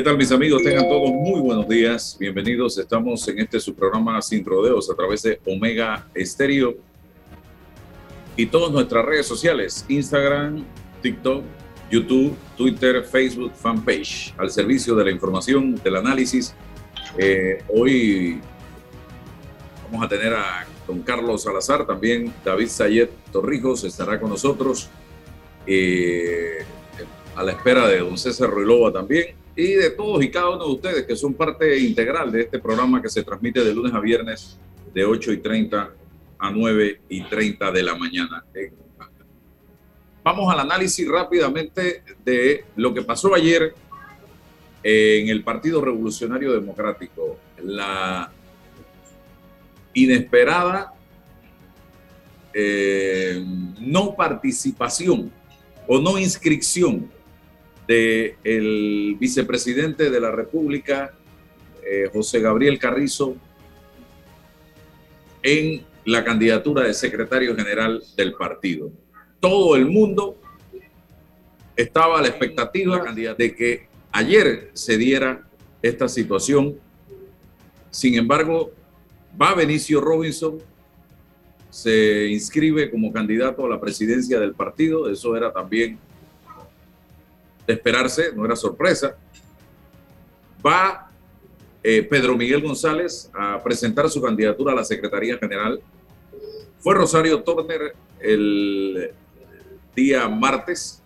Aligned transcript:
¿Qué 0.00 0.04
tal 0.04 0.16
mis 0.16 0.32
amigos? 0.32 0.62
Tengan 0.62 0.88
todos 0.88 1.10
muy 1.12 1.40
buenos 1.40 1.68
días. 1.68 2.16
Bienvenidos. 2.18 2.78
Estamos 2.78 3.28
en 3.28 3.38
este 3.38 3.60
su 3.60 3.74
programa 3.74 4.22
Sin 4.22 4.42
Rodeos 4.42 4.90
a 4.90 4.94
través 4.94 5.20
de 5.20 5.38
Omega 5.44 6.08
Estéreo 6.14 6.74
y 8.34 8.46
todas 8.46 8.72
nuestras 8.72 9.04
redes 9.04 9.26
sociales, 9.26 9.84
Instagram, 9.90 10.64
TikTok, 11.02 11.44
YouTube, 11.90 12.34
Twitter, 12.56 13.04
Facebook, 13.04 13.52
fanpage, 13.54 14.32
al 14.38 14.50
servicio 14.50 14.94
de 14.94 15.04
la 15.04 15.10
información, 15.10 15.74
del 15.84 15.96
análisis. 15.96 16.54
Eh, 17.18 17.62
hoy 17.68 18.40
vamos 19.84 20.06
a 20.06 20.08
tener 20.08 20.32
a 20.32 20.66
don 20.86 21.02
Carlos 21.02 21.42
Salazar, 21.42 21.86
también 21.86 22.32
David 22.42 22.68
Sayet 22.68 23.10
Torrijos 23.30 23.84
estará 23.84 24.18
con 24.18 24.30
nosotros, 24.30 24.88
eh, 25.66 26.64
a 27.36 27.42
la 27.42 27.52
espera 27.52 27.86
de 27.86 27.98
don 27.98 28.16
César 28.16 28.48
Ruilova 28.48 28.90
también 28.90 29.39
y 29.60 29.74
de 29.74 29.90
todos 29.90 30.22
y 30.24 30.30
cada 30.30 30.50
uno 30.50 30.64
de 30.64 30.72
ustedes 30.72 31.06
que 31.06 31.14
son 31.14 31.34
parte 31.34 31.78
integral 31.78 32.32
de 32.32 32.42
este 32.42 32.58
programa 32.58 33.02
que 33.02 33.10
se 33.10 33.22
transmite 33.22 33.62
de 33.62 33.74
lunes 33.74 33.92
a 33.92 34.00
viernes 34.00 34.58
de 34.94 35.04
8 35.04 35.32
y 35.32 35.36
30 35.38 35.90
a 36.38 36.50
9 36.50 37.00
y 37.10 37.22
30 37.24 37.70
de 37.70 37.82
la 37.82 37.94
mañana. 37.94 38.42
Vamos 40.24 40.52
al 40.52 40.60
análisis 40.60 41.06
rápidamente 41.06 42.02
de 42.24 42.64
lo 42.76 42.94
que 42.94 43.02
pasó 43.02 43.34
ayer 43.34 43.74
en 44.82 45.28
el 45.28 45.42
Partido 45.42 45.82
Revolucionario 45.82 46.52
Democrático. 46.52 47.38
La 47.62 48.32
inesperada 49.92 50.94
eh, 52.54 53.44
no 53.78 54.16
participación 54.16 55.30
o 55.86 55.98
no 55.98 56.18
inscripción 56.18 57.10
del 57.90 59.16
vicepresidente 59.18 60.10
de 60.10 60.20
la 60.20 60.30
República, 60.30 61.12
eh, 61.84 62.08
José 62.12 62.38
Gabriel 62.40 62.78
Carrizo, 62.78 63.34
en 65.42 65.84
la 66.04 66.22
candidatura 66.22 66.84
de 66.84 66.94
secretario 66.94 67.56
general 67.56 68.00
del 68.16 68.34
partido. 68.34 68.92
Todo 69.40 69.74
el 69.74 69.86
mundo 69.86 70.36
estaba 71.74 72.20
a 72.20 72.22
la 72.22 72.28
expectativa 72.28 73.02
de 73.36 73.54
que 73.56 73.88
ayer 74.12 74.70
se 74.72 74.96
diera 74.96 75.48
esta 75.82 76.08
situación. 76.08 76.76
Sin 77.90 78.14
embargo, 78.14 78.70
va 79.40 79.52
Benicio 79.54 80.00
Robinson, 80.00 80.58
se 81.70 82.28
inscribe 82.28 82.88
como 82.88 83.12
candidato 83.12 83.66
a 83.66 83.68
la 83.68 83.80
presidencia 83.80 84.38
del 84.38 84.54
partido, 84.54 85.10
eso 85.10 85.36
era 85.36 85.52
también 85.52 85.98
de 87.70 87.74
esperarse, 87.76 88.32
no 88.34 88.44
era 88.44 88.56
sorpresa. 88.56 89.16
Va 90.64 91.08
eh, 91.82 92.02
Pedro 92.02 92.36
Miguel 92.36 92.62
González 92.62 93.30
a 93.32 93.62
presentar 93.62 94.10
su 94.10 94.20
candidatura 94.20 94.72
a 94.72 94.76
la 94.76 94.84
Secretaría 94.84 95.38
General. 95.38 95.80
Fue 96.80 96.94
Rosario 96.94 97.42
Turner 97.42 97.94
el 98.18 99.12
día 99.94 100.28
martes 100.28 101.00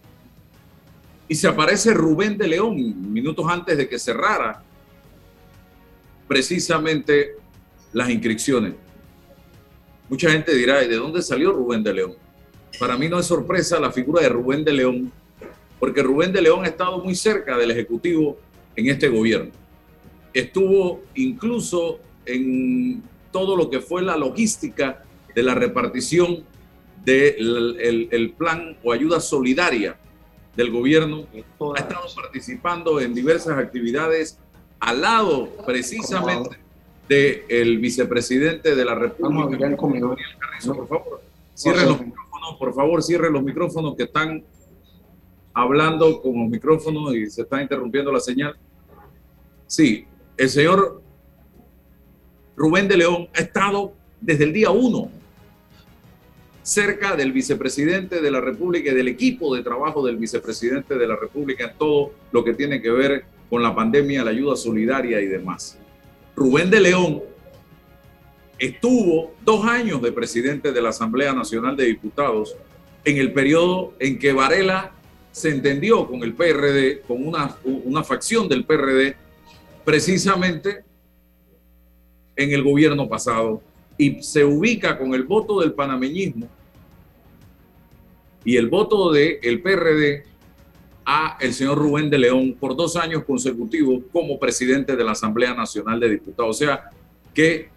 y 1.28 1.34
se 1.34 1.48
aparece 1.48 1.92
Rubén 1.92 2.38
de 2.38 2.48
León 2.48 3.12
minutos 3.12 3.44
antes 3.48 3.76
de 3.76 3.88
que 3.88 3.98
cerrara 3.98 4.62
precisamente 6.26 7.36
las 7.92 8.08
inscripciones. 8.08 8.74
Mucha 10.08 10.30
gente 10.30 10.54
dirá, 10.54 10.78
¿de 10.78 10.96
dónde 10.96 11.20
salió 11.20 11.52
Rubén 11.52 11.82
de 11.82 11.92
León? 11.92 12.14
Para 12.78 12.96
mí 12.96 13.08
no 13.08 13.18
es 13.18 13.26
sorpresa 13.26 13.78
la 13.78 13.92
figura 13.92 14.22
de 14.22 14.28
Rubén 14.30 14.64
de 14.64 14.72
León 14.72 15.12
porque 15.84 16.02
Rubén 16.02 16.32
de 16.32 16.40
León 16.40 16.64
ha 16.64 16.68
estado 16.68 16.98
muy 16.98 17.14
cerca 17.14 17.58
del 17.58 17.70
Ejecutivo 17.70 18.38
en 18.74 18.88
este 18.88 19.06
gobierno. 19.06 19.50
Estuvo 20.32 21.02
incluso 21.14 22.00
en 22.24 23.02
todo 23.30 23.54
lo 23.54 23.68
que 23.68 23.80
fue 23.80 24.00
la 24.00 24.16
logística 24.16 25.04
de 25.34 25.42
la 25.42 25.54
repartición 25.54 26.42
del 27.04 28.08
el, 28.10 28.30
plan 28.30 28.78
o 28.82 28.92
ayuda 28.92 29.20
solidaria 29.20 29.98
del 30.56 30.70
gobierno. 30.70 31.26
Ha 31.34 31.80
estado 31.80 32.06
participando 32.16 32.98
en 32.98 33.12
diversas 33.12 33.58
actividades 33.58 34.38
al 34.80 35.02
lado 35.02 35.50
precisamente 35.66 36.56
del 37.10 37.76
vicepresidente 37.76 38.74
de 38.74 38.84
la 38.86 38.94
República. 38.94 39.76
Por 39.76 40.88
favor, 40.88 41.20
cierre 41.52 41.84
los 41.84 42.00
micrófonos, 42.00 42.56
por 42.58 42.74
favor, 42.74 43.02
cierre 43.02 43.30
los 43.30 43.42
micrófonos 43.42 43.94
que 43.96 44.04
están 44.04 44.42
hablando 45.54 46.20
con 46.20 46.38
los 46.38 46.50
micrófonos 46.50 47.14
y 47.14 47.30
se 47.30 47.42
está 47.42 47.62
interrumpiendo 47.62 48.12
la 48.12 48.20
señal. 48.20 48.56
Sí, 49.66 50.04
el 50.36 50.48
señor 50.50 51.00
Rubén 52.56 52.88
de 52.88 52.96
León 52.96 53.28
ha 53.34 53.40
estado 53.40 53.94
desde 54.20 54.44
el 54.44 54.52
día 54.52 54.70
uno 54.70 55.10
cerca 56.62 57.14
del 57.14 57.32
vicepresidente 57.32 58.20
de 58.20 58.30
la 58.30 58.40
República 58.40 58.90
y 58.90 58.94
del 58.94 59.08
equipo 59.08 59.54
de 59.54 59.62
trabajo 59.62 60.04
del 60.04 60.16
vicepresidente 60.16 60.96
de 60.96 61.06
la 61.06 61.14
República 61.14 61.64
en 61.64 61.78
todo 61.78 62.12
lo 62.32 62.42
que 62.42 62.54
tiene 62.54 62.80
que 62.80 62.90
ver 62.90 63.24
con 63.50 63.62
la 63.62 63.74
pandemia, 63.74 64.24
la 64.24 64.30
ayuda 64.30 64.56
solidaria 64.56 65.20
y 65.20 65.26
demás. 65.26 65.78
Rubén 66.34 66.70
de 66.70 66.80
León 66.80 67.22
estuvo 68.58 69.34
dos 69.44 69.66
años 69.66 70.00
de 70.00 70.10
presidente 70.10 70.72
de 70.72 70.80
la 70.82 70.88
Asamblea 70.88 71.32
Nacional 71.32 71.76
de 71.76 71.84
Diputados 71.84 72.56
en 73.04 73.18
el 73.18 73.32
periodo 73.32 73.92
en 73.98 74.18
que 74.18 74.32
Varela 74.32 74.92
se 75.34 75.50
entendió 75.50 76.06
con 76.06 76.22
el 76.22 76.32
PRD, 76.32 77.00
con 77.00 77.26
una, 77.26 77.56
una 77.64 78.04
facción 78.04 78.48
del 78.48 78.64
PRD, 78.64 79.16
precisamente 79.84 80.84
en 82.36 82.52
el 82.52 82.62
gobierno 82.62 83.08
pasado 83.08 83.60
y 83.98 84.22
se 84.22 84.44
ubica 84.44 84.96
con 84.96 85.12
el 85.12 85.24
voto 85.24 85.60
del 85.60 85.72
panameñismo 85.72 86.48
y 88.44 88.56
el 88.56 88.68
voto 88.68 89.10
del 89.10 89.38
el 89.42 89.60
PRD 89.60 90.24
a 91.04 91.36
el 91.40 91.52
señor 91.52 91.78
Rubén 91.78 92.10
de 92.10 92.18
León 92.18 92.56
por 92.58 92.76
dos 92.76 92.94
años 92.94 93.24
consecutivos 93.24 94.04
como 94.12 94.38
presidente 94.38 94.94
de 94.94 95.02
la 95.02 95.12
Asamblea 95.12 95.52
Nacional 95.52 95.98
de 95.98 96.10
Diputados. 96.10 96.56
O 96.56 96.58
sea 96.64 96.90
que 97.34 97.70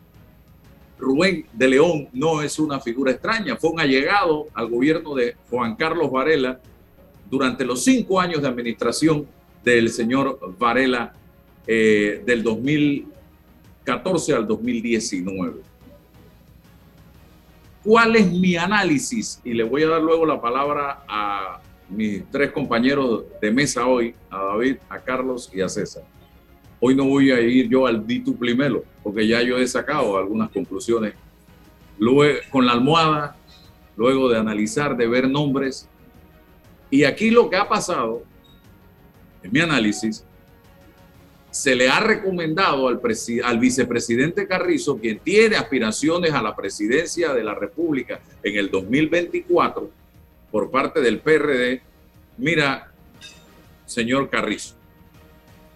Rubén 1.00 1.48
de 1.54 1.68
León 1.70 2.08
no 2.14 2.44
es 2.44 2.60
una 2.60 2.80
figura 2.80 3.14
extraña, 3.14 3.56
fue 3.56 3.72
un 3.72 3.80
allegado 3.80 4.46
al 4.54 4.70
gobierno 4.70 5.16
de 5.16 5.36
Juan 5.50 5.76
Carlos 5.76 6.12
Varela 6.12 6.60
durante 7.30 7.66
los 7.66 7.84
cinco 7.84 8.20
años 8.20 8.42
de 8.42 8.48
administración 8.48 9.28
del 9.64 9.90
señor 9.90 10.40
Varela 10.58 11.14
eh, 11.66 12.24
del 12.26 12.44
2014 12.44 14.34
al 14.34 14.48
2019. 14.48 15.62
¿Cuál 17.84 18.16
es 18.16 18.32
mi 18.32 18.56
análisis? 18.56 19.42
Y 19.44 19.54
le 19.54 19.64
voy 19.64 19.84
a 19.84 19.90
dar 19.90 20.02
luego 20.02 20.26
la 20.26 20.42
palabra 20.42 21.04
a 21.08 21.62
mis 21.90 22.30
tres 22.30 22.52
compañeros 22.52 23.24
de 23.42 23.52
mesa 23.52 23.86
hoy, 23.88 24.14
a 24.30 24.44
David, 24.44 24.78
a 24.90 25.00
Carlos 25.00 25.50
y 25.54 25.62
a 25.62 25.70
César. 25.70 26.04
Hoy 26.80 26.96
no 26.96 27.06
voy 27.06 27.32
a 27.32 27.40
ir 27.40 27.70
yo 27.70 27.88
al 27.88 28.06
ditu 28.06 28.36
primero, 28.36 28.84
porque 29.04 29.28
ya 29.28 29.42
yo 29.42 29.58
he 29.58 29.68
sacado 29.68 30.18
algunas 30.18 30.50
conclusiones. 30.52 31.14
Luego, 31.98 32.40
con 32.52 32.66
la 32.66 32.74
almohada, 32.74 33.36
luego 33.96 34.30
de 34.30 34.38
analizar, 34.38 34.96
de 34.96 35.08
ver 35.08 35.30
nombres, 35.30 35.90
y 36.89 37.04
aquí 37.04 37.31
lo 37.31 37.50
que 37.50 37.57
ha 37.57 37.68
pasado, 37.68 38.24
en 39.44 39.51
mi 39.51 39.60
análisis, 39.60 40.24
se 41.51 41.75
le 41.75 41.89
ha 41.89 42.00
recomendado 42.00 42.88
al, 42.88 43.01
al, 43.44 43.60
vicepresidente 43.60 44.48
Carrizo, 44.48 45.00
quien 45.00 45.19
tiene 45.19 45.56
aspiraciones 45.56 46.31
a 46.34 46.42
la 46.42 46.56
presidencia 46.56 47.34
de 47.34 47.44
la 47.44 47.56
República 47.56 48.19
en 48.44 48.57
el 48.57 48.69
2024 48.69 49.89
por 50.51 50.69
parte 50.69 51.01
del 51.01 51.19
PRD, 51.19 51.81
mira, 52.38 52.92
señor 53.86 54.30
Carrizo, 54.30 54.75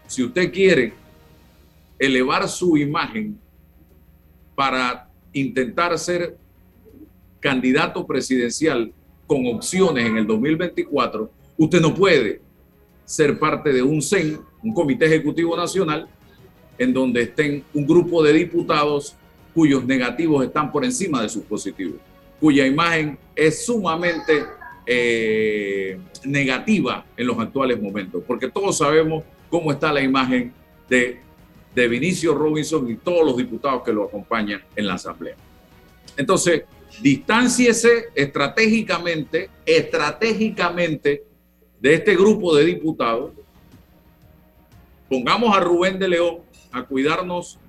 si 0.08 0.24
usted 0.24 0.52
quiere 0.52 0.94
elevar 1.98 2.48
su 2.48 2.78
imagen 2.78 3.40
para 4.56 5.10
intentar 5.34 5.98
ser 5.98 6.38
candidato 7.40 8.06
presidencial 8.06 8.94
con 9.32 9.48
opciones 9.48 10.06
en 10.06 10.18
el 10.18 10.28
2024, 10.28 11.32
usted 11.58 11.80
no 11.80 11.96
puede 11.96 12.42
ser 13.06 13.40
parte 13.40 13.72
de 13.72 13.82
un 13.82 14.02
CEN, 14.02 14.42
un 14.62 14.74
Comité 14.74 15.06
Ejecutivo 15.06 15.56
Nacional, 15.56 16.06
en 16.78 16.94
donde 16.94 17.22
estén 17.22 17.64
un 17.74 17.88
grupo 17.88 18.22
de 18.22 18.34
diputados 18.34 19.16
cuyos 19.54 19.86
negativos 19.86 20.44
están 20.44 20.70
por 20.70 20.84
encima 20.84 21.22
de 21.22 21.30
sus 21.30 21.44
positivos, 21.44 21.96
cuya 22.42 22.68
imagen 22.68 23.18
es 23.34 23.66
sumamente 23.66 24.44
eh, 24.86 25.98
negativa 26.26 27.06
en 27.16 27.28
los 27.28 27.40
actuales 27.40 27.82
momentos, 27.82 28.22
porque 28.28 28.50
todos 28.50 28.80
sabemos 28.80 29.24
cómo 29.50 29.72
está 29.72 29.94
la 29.94 30.02
imagen 30.02 30.52
de, 30.90 31.22
de 31.74 31.88
Vinicio 31.88 32.36
Robinson 32.36 32.92
y 32.92 32.96
todos 32.96 33.26
los 33.26 33.38
diputados 33.38 33.82
que 33.84 33.94
lo 33.94 34.04
acompañan 34.04 34.62
en 34.76 34.88
la 34.88 34.96
Asamblea. 34.96 35.38
Entonces, 36.18 36.64
distánciese 37.00 38.10
estratégicamente, 38.16 39.50
estratégicamente 39.66 41.24
de 41.80 41.94
este 41.94 42.16
grupo 42.16 42.56
de 42.56 42.66
diputados. 42.66 43.32
Pongamos 45.10 45.56
a 45.56 45.60
Rubén 45.60 46.00
de 46.00 46.08
León 46.10 46.40
a 46.72 46.84
cuidarnos 46.84 47.60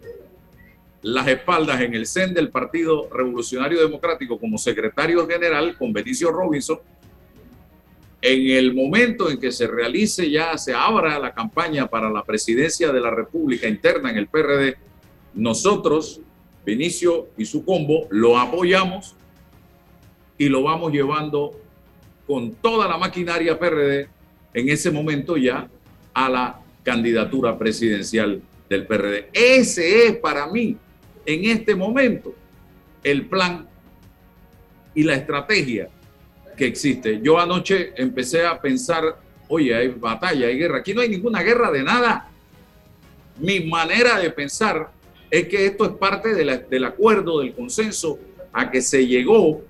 las 1.02 1.26
espaldas 1.26 1.80
en 1.80 1.94
el 1.94 2.06
CEN 2.06 2.32
del 2.32 2.50
Partido 2.50 3.08
Revolucionario 3.12 3.80
Democrático 3.80 4.38
como 4.38 4.56
secretario 4.56 5.26
general 5.26 5.76
con 5.76 5.92
Benicio 5.92 6.30
Robinson. 6.30 6.78
En 8.20 8.56
el 8.56 8.72
momento 8.72 9.28
en 9.28 9.40
que 9.40 9.50
se 9.50 9.66
realice 9.66 10.30
ya, 10.30 10.56
se 10.56 10.72
abra 10.72 11.18
la 11.18 11.34
campaña 11.34 11.88
para 11.88 12.08
la 12.08 12.22
presidencia 12.22 12.92
de 12.92 13.00
la 13.00 13.10
República 13.10 13.66
interna 13.66 14.10
en 14.10 14.18
el 14.18 14.28
PRD, 14.28 14.76
nosotros, 15.34 16.20
Benicio 16.64 17.28
y 17.36 17.44
su 17.44 17.64
combo, 17.64 18.06
lo 18.10 18.38
apoyamos 18.38 19.14
y 20.38 20.48
lo 20.48 20.62
vamos 20.62 20.92
llevando 20.92 21.58
con 22.26 22.54
toda 22.54 22.88
la 22.88 22.96
maquinaria 22.96 23.58
PRD 23.58 24.08
en 24.54 24.68
ese 24.68 24.90
momento 24.90 25.36
ya 25.36 25.68
a 26.14 26.28
la 26.28 26.60
candidatura 26.82 27.58
presidencial 27.58 28.42
del 28.68 28.86
PRD. 28.86 29.28
Ese 29.32 30.06
es 30.06 30.16
para 30.16 30.46
mí, 30.46 30.76
en 31.26 31.44
este 31.44 31.74
momento, 31.74 32.34
el 33.02 33.26
plan 33.26 33.68
y 34.94 35.02
la 35.02 35.14
estrategia 35.14 35.88
que 36.56 36.66
existe. 36.66 37.20
Yo 37.22 37.38
anoche 37.38 37.92
empecé 37.96 38.46
a 38.46 38.60
pensar, 38.60 39.18
oye, 39.48 39.74
hay 39.74 39.88
batalla, 39.88 40.46
hay 40.46 40.58
guerra. 40.58 40.78
Aquí 40.78 40.94
no 40.94 41.00
hay 41.00 41.08
ninguna 41.08 41.42
guerra 41.42 41.70
de 41.70 41.82
nada. 41.82 42.28
Mi 43.38 43.60
manera 43.60 44.18
de 44.18 44.30
pensar 44.30 44.90
es 45.32 45.48
que 45.48 45.64
esto 45.64 45.86
es 45.86 45.92
parte 45.92 46.34
del 46.34 46.84
acuerdo, 46.84 47.40
del 47.40 47.54
consenso 47.54 48.18
a 48.52 48.70
que 48.70 48.82
se 48.82 49.06
llegó 49.06 49.62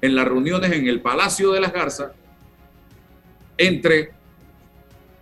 en 0.00 0.14
las 0.14 0.26
reuniones 0.26 0.72
en 0.72 0.88
el 0.88 1.02
Palacio 1.02 1.52
de 1.52 1.60
las 1.60 1.74
Garzas 1.74 2.12
entre 3.58 4.12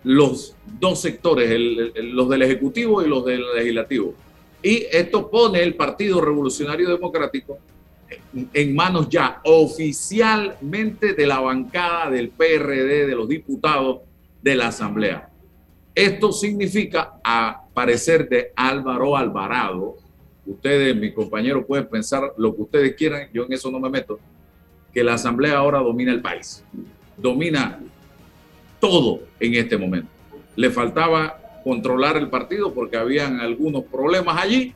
los 0.05 0.55
dos 0.79 1.01
sectores, 1.01 1.51
los 1.97 2.29
del 2.29 2.43
Ejecutivo 2.43 3.03
y 3.03 3.09
los 3.09 3.25
del 3.25 3.43
Legislativo. 3.57 4.15
Y 4.63 4.87
esto 4.93 5.29
pone 5.29 5.65
el 5.65 5.75
Partido 5.75 6.21
Revolucionario 6.21 6.89
Democrático 6.91 7.59
en 8.53 8.77
manos 8.77 9.09
ya 9.09 9.41
oficialmente 9.43 11.15
de 11.15 11.27
la 11.27 11.41
bancada 11.41 12.09
del 12.09 12.29
PRD, 12.29 13.09
de 13.09 13.17
los 13.17 13.29
diputados 13.29 14.03
de 14.41 14.55
la 14.55 14.69
Asamblea. 14.69 15.28
Esto 15.99 16.31
significa, 16.31 17.15
a 17.25 17.61
parecer 17.75 18.29
de 18.29 18.53
Álvaro 18.55 19.17
Alvarado, 19.17 19.97
ustedes, 20.47 20.95
mis 20.95 21.13
compañeros, 21.13 21.65
pueden 21.67 21.89
pensar 21.89 22.35
lo 22.37 22.55
que 22.55 22.63
ustedes 22.63 22.95
quieran, 22.95 23.29
yo 23.35 23.43
en 23.43 23.53
eso 23.53 23.69
no 23.69 23.81
me 23.81 23.91
meto, 23.91 24.21
que 24.95 25.03
la 25.03 25.15
Asamblea 25.15 25.59
ahora 25.59 25.81
domina 25.81 26.13
el 26.13 26.23
país, 26.23 26.63
domina 27.17 27.81
todo 28.79 29.23
en 29.41 29.55
este 29.57 29.77
momento. 29.77 30.09
Le 30.55 30.71
faltaba 30.71 31.37
controlar 31.65 32.17
el 32.17 32.29
partido 32.29 32.73
porque 32.73 32.97
habían 32.97 33.41
algunos 33.41 33.83
problemas 33.83 34.41
allí, 34.41 34.75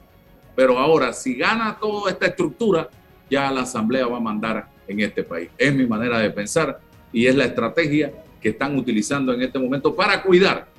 pero 0.56 0.76
ahora 0.76 1.12
si 1.12 1.36
gana 1.36 1.78
toda 1.80 2.10
esta 2.10 2.26
estructura, 2.26 2.90
ya 3.30 3.48
la 3.52 3.60
Asamblea 3.60 4.08
va 4.08 4.16
a 4.16 4.20
mandar 4.20 4.66
en 4.88 4.98
este 4.98 5.22
país. 5.22 5.50
Es 5.56 5.72
mi 5.72 5.86
manera 5.86 6.18
de 6.18 6.30
pensar 6.30 6.80
y 7.12 7.28
es 7.28 7.36
la 7.36 7.44
estrategia 7.44 8.12
que 8.40 8.48
están 8.48 8.76
utilizando 8.76 9.32
en 9.32 9.42
este 9.42 9.60
momento 9.60 9.94
para 9.94 10.20
cuidar 10.20 10.71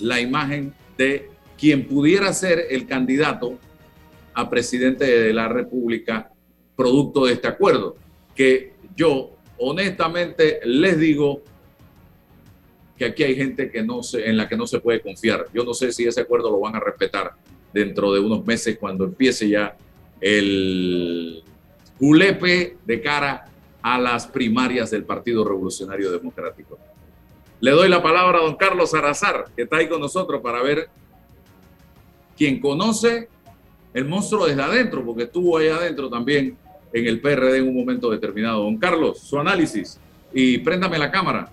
la 0.00 0.20
imagen 0.20 0.74
de 0.96 1.30
quien 1.58 1.86
pudiera 1.86 2.32
ser 2.32 2.66
el 2.70 2.86
candidato 2.86 3.58
a 4.34 4.48
presidente 4.48 5.04
de 5.04 5.32
la 5.32 5.48
República 5.48 6.30
producto 6.76 7.26
de 7.26 7.34
este 7.34 7.48
acuerdo, 7.48 7.96
que 8.34 8.72
yo 8.96 9.36
honestamente 9.58 10.60
les 10.64 10.98
digo 10.98 11.42
que 12.96 13.04
aquí 13.04 13.22
hay 13.22 13.36
gente 13.36 13.70
que 13.70 13.82
no 13.82 14.02
se, 14.02 14.28
en 14.28 14.36
la 14.36 14.48
que 14.48 14.56
no 14.56 14.66
se 14.66 14.80
puede 14.80 15.00
confiar. 15.00 15.46
Yo 15.52 15.64
no 15.64 15.74
sé 15.74 15.92
si 15.92 16.04
ese 16.04 16.22
acuerdo 16.22 16.50
lo 16.50 16.60
van 16.60 16.76
a 16.76 16.80
respetar 16.80 17.32
dentro 17.72 18.12
de 18.12 18.20
unos 18.20 18.44
meses 18.44 18.78
cuando 18.78 19.04
empiece 19.04 19.48
ya 19.48 19.76
el 20.20 21.42
julepe 21.98 22.76
de 22.84 23.00
cara 23.00 23.46
a 23.82 23.98
las 23.98 24.26
primarias 24.26 24.90
del 24.90 25.04
Partido 25.04 25.44
Revolucionario 25.44 26.10
Democrático. 26.10 26.78
Le 27.62 27.70
doy 27.70 27.88
la 27.88 28.02
palabra 28.02 28.38
a 28.38 28.42
don 28.42 28.56
Carlos 28.56 28.90
Salazar, 28.90 29.44
que 29.54 29.62
está 29.62 29.76
ahí 29.76 29.88
con 29.88 30.00
nosotros 30.00 30.42
para 30.42 30.60
ver 30.60 30.90
quién 32.36 32.60
conoce 32.60 33.28
el 33.94 34.04
monstruo 34.04 34.46
desde 34.46 34.60
adentro, 34.60 35.04
porque 35.04 35.22
estuvo 35.22 35.56
ahí 35.56 35.68
adentro 35.68 36.10
también 36.10 36.58
en 36.92 37.06
el 37.06 37.20
PRD 37.20 37.58
en 37.58 37.68
un 37.68 37.76
momento 37.76 38.10
determinado. 38.10 38.64
Don 38.64 38.78
Carlos, 38.78 39.20
su 39.20 39.38
análisis 39.38 40.00
y 40.34 40.58
préndame 40.58 40.98
la 40.98 41.08
cámara. 41.12 41.52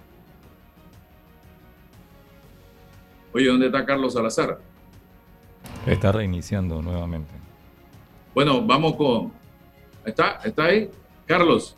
Oye, 3.32 3.46
¿dónde 3.46 3.68
está 3.68 3.86
Carlos 3.86 4.14
Salazar? 4.14 4.60
Está 5.86 6.12
reiniciando 6.12 6.82
nuevamente. 6.82 7.36
Bueno, 8.34 8.64
vamos 8.66 8.96
con. 8.96 9.32
¿Está? 10.04 10.40
¿Está 10.44 10.66
ahí? 10.66 10.90
Carlos. 11.28 11.76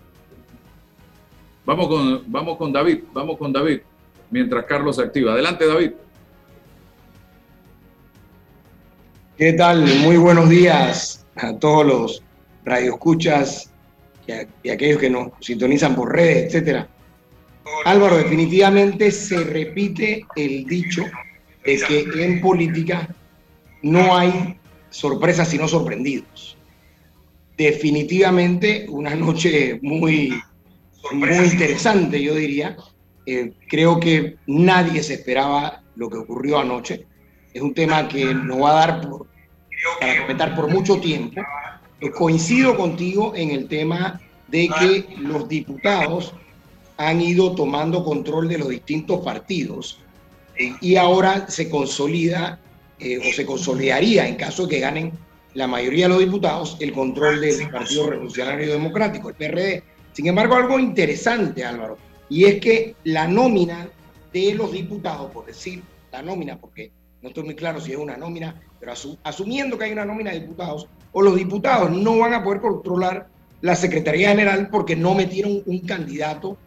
Vamos 1.65 1.89
con, 1.89 2.32
vamos 2.32 2.58
con 2.58 2.72
David, 2.72 3.03
vamos 3.13 3.38
con 3.38 3.51
David, 3.51 3.82
mientras 4.31 4.65
Carlos 4.65 4.95
se 4.95 5.03
activa. 5.03 5.33
Adelante, 5.33 5.67
David. 5.67 5.91
¿Qué 9.38 9.53
tal? 9.53 9.85
Muy 10.00 10.17
buenos 10.17 10.50
días 10.50 11.25
a 11.35 11.57
todos 11.57 11.85
los 11.85 12.23
radioescuchas 12.65 13.71
y, 14.27 14.67
y 14.67 14.69
aquellos 14.69 15.00
que 15.00 15.09
nos 15.09 15.31
sintonizan 15.39 15.95
por 15.95 16.13
redes, 16.13 16.47
etcétera. 16.47 16.88
Álvaro, 17.85 18.17
definitivamente 18.17 19.11
se 19.11 19.43
repite 19.43 20.25
el 20.35 20.65
dicho 20.65 21.03
de 21.63 21.77
que 21.77 22.25
en 22.25 22.41
política 22.41 23.13
no 23.81 24.15
hay 24.15 24.57
sorpresas 24.89 25.47
sino 25.50 25.67
sorprendidos. 25.67 26.57
Definitivamente 27.57 28.85
una 28.89 29.15
noche 29.15 29.79
muy, 29.81 30.33
muy 31.13 31.29
interesante, 31.29 32.21
yo 32.21 32.35
diría. 32.35 32.75
Eh, 33.25 33.54
creo 33.68 34.00
que 34.00 34.38
nadie 34.48 35.04
se 35.04 35.16
esperaba 35.16 35.84
lo 35.96 36.10
que 36.10 36.18
ocurrió 36.18 36.60
anoche. 36.60 37.06
Es 37.54 37.62
un 37.62 37.74
tema 37.74 38.08
que 38.08 38.34
nos 38.34 38.62
va 38.62 38.72
a 38.72 38.88
dar 38.88 39.01
por, 39.01 39.28
para 40.00 40.22
comentar 40.22 40.56
por 40.56 40.70
mucho 40.70 41.00
tiempo. 41.00 41.42
Eh, 42.00 42.12
coincido 42.12 42.75
contigo 42.75 43.34
en 43.36 43.51
el 43.51 43.68
tema 43.68 44.20
de 44.48 44.70
que 44.80 45.16
los 45.18 45.48
diputados 45.48 46.34
han 46.98 47.22
ido 47.22 47.56
tomando 47.56 48.04
control 48.04 48.48
de 48.48 48.58
los 48.58 48.70
distintos 48.70 49.24
partidos 49.24 50.00
y 50.82 50.96
ahora 50.96 51.48
se 51.48 51.70
consolida 51.70 52.60
eh, 53.00 53.18
o 53.18 53.34
se 53.34 53.46
consolidaría 53.46 54.28
en 54.28 54.36
caso 54.36 54.68
de 54.68 54.75
que 54.75 54.80
ganen 54.80 55.12
la 55.54 55.68
mayoría 55.68 56.06
de 56.06 56.10
los 56.10 56.20
diputados 56.20 56.78
el 56.80 56.94
control 56.94 57.42
del 57.42 57.70
Partido 57.70 58.10
Revolucionario 58.10 58.72
Democrático, 58.72 59.30
el 59.30 59.36
PRD. 59.36 59.84
Sin 60.13 60.28
embargo, 60.28 60.56
algo 60.56 60.80
interesante, 60.80 61.63
Álvaro, 61.63 61.98
y 62.31 62.45
es 62.45 62.61
que 62.61 62.95
la 63.03 63.27
nómina 63.27 63.89
de 64.31 64.53
los 64.53 64.71
diputados, 64.71 65.29
por 65.31 65.45
decir 65.45 65.83
la 66.13 66.21
nómina, 66.21 66.57
porque 66.57 66.89
no 67.21 67.27
estoy 67.27 67.43
muy 67.43 67.55
claro 67.55 67.81
si 67.81 67.91
es 67.91 67.97
una 67.97 68.15
nómina, 68.15 68.55
pero 68.79 68.93
asumiendo 69.23 69.77
que 69.77 69.83
hay 69.83 69.91
una 69.91 70.05
nómina 70.05 70.31
de 70.31 70.39
diputados, 70.39 70.88
o 71.11 71.21
los 71.21 71.35
diputados 71.35 71.91
no 71.91 72.19
van 72.19 72.33
a 72.33 72.41
poder 72.41 72.61
controlar 72.61 73.27
la 73.59 73.75
Secretaría 73.75 74.29
General 74.29 74.69
porque 74.69 74.95
no 74.95 75.13
metieron 75.13 75.61
un 75.65 75.79
candidato 75.81 76.57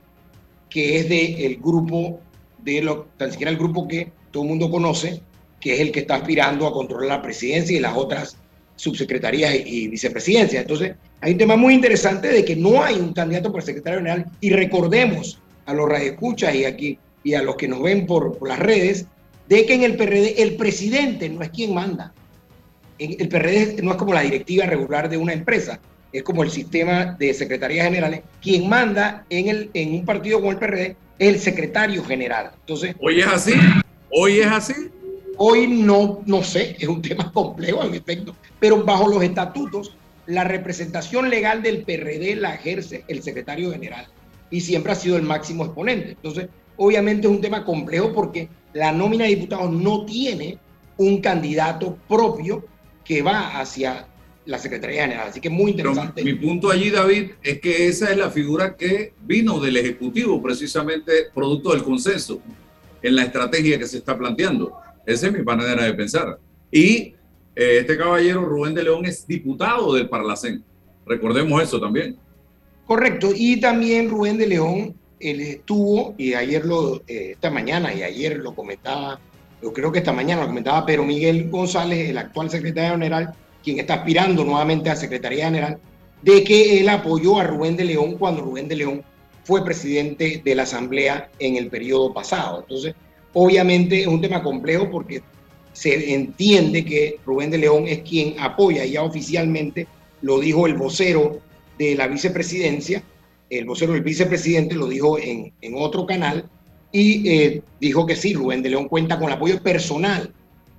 que 0.69 0.99
es 0.99 1.09
del 1.09 1.57
grupo 1.57 2.21
de 2.59 2.83
lo, 2.83 3.07
tan 3.17 3.31
siquiera 3.31 3.51
el 3.51 3.57
grupo 3.57 3.89
que 3.89 4.13
todo 4.33 4.43
el 4.43 4.51
mundo 4.51 4.71
conoce, 4.71 5.23
que 5.61 5.73
es 5.73 5.81
el 5.81 5.93
que 5.93 6.01
está 6.01 6.17
aspirando 6.17 6.67
a 6.67 6.75
controlar 6.75 7.09
la 7.09 7.23
presidencia 7.23 7.75
y 7.75 7.81
las 7.81 7.97
otras 7.97 8.37
subsecretarías 8.77 9.55
y, 9.65 9.89
vicepresidencias. 9.89 10.61
Entonces, 10.61 10.95
hay 11.23 11.33
un 11.33 11.39
tema 11.39 11.57
muy 11.57 11.73
interesante 11.73 12.29
de 12.29 12.45
que 12.45 12.55
no 12.55 12.83
hay 12.83 12.97
un 12.97 13.15
candidato 13.15 13.51
por 13.51 13.63
secretario 13.63 14.01
general 14.01 14.27
y 14.43 14.51
recordemos 14.51 15.41
a 15.67 15.73
los 15.73 15.89
radioescuchas 15.89 16.55
y 16.55 16.65
aquí 16.65 16.99
y 17.23 17.35
a 17.35 17.43
los 17.43 17.57
que 17.57 17.67
nos 17.67 17.83
ven 17.83 18.07
por, 18.07 18.39
las 18.47 18.59
redes 18.59 19.07
de 19.49 19.67
que 19.67 19.75
en 19.75 19.83
el 19.83 19.97
PRD 19.97 20.43
el 20.43 20.57
presidente 20.57 21.29
no 21.29 21.43
es 21.43 21.51
quien 21.51 21.75
manda. 21.75 22.13
El 22.99 23.29
PRD 23.29 23.83
no 23.83 23.93
es 23.93 23.97
como 23.97 24.15
la 24.15 24.21
directiva 24.21 24.67
regular 24.67 25.09
de 25.09 25.17
una 25.17 25.33
empresa, 25.33 25.81
es 26.13 26.23
como 26.23 26.45
el 26.45 26.51
sistema 26.51 27.17
de 27.19 27.35
secretarías 27.35 27.87
generales. 27.87 28.23
Quien 28.41 28.69
manda 28.69 29.25
en, 29.31 29.49
el, 29.49 29.71
en 29.75 29.95
un 29.95 30.05
partido 30.05 30.39
como 30.39 30.53
el 30.53 30.59
PRD 30.59 30.97
es 31.19 31.29
el 31.29 31.41
secretario 31.41 32.05
general. 32.05 32.53
Entonces, 32.61 32.95
hoy 33.01 33.21
es 33.21 33.27
así, 33.27 33.53
hoy 34.11 34.41
es 34.41 34.47
así. 34.47 34.75
Hoy 35.37 35.67
no, 35.67 36.23
no 36.27 36.45
sé, 36.45 36.77
es 36.79 36.87
un 36.87 37.03
tema 37.03 37.33
complejo 37.33 37.83
en 37.83 37.95
efecto, 37.95 38.37
pero 38.61 38.85
bajo 38.85 39.09
los 39.09 39.23
estatutos, 39.23 39.97
la 40.27 40.45
representación 40.45 41.29
legal 41.29 41.63
del 41.63 41.83
PRD 41.83 42.37
la 42.37 42.55
ejerce 42.55 43.05
el 43.09 43.23
secretario 43.23 43.73
general 43.73 44.07
y 44.55 44.61
siempre 44.61 44.93
ha 44.93 44.95
sido 44.95 45.17
el 45.17 45.25
máximo 45.25 45.65
exponente. 45.65 46.11
Entonces, 46.11 46.49
obviamente 46.77 47.27
es 47.27 47.33
un 47.33 47.41
tema 47.41 47.65
complejo 47.65 48.13
porque 48.13 48.49
la 48.73 48.93
nómina 48.93 49.25
de 49.25 49.31
diputados 49.31 49.73
no 49.73 50.07
tiene 50.07 50.59
un 50.97 51.21
candidato 51.21 51.99
propio 52.09 52.65
que 53.05 53.21
va 53.21 53.59
hacia 53.59 54.07
la 54.47 54.59
Secretaría 54.59 55.03
General. 55.03 55.27
Así 55.29 55.41
que 55.41 55.51
muy 55.51 55.73
interesante. 55.73 56.23
mi 56.23 56.35
punto 56.35 56.71
allí, 56.71 56.91
David, 56.91 57.33
es 57.43 57.61
que 57.61 57.89
esa 57.89 58.13
es 58.13 58.17
la 58.17 58.31
figura 58.31 58.77
que 58.77 59.13
vino 59.23 59.59
del 59.59 59.77
Ejecutivo, 59.77 60.41
precisamente 60.41 61.13
producto 61.35 61.73
del 61.73 61.83
consenso 61.83 62.41
en 63.03 63.17
la 63.17 63.25
estrategia 63.25 63.77
que 63.77 63.89
se 63.89 63.99
está 63.99 64.17
planteando. 64.17 64.73
Esa 65.05 65.27
es 65.27 65.33
mi 65.33 65.43
manera 65.43 65.83
de 65.83 65.95
pensar. 65.95 66.39
Y 66.71 67.13
eh, 67.57 67.79
este 67.81 67.99
caballero, 67.99 68.45
Rubén 68.45 68.75
de 68.75 68.85
León, 68.85 69.05
es 69.05 69.27
diputado 69.27 69.95
del 69.95 70.09
Parlacén. 70.09 70.63
Recordemos 71.05 71.61
eso 71.61 71.81
también. 71.81 72.17
Correcto. 72.87 73.31
Y 73.35 73.61
también 73.61 74.11
Rubén 74.11 74.39
de 74.39 74.47
León, 74.47 74.95
él 75.21 75.41
estuvo, 75.41 76.15
y 76.19 76.35
ayer 76.35 76.65
lo, 76.65 76.97
eh, 77.07 77.33
esta 77.33 77.51
mañana, 77.51 77.95
y 77.95 78.03
ayer 78.03 78.37
lo 78.39 78.55
comentaba, 78.55 79.19
yo 79.63 79.73
creo 79.73 79.91
que 79.91 80.01
esta 80.01 80.13
mañana 80.13 80.43
lo 80.43 80.49
comentaba 80.49 80.85
pero 80.85 81.05
Miguel 81.05 81.49
González, 81.49 82.11
el 82.11 82.19
actual 82.19 82.51
secretario 82.51 82.93
general, 82.93 83.35
quien 83.63 83.79
está 83.79 83.95
aspirando 83.95 84.45
nuevamente 84.45 84.91
a 84.91 84.97
Secretaría 84.97 85.47
General, 85.47 85.79
de 86.21 86.45
que 86.45 86.81
él 86.81 86.89
apoyó 86.89 87.39
a 87.39 87.45
Rubén 87.45 87.77
de 87.77 87.85
León 87.85 88.17
cuando 88.19 88.43
Rubén 88.43 88.69
de 88.69 88.77
León 88.77 89.03
fue 89.45 89.65
presidente 89.65 90.43
de 90.45 90.55
la 90.55 90.65
Asamblea 90.65 91.31
en 91.39 91.57
el 91.57 91.69
periodo 91.69 92.13
pasado. 92.13 92.61
Entonces, 92.61 92.95
obviamente 93.33 94.03
es 94.03 94.07
un 94.07 94.21
tema 94.21 94.43
complejo 94.43 94.91
porque 94.91 95.23
se 95.73 96.15
entiende 96.15 96.85
que 96.85 97.19
Rubén 97.25 97.51
de 97.51 97.59
León 97.59 97.85
es 97.87 98.01
quien 98.01 98.39
apoya, 98.39 98.85
ya 98.85 99.03
oficialmente 99.03 99.87
lo 100.23 100.41
dijo 100.41 100.67
el 100.67 100.75
vocero 100.75 101.41
de 101.79 101.95
la 101.95 102.07
vicepresidencia, 102.07 103.03
el 103.51 103.65
vocero 103.65 103.93
del 103.93 104.03
vicepresidente 104.03 104.75
lo 104.75 104.89
dijo 104.89 105.19
en, 105.19 105.53
otro 105.75 106.07
canal 106.07 106.49
y 106.93 107.29
eh, 107.29 107.63
dijo 107.81 108.07
que 108.07 108.17
sí, 108.17 108.35
Rubén 108.35 108.63
de 108.63 108.71
León 108.71 108.89
cuenta 108.89 109.19
con 109.19 109.29
el 109.29 109.35
apoyo 109.35 109.61
personal, 109.63 110.33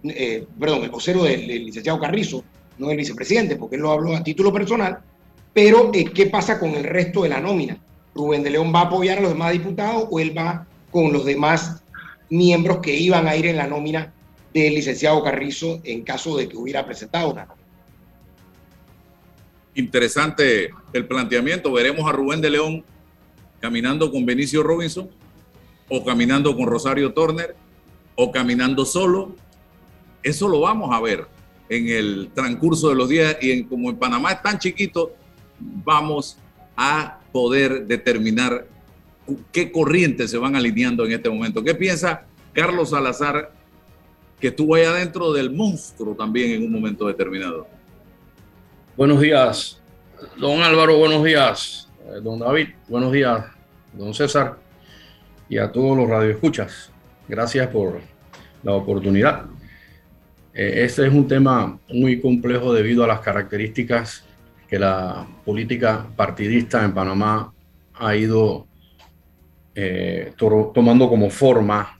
eh, 0.03 0.45
perdón, 0.59 0.83
el 0.83 0.89
vocero 0.89 1.23
del, 1.23 1.47
licenciado 1.47 1.99
Carrizo, 1.99 2.43
no 2.77 2.89
el 2.91 2.97
vicepresidente, 2.97 3.55
porque 3.55 3.75
él 3.75 3.81
lo 3.81 3.91
habló 3.91 4.15
a 4.15 4.23
título 4.23 4.51
personal, 4.51 4.99
pero 5.53 5.91
eh, 5.93 6.05
¿qué 6.05 6.27
pasa 6.27 6.59
con 6.59 6.71
el 6.71 6.83
resto 6.83 7.23
de 7.23 7.29
la 7.29 7.39
nómina? 7.39 7.77
¿Rubén 8.13 8.43
de 8.43 8.49
León 8.49 8.71
va 8.73 8.81
a 8.81 8.85
apoyar 8.85 9.17
a 9.17 9.21
los 9.21 9.31
demás 9.31 9.51
diputados 9.51 10.07
o 10.09 10.19
él 10.19 10.37
va 10.37 10.65
con 10.91 11.11
los 11.11 11.25
demás 11.25 11.83
miembros 12.29 12.79
que 12.79 12.95
iban 12.95 13.27
a 13.27 13.35
ir 13.35 13.45
en 13.45 13.57
la 13.57 13.67
nómina 13.67 14.13
del 14.53 14.73
licenciado 14.73 15.21
Carrizo 15.21 15.81
en 15.83 16.03
caso 16.03 16.37
de 16.37 16.47
que 16.47 16.55
hubiera 16.55 16.85
presentado 16.85 17.31
una 17.31 17.45
Interesante 19.75 20.71
el 20.93 21.05
planteamiento. 21.05 21.71
Veremos 21.71 22.07
a 22.07 22.13
Rubén 22.13 22.39
de 22.39 22.49
León 22.49 22.83
caminando 23.59 24.09
con 24.09 24.25
Benicio 24.25 24.63
Robinson 24.63 25.09
o 25.89 26.03
caminando 26.03 26.55
con 26.55 26.65
Rosario 26.65 27.13
Turner 27.13 27.55
o 28.15 28.31
caminando 28.31 28.85
solo. 28.85 29.35
Eso 30.23 30.47
lo 30.47 30.61
vamos 30.61 30.93
a 30.93 31.01
ver 31.01 31.27
en 31.67 31.89
el 31.89 32.29
transcurso 32.33 32.89
de 32.89 32.95
los 32.95 33.09
días 33.09 33.37
y 33.41 33.51
en, 33.51 33.63
como 33.65 33.89
en 33.89 33.97
Panamá 33.97 34.31
es 34.31 34.41
tan 34.41 34.59
chiquito, 34.59 35.13
vamos 35.59 36.37
a 36.77 37.19
poder 37.31 37.85
determinar 37.85 38.67
qué 39.51 39.71
corrientes 39.71 40.31
se 40.31 40.37
van 40.37 40.55
alineando 40.55 41.05
en 41.05 41.11
este 41.11 41.29
momento. 41.29 41.63
¿Qué 41.63 41.75
piensa 41.75 42.25
Carlos 42.53 42.91
Salazar, 42.91 43.51
que 44.39 44.47
estuvo 44.47 44.75
allá 44.75 44.93
dentro 44.93 45.33
del 45.33 45.51
monstruo 45.51 46.15
también 46.15 46.51
en 46.51 46.63
un 46.63 46.71
momento 46.71 47.07
determinado? 47.07 47.67
Buenos 48.97 49.19
días, 49.19 49.81
don 50.37 50.61
Álvaro, 50.61 50.97
buenos 50.97 51.21
días, 51.21 51.91
eh, 52.05 52.21
don 52.23 52.39
David, 52.39 52.69
buenos 52.87 53.11
días, 53.11 53.43
don 53.91 54.13
César 54.13 54.55
y 55.49 55.57
a 55.57 55.69
todos 55.69 55.97
los 55.97 56.07
radioescuchas. 56.07 56.93
Gracias 57.27 57.67
por 57.67 57.99
la 58.63 58.71
oportunidad. 58.71 59.47
Eh, 60.53 60.85
este 60.85 61.05
es 61.07 61.13
un 61.13 61.27
tema 61.27 61.77
muy 61.89 62.21
complejo 62.21 62.71
debido 62.71 63.03
a 63.03 63.07
las 63.07 63.19
características 63.19 64.23
que 64.69 64.79
la 64.79 65.27
política 65.43 66.07
partidista 66.15 66.85
en 66.85 66.93
Panamá 66.93 67.53
ha 67.95 68.15
ido 68.15 68.65
eh, 69.75 70.31
tomando 70.37 71.09
como 71.09 71.29
forma 71.29 71.99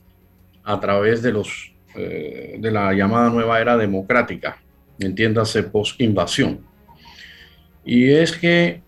a 0.63 0.79
través 0.79 1.21
de, 1.21 1.33
los, 1.33 1.73
de 1.93 2.71
la 2.71 2.93
llamada 2.93 3.29
nueva 3.29 3.59
era 3.59 3.75
democrática, 3.75 4.61
entiéndase 4.97 5.63
post-invasión. 5.63 6.73
Y 7.85 8.11
es 8.11 8.31
que 8.31 8.81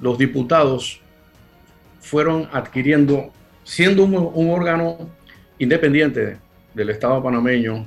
los 0.00 0.18
diputados 0.18 1.00
fueron 2.00 2.48
adquiriendo, 2.52 3.32
siendo 3.62 4.04
un 4.04 4.50
órgano 4.50 5.08
independiente 5.58 6.36
del 6.74 6.90
Estado 6.90 7.22
panameño, 7.22 7.86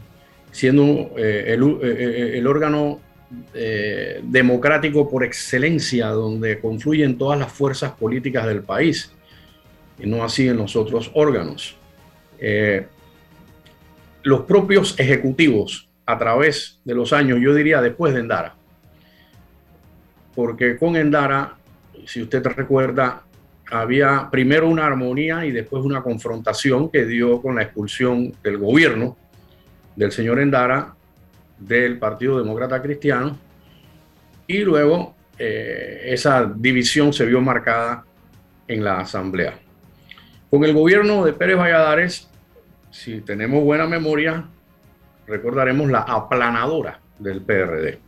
siendo 0.52 1.12
eh, 1.18 1.54
el, 1.54 1.64
eh, 1.64 1.78
eh, 1.84 2.38
el, 2.38 2.48
órgano 2.48 3.02
democrático 4.24 5.10
por 5.10 5.26
excelencia, 5.26 6.08
donde 6.08 6.60
confluyen 6.60 7.18
todas 7.18 7.38
las 7.38 7.52
fuerzas 7.52 7.92
políticas 7.92 8.46
del 8.46 8.62
país, 8.62 9.12
y 10.00 10.08
no 10.08 10.24
así 10.24 10.48
en 10.48 10.58
los 10.58 10.76
otros 10.78 11.12
órganos. 11.14 11.76
los 14.24 14.42
propios 14.42 14.98
ejecutivos, 14.98 15.90
a 16.06 16.18
través 16.18 16.80
de 16.86 16.96
los 16.96 17.12
años, 17.12 17.40
yo 17.42 17.54
diría 17.54 17.82
después 17.82 18.14
de 18.14 18.22
Endara, 18.22 18.56
porque 20.36 20.78
con 20.78 20.96
Endara, 20.96 21.56
si 22.06 22.22
usted 22.22 22.46
recuerda, 22.46 23.24
había 23.72 24.30
primero 24.32 24.68
una 24.68 24.86
armonía 24.86 25.46
y 25.46 25.52
después 25.52 25.84
una 25.84 26.04
confrontación 26.04 26.90
que 26.90 27.06
dio 27.06 27.42
con 27.42 27.56
la 27.56 27.64
expulsión 27.64 28.34
del 28.44 28.58
gobierno 28.58 29.18
del 29.96 30.12
señor 30.12 30.40
Endara 30.40 30.94
del 31.58 31.98
Partido 31.98 32.38
Demócrata 32.38 32.82
Cristiano 32.82 33.38
y 34.46 34.60
luego 34.60 35.16
eh, 35.38 36.02
esa 36.06 36.46
división 36.46 37.14
se 37.14 37.26
vio 37.26 37.42
marcada 37.42 38.06
en 38.68 38.84
la 38.84 39.00
asamblea. 39.00 39.58
Con 40.50 40.64
el 40.64 40.74
gobierno 40.74 41.26
de 41.26 41.34
Pérez 41.34 41.58
Valladares, 41.58 42.30
si 42.92 43.22
tenemos 43.22 43.64
buena 43.64 43.88
memoria, 43.88 44.46
recordaremos 45.28 45.90
la 45.90 46.02
aplanadora 46.02 47.00
del 47.20 47.42
PRD. 47.42 48.05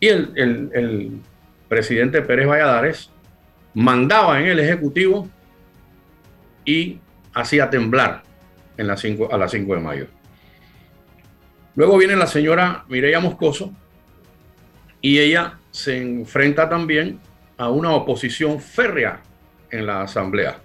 Y 0.00 0.08
el, 0.08 1.20
presidente 1.68 2.22
Pérez 2.22 2.46
Valladares 2.46 3.10
mandaba 3.74 4.40
en 4.40 4.46
el 4.46 4.60
Ejecutivo 4.60 5.28
y 6.64 7.00
hacía 7.34 7.68
temblar 7.68 8.22
en 8.76 8.86
las 8.86 9.04
a 9.04 9.36
las 9.36 9.50
5 9.50 9.74
de 9.74 9.80
mayo. 9.80 10.06
Luego 11.74 11.98
viene 11.98 12.14
la 12.14 12.26
señora 12.26 12.84
Mireya 12.88 13.18
Moscoso 13.18 13.72
y 15.00 15.18
ella 15.18 15.58
se 15.70 16.00
enfrenta 16.00 16.68
también 16.68 17.18
a 17.56 17.68
una 17.68 17.92
oposición 17.92 18.60
férrea 18.60 19.20
en 19.70 19.86
la 19.86 20.02
Asamblea. 20.02 20.58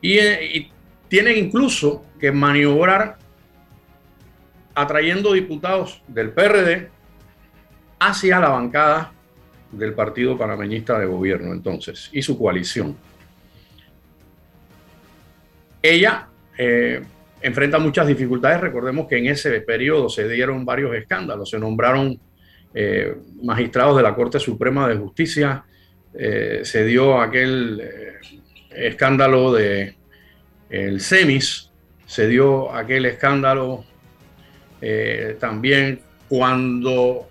Y, 0.00 0.18
eh, 0.18 0.56
y 0.56 0.72
tienen 1.08 1.38
incluso 1.38 2.04
que 2.18 2.32
maniobrar 2.32 3.16
atrayendo 4.74 5.32
diputados 5.32 6.02
del 6.08 6.30
PRD 6.30 6.90
hacia 8.08 8.40
la 8.40 8.48
bancada 8.48 9.12
del 9.70 9.94
Partido 9.94 10.36
Panameñista 10.36 10.98
de 10.98 11.06
Gobierno 11.06 11.52
entonces 11.52 12.10
y 12.12 12.20
su 12.20 12.36
coalición. 12.36 12.96
Ella 15.80 16.26
eh, 16.58 17.02
enfrenta 17.40 17.78
muchas 17.78 18.06
dificultades. 18.06 18.60
Recordemos 18.60 19.06
que 19.08 19.18
en 19.18 19.26
ese 19.26 19.60
periodo 19.60 20.08
se 20.08 20.28
dieron 20.28 20.64
varios 20.64 20.94
escándalos. 20.94 21.50
Se 21.50 21.58
nombraron 21.58 22.18
eh, 22.74 23.16
magistrados 23.42 23.96
de 23.96 24.02
la 24.02 24.14
Corte 24.14 24.38
Suprema 24.38 24.88
de 24.88 24.96
Justicia. 24.96 25.64
Eh, 26.14 26.60
se 26.64 26.84
dio 26.84 27.20
aquel 27.20 27.82
escándalo 28.70 29.52
de 29.52 29.96
el 30.70 31.00
CEMIS, 31.00 31.70
se 32.06 32.26
dio 32.26 32.72
aquel 32.74 33.06
escándalo 33.06 33.84
también 35.38 36.00
cuando 36.28 37.28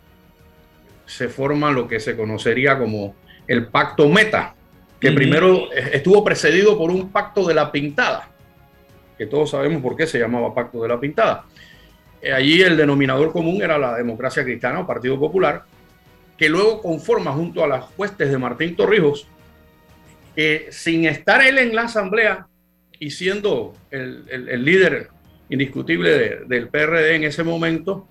se 1.12 1.28
forma 1.28 1.72
lo 1.72 1.90
que 1.90 2.00
se 2.00 2.16
conocería 2.16 2.78
como 2.78 3.16
el 3.46 3.68
pacto 3.68 4.08
meta, 4.08 4.56
que 4.98 5.12
primero 5.12 5.70
estuvo 5.74 6.24
precedido 6.24 6.78
por 6.78 6.90
un 6.90 7.12
pacto 7.12 7.46
de 7.46 7.54
la 7.54 7.70
pintada, 7.70 8.30
que 9.18 9.26
todos 9.26 9.50
sabemos 9.50 9.82
por 9.82 9.98
qué 9.98 10.08
se 10.08 10.20
llamaba 10.20 10.56
pacto 10.56 10.82
de 10.82 10.88
la 10.88 10.98
pintada. 10.98 11.44
Eh, 12.22 12.32
allí 12.32 12.62
el 12.62 12.78
denominador 12.78 13.34
común 13.34 13.62
era 13.62 13.78
la 13.78 13.98
democracia 13.98 14.46
cristiana 14.46 14.80
o 14.80 14.88
Partido 14.88 15.20
Popular, 15.20 15.64
que 16.38 16.48
luego 16.48 16.82
conforma 16.82 17.34
junto 17.34 17.62
a 17.62 17.68
las 17.68 17.86
huestes 17.98 18.32
de 18.32 18.38
Martín 18.38 18.74
Torrijos, 18.78 19.28
que 20.34 20.68
sin 20.72 21.04
estar 21.06 21.46
él 21.46 21.58
en 21.58 21.76
la 21.76 21.84
asamblea 21.84 22.48
y 23.00 23.12
siendo 23.12 23.74
el, 23.90 24.64
líder 24.64 25.10
indiscutible 25.50 26.46
del 26.48 26.70
PRD 26.70 27.16
en 27.16 27.26
ese 27.26 27.44
momento, 27.44 28.08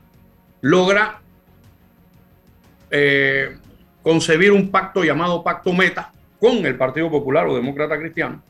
logra 0.61 1.23
eh, 2.90 3.56
concebir 4.02 4.52
un 4.52 4.70
pacto 4.70 5.04
llamado 5.04 5.42
Pacto 5.42 5.73
Meta 5.73 6.12
con 6.38 6.64
el 6.64 6.76
Partido 6.76 7.11
Popular 7.11 7.47
o 7.47 7.54
Demócrata 7.54 7.99
Cristiano. 7.99 8.42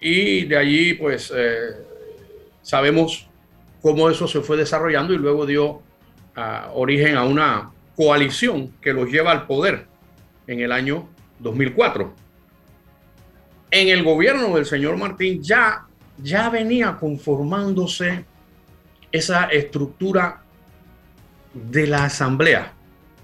Y 0.00 0.44
de 0.44 0.56
allí, 0.56 0.94
pues, 0.94 1.32
eh, 1.34 1.76
sabemos 2.62 3.28
cómo 3.82 4.08
eso 4.08 4.28
se 4.28 4.40
fue 4.40 4.56
desarrollando 4.56 5.12
y 5.12 5.18
luego 5.18 5.46
dio 5.46 5.82
ah, 6.36 6.70
origen 6.74 7.16
a 7.16 7.24
una 7.24 7.70
coalición 7.96 8.72
que 8.80 8.92
los 8.92 9.10
lleva 9.10 9.32
al 9.32 9.46
poder 9.46 9.86
en 10.46 10.60
el 10.60 10.72
año 10.72 11.08
2004. 11.40 12.14
En 13.70 13.88
el 13.88 14.04
gobierno 14.04 14.54
del 14.54 14.66
señor 14.66 14.96
Martín 14.96 15.42
ya, 15.42 15.86
ya 16.18 16.48
venía 16.48 16.96
conformándose 16.98 18.24
esa 19.10 19.46
estructura 19.46 20.42
de 21.52 21.86
la 21.86 22.04
asamblea 22.04 22.73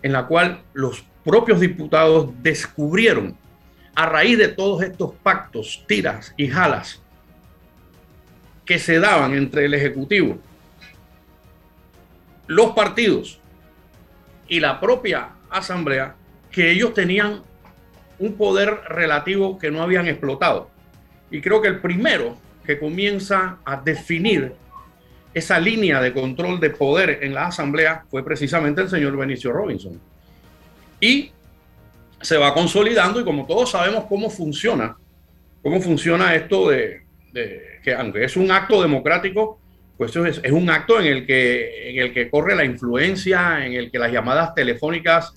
en 0.03 0.13
la 0.13 0.27
cual 0.27 0.63
los 0.73 1.05
propios 1.25 1.61
diputados 1.61 2.31
descubrieron 2.43 3.37
a 3.95 4.07
raíz 4.07 4.39
de 4.39 4.49
todos 4.49 4.83
estos 4.83 5.13
pactos, 5.23 5.85
tiras 5.87 6.33
y 6.37 6.49
jalas 6.49 7.03
que 8.65 8.79
se 8.79 9.01
daban 9.01 9.35
entre 9.35 9.65
el 9.65 9.75
Ejecutivo, 9.75 10.39
los 12.47 12.71
partidos 12.71 13.41
y 14.49 14.61
la 14.61 14.81
propia 14.81 15.31
Asamblea, 15.51 16.15
que 16.51 16.71
ellos 16.71 16.95
tenían 16.95 17.43
un 18.19 18.35
poder 18.35 18.83
relativo 18.89 19.59
que 19.59 19.71
no 19.71 19.83
habían 19.83 20.07
explotado. 20.07 20.71
Y 21.31 21.41
creo 21.41 21.61
que 21.61 21.69
el 21.69 21.81
primero 21.81 22.37
que 22.65 22.79
comienza 22.79 23.59
a 23.65 23.77
definir 23.77 24.55
esa 25.33 25.59
línea 25.61 26.01
de 26.01 26.13
control 26.13 26.59
de 26.61 26.71
poder 26.71 27.21
en 27.23 27.35
la 27.35 27.47
Asamblea 27.47 28.05
fue 28.11 28.25
precisamente 28.25 28.83
el 28.83 28.89
señor 28.89 29.17
Benicio 29.17 29.53
Robinson. 29.53 30.01
Y 31.01 31.31
se 32.21 32.37
va 32.37 32.53
consolidando 32.53 33.21
y 33.21 33.25
como 33.25 33.47
todos 33.47 33.71
sabemos 33.71 34.05
cómo 34.09 34.29
funciona, 34.29 34.97
cómo 35.63 35.81
funciona 35.81 36.35
esto 36.35 36.69
de, 36.69 37.03
que 37.83 37.95
aunque 37.95 38.25
es 38.25 38.37
un 38.37 38.51
acto 38.51 38.83
democrático, 38.83 39.59
pues 39.97 40.15
es, 40.17 40.41
es, 40.43 40.53
un 40.53 40.69
acto 40.71 40.99
en 41.01 41.07
el, 41.07 41.27
que, 41.27 41.91
en 41.91 41.99
el 41.99 42.13
que 42.13 42.31
corre 42.31 42.55
la 42.55 42.65
influencia, 42.65 43.65
en 43.65 43.75
el 43.75 43.91
que 43.91 43.99
las 43.99 44.13
llamadas 44.13 44.55
telefónicas 44.55 45.33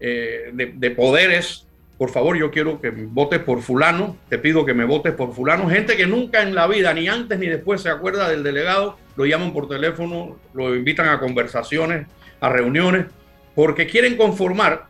eh, 0.00 0.50
de, 0.52 0.72
de, 0.74 0.90
poderes, 0.90 1.65
por 1.98 2.10
favor, 2.10 2.36
yo 2.36 2.50
quiero 2.50 2.80
que 2.80 2.90
votes 2.90 3.38
por 3.40 3.62
fulano, 3.62 4.16
te 4.28 4.38
pido 4.38 4.66
que 4.66 4.74
me 4.74 4.84
votes 4.84 5.14
por 5.14 5.34
fulano, 5.34 5.68
gente 5.70 5.96
que 5.96 6.06
nunca 6.06 6.42
en 6.42 6.54
la 6.54 6.66
vida, 6.66 6.92
ni 6.92 7.08
antes 7.08 7.38
ni 7.38 7.46
después 7.46 7.80
se 7.80 7.88
acuerda 7.88 8.28
del 8.28 8.42
delegado, 8.42 8.98
lo 9.16 9.24
llaman 9.24 9.52
por 9.52 9.68
teléfono, 9.68 10.38
lo 10.52 10.74
invitan 10.74 11.08
a 11.08 11.18
conversaciones, 11.18 12.06
a 12.40 12.50
reuniones, 12.50 13.06
porque 13.54 13.86
quieren 13.86 14.16
conformar 14.16 14.86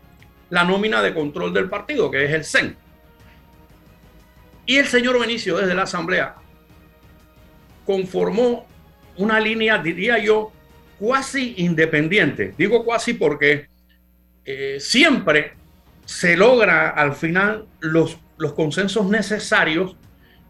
la 0.51 0.65
nómina 0.65 1.01
de 1.01 1.15
control 1.15 1.55
del 1.55 1.69
partido, 1.69 2.11
que 2.11 2.25
es 2.25 2.33
el 2.33 2.45
CEN. 2.45 2.77
Y 4.67 4.79
el 4.79 4.87
señor 4.87 5.21
Benicio, 5.21 5.57
desde 5.57 5.75
la 5.75 5.83
Asamblea, 5.83 6.35
conformó 7.85 8.67
una 9.17 9.39
línea, 9.39 9.79
diría 9.79 10.19
yo, 10.19 10.51
cuasi 10.99 11.55
independiente. 11.59 12.53
Digo 12.59 12.85
cuasi 12.85 13.15
porque 13.15 13.69
eh, 14.45 14.79
siempre 14.81 15.53
se 16.07 16.37
logra 16.37 16.89
al 16.89 17.15
final 17.15 17.67
los, 17.81 18.17
consensos 18.55 19.07
necesarios 19.07 19.97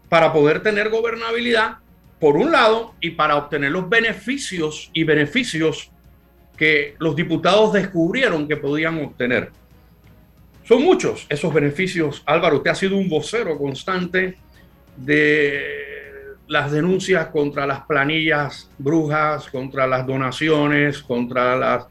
para 0.07 0.31
poder 0.31 0.61
tener 0.61 0.89
gobernabilidad, 0.89 1.77
por 2.19 2.37
un 2.37 2.51
lado, 2.51 2.93
y 3.01 3.11
para 3.11 3.35
obtener 3.35 3.71
los 3.71 3.89
beneficios 3.89 4.89
y 4.93 5.03
beneficios 5.03 5.91
que 6.55 6.95
los 6.99 7.15
diputados 7.15 7.73
descubrieron 7.73 8.47
que 8.47 8.55
podían 8.55 9.03
obtener. 9.03 9.51
Son 10.63 10.81
muchos 10.81 11.25
esos 11.29 11.53
beneficios. 11.53 12.23
Álvaro, 12.25 12.57
usted 12.57 12.71
ha 12.71 12.75
sido 12.75 12.97
un 12.97 13.09
vocero 13.09 13.57
constante 13.57 14.37
de 14.95 16.35
las 16.47 16.71
denuncias 16.71 17.27
contra 17.27 17.65
las 17.65 17.81
planillas 17.81 18.69
brujas, 18.77 19.47
contra 19.49 19.87
las 19.87 20.05
donaciones, 20.05 20.99
contra 20.99 21.55
las 21.55 21.87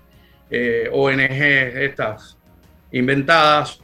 eh, 0.50 0.88
ONG 0.92 1.20
estas 1.20 2.35
inventadas, 2.92 3.80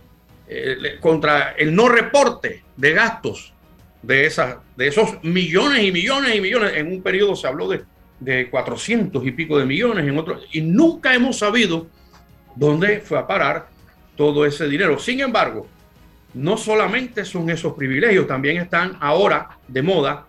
eh, 0.49 0.99
contra 1.01 1.53
el 1.53 1.75
no 1.75 1.89
reporte 1.89 2.65
de 2.77 2.93
gastos 2.93 3.55
de, 4.03 4.27
esas, 4.27 4.57
de 4.77 4.89
esos 4.89 5.23
millones 5.23 5.83
y 5.85 5.93
millones 5.93 6.35
y 6.35 6.41
millones. 6.41 6.73
En 6.77 6.89
un 6.89 7.03
periodo 7.03 7.37
se 7.37 7.47
habló 7.47 7.69
de, 7.69 7.85
de 8.21 8.51
400 8.51 9.25
y 9.27 9.31
pico 9.33 9.59
de 9.59 9.65
millones, 9.65 10.07
en 10.07 10.19
otro, 10.19 10.41
y 10.53 10.61
nunca 10.61 11.15
hemos 11.15 11.39
sabido 11.39 11.87
dónde 12.55 13.01
fue 13.01 13.19
a 13.19 13.27
parar 13.27 13.69
todo 14.17 14.45
ese 14.45 14.69
dinero. 14.69 14.99
Sin 14.99 15.21
embargo, 15.21 15.67
no 16.35 16.57
solamente 16.57 17.25
son 17.25 17.51
esos 17.51 17.75
privilegios, 17.75 18.27
también 18.27 18.57
están 18.59 18.97
ahora 19.01 19.59
de 19.69 19.83
moda 19.83 20.27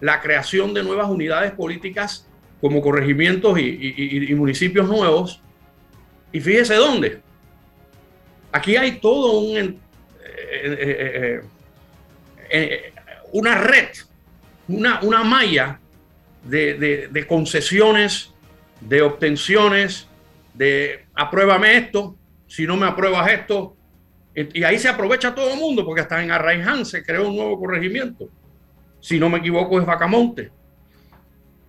la 0.00 0.20
creación 0.20 0.74
de 0.74 0.82
nuevas 0.82 1.08
unidades 1.08 1.52
políticas 1.52 2.26
como 2.60 2.80
corregimientos 2.80 3.58
y, 3.58 4.34
municipios 4.34 4.88
nuevos. 4.88 5.40
Y 6.32 6.40
fíjese 6.40 6.74
dónde. 6.74 7.20
Aquí 8.56 8.74
hay 8.74 8.92
todo 9.00 9.40
un, 9.40 9.58
eh, 9.58 9.76
eh, 10.22 11.40
eh, 12.50 12.92
una 13.32 13.54
red, 13.54 13.88
una, 14.66 15.00
una 15.02 15.22
malla 15.22 15.78
de, 16.42 17.08
de 17.10 17.26
concesiones, 17.26 18.32
de 18.80 19.02
obtenciones, 19.02 20.08
de 20.54 21.04
apruébame 21.14 21.76
esto, 21.76 22.16
si 22.46 22.66
no 22.66 22.78
me 22.78 22.86
apruebas 22.86 23.30
esto. 23.30 23.76
Y 24.34 24.64
ahí 24.64 24.78
se 24.78 24.88
aprovecha 24.88 25.34
todo 25.34 25.52
el 25.52 25.58
mundo, 25.58 25.84
porque 25.84 26.00
hasta 26.00 26.22
en 26.22 26.30
Arraiján 26.30 26.86
se 26.86 27.02
creó 27.02 27.28
un 27.28 27.36
nuevo 27.36 27.58
corregimiento. 27.58 28.28
Si 29.00 29.18
no 29.18 29.28
me 29.28 29.38
equivoco, 29.38 29.78
es 29.78 29.86
Vacamonte. 29.86 30.50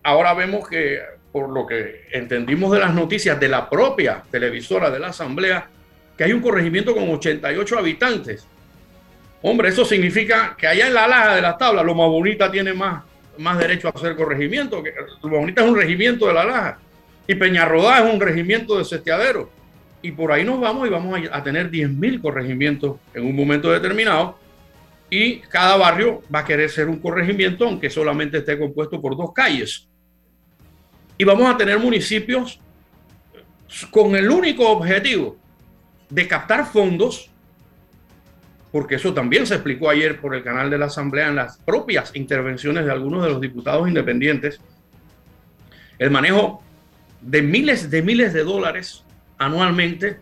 Ahora 0.03 0.33
vemos 0.33 0.69
que, 0.69 1.01
por 1.33 1.49
lo 1.49 1.67
que 1.67 2.07
entendimos 2.13 2.71
de 2.71 2.79
las 2.79 2.93
noticias 2.93 3.37
de 3.39 3.49
la 3.49 3.69
propia 3.69 4.23
televisora 4.31 4.89
de 4.89 4.99
la 4.99 5.07
Asamblea, 5.07 5.69
que 6.17 6.23
hay 6.23 6.33
un 6.33 6.41
corregimiento 6.41 6.95
con 6.95 7.07
88 7.09 7.77
habitantes. 7.77 8.47
Hombre, 9.41 9.69
eso 9.69 9.85
significa 9.85 10.55
que 10.57 10.67
allá 10.67 10.87
en 10.87 10.93
la 10.93 11.07
laja 11.07 11.35
de 11.35 11.41
las 11.41 11.57
tablas, 11.57 11.85
lo 11.85 11.93
más 11.93 12.07
bonita 12.07 12.51
tiene 12.51 12.73
más, 12.73 13.03
más 13.37 13.59
derecho 13.59 13.87
a 13.87 13.91
hacer 13.91 14.15
corregimiento. 14.15 14.81
Que, 14.81 14.93
lo 15.21 15.29
más 15.29 15.39
bonita 15.39 15.63
es 15.63 15.69
un 15.69 15.77
regimiento 15.77 16.27
de 16.27 16.33
la 16.33 16.43
laja. 16.43 16.79
Y 17.27 17.35
Peñarrodá 17.35 17.99
es 17.99 18.13
un 18.13 18.19
regimiento 18.19 18.77
de 18.77 18.85
sesteadero 18.85 19.51
y 20.01 20.11
por 20.11 20.31
ahí 20.31 20.43
nos 20.43 20.59
vamos 20.59 20.87
y 20.87 20.89
vamos 20.89 21.19
a, 21.31 21.43
tener 21.43 21.71
10.000 21.71 22.21
corregimientos 22.21 22.97
en 23.13 23.25
un 23.25 23.35
momento 23.35 23.71
determinado 23.71 24.37
y 25.09 25.39
cada 25.39 25.75
barrio 25.75 26.21
va 26.33 26.39
a 26.39 26.45
querer 26.45 26.69
ser 26.69 26.87
un 26.87 26.99
corregimiento 26.99 27.65
aunque 27.65 27.89
solamente 27.89 28.37
esté 28.37 28.57
compuesto 28.57 29.01
por 29.01 29.17
dos 29.17 29.33
calles. 29.33 29.87
Y 31.17 31.23
vamos 31.23 31.53
a 31.53 31.57
tener 31.57 31.79
municipios 31.79 32.59
con 33.91 34.15
el 34.15 34.29
único 34.29 34.69
objetivo 34.69 35.37
de 36.09 36.27
captar 36.27 36.65
fondos, 36.65 37.29
porque 38.71 38.95
eso 38.95 39.13
también 39.13 39.45
se 39.45 39.55
explicó 39.55 39.89
ayer 39.89 40.19
por 40.19 40.35
el 40.35 40.43
canal 40.43 40.69
de 40.69 40.77
la 40.77 40.85
Asamblea 40.85 41.29
en 41.29 41.35
las 41.35 41.57
propias 41.57 42.15
intervenciones 42.15 42.85
de 42.85 42.91
algunos 42.91 43.23
de 43.23 43.29
los 43.29 43.41
diputados 43.41 43.87
independientes, 43.87 44.59
el 45.99 46.11
manejo 46.11 46.61
de 47.21 47.41
miles 47.41 47.89
de 47.89 48.01
miles 48.01 48.33
de 48.33 48.43
dólares 48.43 49.03
anualmente. 49.37 50.19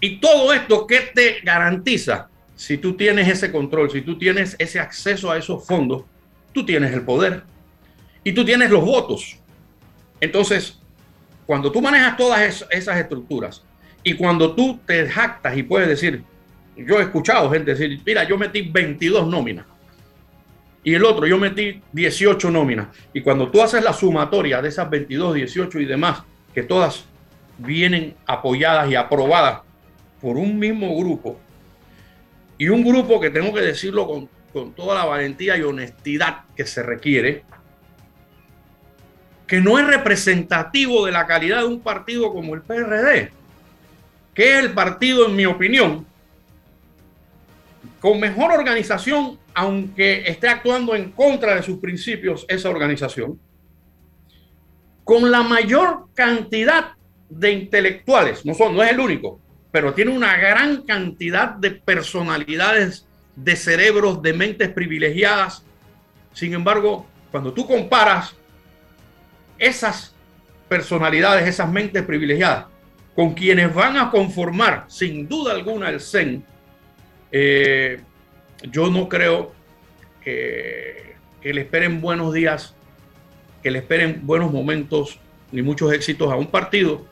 Y 0.00 0.20
todo 0.20 0.52
esto, 0.52 0.86
¿qué 0.86 1.10
te 1.14 1.40
garantiza? 1.42 2.28
Si 2.54 2.78
tú 2.78 2.96
tienes 2.96 3.28
ese 3.28 3.50
control, 3.50 3.90
si 3.90 4.02
tú 4.02 4.16
tienes 4.16 4.56
ese 4.58 4.78
acceso 4.78 5.30
a 5.30 5.36
esos 5.36 5.66
fondos, 5.66 6.04
tú 6.52 6.64
tienes 6.64 6.92
el 6.92 7.02
poder 7.02 7.42
y 8.22 8.32
tú 8.32 8.44
tienes 8.44 8.70
los 8.70 8.84
votos. 8.84 9.38
Entonces, 10.20 10.78
cuando 11.46 11.70
tú 11.70 11.82
manejas 11.82 12.16
todas 12.16 12.64
esas 12.70 12.98
estructuras 12.98 13.65
y 14.06 14.14
cuando 14.14 14.54
tú 14.54 14.78
te 14.86 15.08
jactas 15.08 15.56
y 15.56 15.64
puedes 15.64 15.88
decir, 15.88 16.22
yo 16.76 17.00
he 17.00 17.02
escuchado 17.02 17.50
gente 17.50 17.72
decir, 17.72 18.00
mira, 18.06 18.22
yo 18.22 18.38
metí 18.38 18.62
22 18.62 19.26
nóminas 19.26 19.66
y 20.84 20.94
el 20.94 21.04
otro, 21.04 21.26
yo 21.26 21.36
metí 21.38 21.82
18 21.90 22.48
nóminas. 22.52 22.86
Y 23.12 23.20
cuando 23.20 23.50
tú 23.50 23.60
haces 23.60 23.82
la 23.82 23.92
sumatoria 23.92 24.62
de 24.62 24.68
esas 24.68 24.88
22, 24.88 25.34
18 25.34 25.80
y 25.80 25.86
demás, 25.86 26.22
que 26.54 26.62
todas 26.62 27.04
vienen 27.58 28.14
apoyadas 28.26 28.88
y 28.88 28.94
aprobadas 28.94 29.62
por 30.20 30.36
un 30.36 30.56
mismo 30.56 30.96
grupo, 30.96 31.40
y 32.58 32.68
un 32.68 32.84
grupo 32.84 33.20
que 33.20 33.30
tengo 33.30 33.52
que 33.52 33.62
decirlo 33.62 34.06
con, 34.06 34.28
con 34.52 34.72
toda 34.72 34.94
la 34.94 35.04
valentía 35.04 35.56
y 35.56 35.62
honestidad 35.62 36.44
que 36.54 36.64
se 36.64 36.84
requiere, 36.84 37.42
que 39.48 39.60
no 39.60 39.80
es 39.80 39.86
representativo 39.88 41.04
de 41.04 41.10
la 41.10 41.26
calidad 41.26 41.62
de 41.62 41.66
un 41.66 41.80
partido 41.80 42.32
como 42.32 42.54
el 42.54 42.62
PRD, 42.62 43.32
que 44.36 44.52
es 44.52 44.64
el 44.64 44.72
partido, 44.72 45.26
en 45.26 45.34
mi 45.34 45.46
opinión, 45.46 46.06
con 48.00 48.20
mejor 48.20 48.52
organización 48.52 49.38
aunque 49.58 50.28
esté 50.28 50.48
actuando 50.50 50.94
en 50.94 51.12
contra 51.12 51.54
de 51.54 51.62
sus 51.62 51.78
principios 51.78 52.44
esa 52.46 52.68
organización, 52.68 53.40
con 55.02 55.30
la 55.30 55.42
mayor 55.42 56.08
cantidad 56.12 56.92
de 57.30 57.52
intelectuales, 57.52 58.44
no, 58.44 58.52
son, 58.52 58.76
no 58.76 58.82
es 58.82 58.90
el 58.90 59.00
único, 59.00 59.40
pero 59.72 59.94
tiene 59.94 60.10
una 60.10 60.36
gran 60.36 60.82
cantidad 60.82 61.54
de 61.54 61.70
personalidades, 61.70 63.06
de 63.34 63.56
cerebros, 63.56 64.20
de 64.20 64.34
mentes 64.34 64.68
privilegiadas. 64.68 65.64
Sin 66.34 66.52
embargo, 66.52 67.06
cuando 67.30 67.54
tú 67.54 67.66
comparas 67.66 68.34
esas 69.56 70.14
personalidades, 70.68 71.48
esas 71.48 71.70
mentes 71.72 72.02
privilegiadas, 72.02 72.66
con 73.16 73.32
quienes 73.32 73.74
van 73.74 73.96
a 73.96 74.10
conformar 74.10 74.84
sin 74.88 75.26
duda 75.26 75.52
alguna 75.52 75.88
el 75.88 76.00
CEN, 76.00 76.44
eh, 77.32 77.98
yo 78.70 78.90
no 78.90 79.08
creo 79.08 79.52
que, 80.22 81.16
le 81.42 81.60
esperen 81.62 82.00
buenos 82.00 82.34
días, 82.34 82.74
que 83.62 83.70
le 83.70 83.78
esperen 83.78 84.20
buenos 84.24 84.52
momentos 84.52 85.18
ni 85.50 85.62
muchos 85.62 85.92
éxitos 85.92 86.30
a 86.30 86.36
un 86.36 86.48
partido 86.48 87.06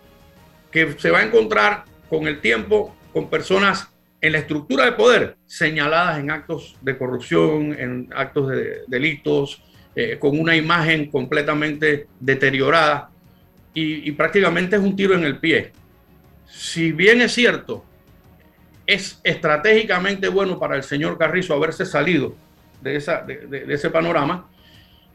que 0.71 0.93
se 0.99 1.11
va 1.11 1.21
a 1.21 1.25
encontrar 1.25 1.85
con 2.11 2.27
el 2.27 2.41
tiempo 2.41 2.95
con 3.13 3.31
personas 3.31 3.89
en 4.21 4.33
la 4.33 4.39
estructura 4.39 4.85
de 4.85 4.93
poder 4.93 5.37
señaladas 5.47 6.19
en 6.19 6.31
actos 6.31 6.77
de 6.83 6.99
corrupción, 6.99 7.77
en 7.79 8.11
actos 8.15 8.49
de 8.49 8.81
delitos, 8.89 9.63
eh, 9.95 10.19
con 10.19 10.39
una 10.39 10.57
imagen 10.57 11.11
completamente 11.11 12.09
deteriorada 12.19 13.11
y, 13.73 14.09
y 14.09 14.13
prácticamente 14.13 14.77
es 14.77 14.83
un 14.83 14.97
tiro 14.97 15.15
en 15.15 15.25
el 15.25 15.39
pie. 15.39 15.73
Si 16.57 16.93
bien 16.93 17.21
es 17.21 17.33
cierto, 17.33 17.85
es 18.87 19.21
estratégicamente 19.25 20.29
bueno 20.29 20.59
para 20.59 20.77
el 20.77 20.85
señor 20.85 21.19
Carrizo 21.19 21.53
haberse 21.55 21.85
salido 21.85 22.35
de, 22.81 22.97
esa, 22.97 23.23
de, 23.23 23.67
ese 23.69 23.91
panorama, 23.91 24.49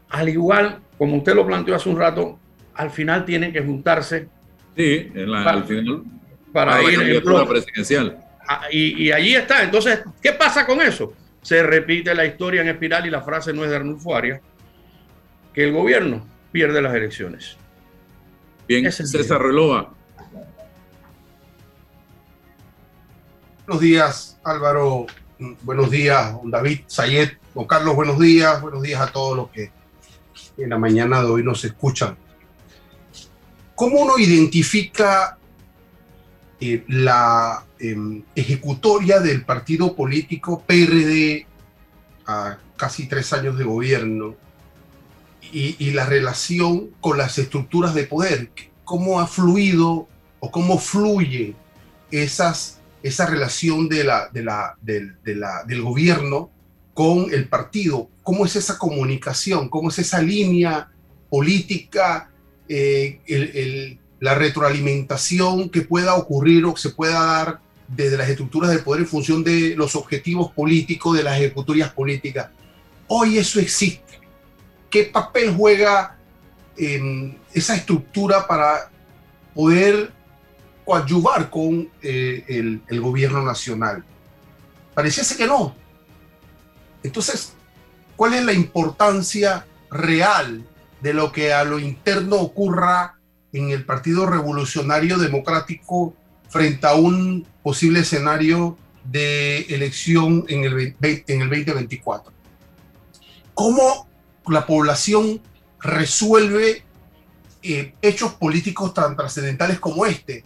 al 0.10 0.28
igual 0.28 0.80
como 0.98 1.16
usted 1.18 1.34
lo 1.34 1.48
planteó 1.48 1.76
hace 1.76 1.88
un 1.88 1.98
rato, 1.98 2.38
al 2.74 2.92
final 2.92 3.24
tienen 3.24 3.54
que 3.54 3.62
juntarse. 3.62 4.28
Sí, 4.76 5.12
para, 5.14 5.52
al 5.52 5.64
final. 5.64 6.04
Para, 6.52 6.84
ir 6.84 7.00
en 7.02 7.24
la 7.24 7.48
presidencial. 7.48 8.18
Ah, 8.48 8.68
y, 8.70 9.06
y, 9.06 9.12
allí 9.12 9.36
está. 9.36 9.64
Entonces, 9.64 10.04
¿qué 10.22 10.34
pasa 10.34 10.66
con 10.66 10.82
eso? 10.82 11.14
Se 11.42 11.64
repite 11.64 12.14
la 12.14 12.26
historia 12.26 12.62
en 12.62 12.68
espiral 12.68 13.06
y 13.06 13.10
la 13.10 13.22
frase 13.22 13.54
no 13.54 13.64
es 13.64 13.70
de 13.70 13.78
Arnulfo 13.78 14.14
Arias, 14.14 14.42
que 15.54 15.64
el 15.64 15.72
gobierno 15.72 16.28
pierde 16.52 16.82
las 16.82 16.94
elecciones. 16.94 17.56
Bien, 18.68 18.92
César 18.92 19.42
Relova. 19.42 19.94
Buenos 23.70 23.84
días, 23.84 24.40
Álvaro. 24.44 25.06
Buenos 25.62 25.92
días, 25.92 26.34
David 26.46 26.80
Sayet. 26.88 27.38
Don 27.54 27.68
Carlos, 27.68 27.96
buenos 27.96 28.18
días. 28.18 28.60
Buenos 28.60 28.82
días 28.82 29.00
a 29.00 29.12
todos 29.12 29.38
los 29.38 29.52
que 29.52 29.70
en 30.58 30.70
la 30.72 30.80
mañana 30.80 31.22
de 31.22 31.28
hoy 31.28 31.44
nos 31.44 31.64
escuchan. 31.64 32.18
¿Cómo 33.76 34.00
uno 34.00 34.18
identifica 34.18 35.38
eh, 36.60 36.84
la 36.88 37.64
em, 37.78 38.24
ejecutoria 38.34 39.20
del 39.20 39.46
partido 39.46 39.96
político 39.96 40.64
PRD 40.66 41.46
a 42.26 42.58
casi 42.76 43.08
tres 43.08 43.32
años 43.34 43.56
de 43.56 43.66
gobierno 43.66 44.34
y, 45.52 45.92
la 45.92 46.08
relación 46.08 46.90
con 47.02 47.20
las 47.20 47.38
estructuras 47.38 47.94
de 47.94 48.06
poder? 48.06 48.50
¿Cómo 48.84 49.20
ha 49.20 49.28
fluido 49.28 50.08
o 50.40 50.50
cómo 50.50 50.80
fluye 50.80 51.54
esas 52.10 52.79
esa 53.04 53.26
relación 53.26 53.88
de 53.88 54.04
la, 54.04 54.30
de 54.32 55.14
del 55.66 55.82
gobierno 55.82 56.52
con 56.94 57.34
el 57.34 57.48
partido. 57.48 58.10
¿Cómo 58.24 58.46
es 58.46 58.56
esa 58.56 58.78
comunicación? 58.78 59.70
¿Cómo 59.70 59.90
es 59.90 60.00
esa 60.00 60.22
línea 60.22 60.90
política? 61.30 62.30
Eh, 62.68 63.98
la 64.20 64.36
retroalimentación 64.36 65.70
que 65.70 65.82
pueda 65.82 66.16
ocurrir 66.16 66.66
o 66.66 66.74
que 66.74 66.82
se 66.82 66.90
pueda 66.90 67.24
dar 67.24 67.60
desde 67.88 68.18
las 68.18 68.30
estructuras 68.30 68.72
de 68.72 68.80
poder 68.80 69.02
en 69.02 69.08
función 69.08 69.44
de 69.44 69.76
los 69.76 69.96
objetivos 69.96 70.52
políticos, 70.52 71.18
de 71.18 71.24
las 71.24 71.38
ejecutorias 71.38 71.92
políticas. 71.92 72.50
Hoy 73.08 73.38
eso 73.38 73.60
existe. 73.60 74.20
¿Qué 74.90 75.06
papel 75.06 75.54
juega 75.56 76.18
em, 76.78 77.36
esa 77.54 77.76
estructura 77.76 78.46
para 78.48 78.92
poder 79.56 80.12
coadyuvar 80.90 81.52
con 81.52 81.88
eh, 82.02 82.82
el, 82.88 83.00
gobierno 83.00 83.44
nacional. 83.44 84.04
Pareciese 84.96 85.38
que 85.38 85.46
no. 85.46 85.76
Entonces, 87.04 87.54
¿cuál 88.16 88.34
es 88.34 88.44
la 88.44 88.54
importancia 88.54 89.68
real 89.92 90.66
de 91.00 91.14
lo 91.14 91.32
que 91.32 91.54
a 91.54 91.64
lo 91.64 91.78
interno 91.78 92.38
ocurra 92.38 93.20
en 93.54 93.70
el 93.70 93.86
Partido 93.86 94.26
Revolucionario 94.26 95.20
Democrático 95.20 96.16
frente 96.50 96.88
a 96.88 96.96
un 96.96 97.46
posible 97.62 98.00
escenario 98.00 98.76
de 99.04 99.60
elección 99.70 100.44
en 100.48 100.64
el, 100.64 100.96
en 101.04 101.42
el 101.42 101.50
2024? 101.50 102.34
¿Cómo 103.54 104.10
la 104.48 104.66
población 104.66 105.40
resuelve 105.82 106.82
eh, 107.62 107.94
hechos 108.02 108.34
políticos 108.34 108.96
tan 108.96 109.16
trascendentales 109.16 109.80
como 109.80 110.08
este? 110.08 110.44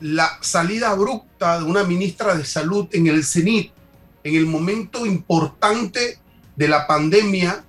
La 0.00 0.38
salida 0.40 0.90
abrupta 0.90 1.58
de 1.58 1.64
una 1.64 1.84
ministra 1.84 2.34
de 2.34 2.44
salud 2.44 2.88
en 2.92 3.06
el 3.06 3.24
CENIT, 3.24 3.72
en 4.24 4.34
el 4.34 4.46
momento 4.46 5.06
importante 5.06 6.18
de 6.56 6.68
la 6.68 6.86
pandemia, 6.86 7.64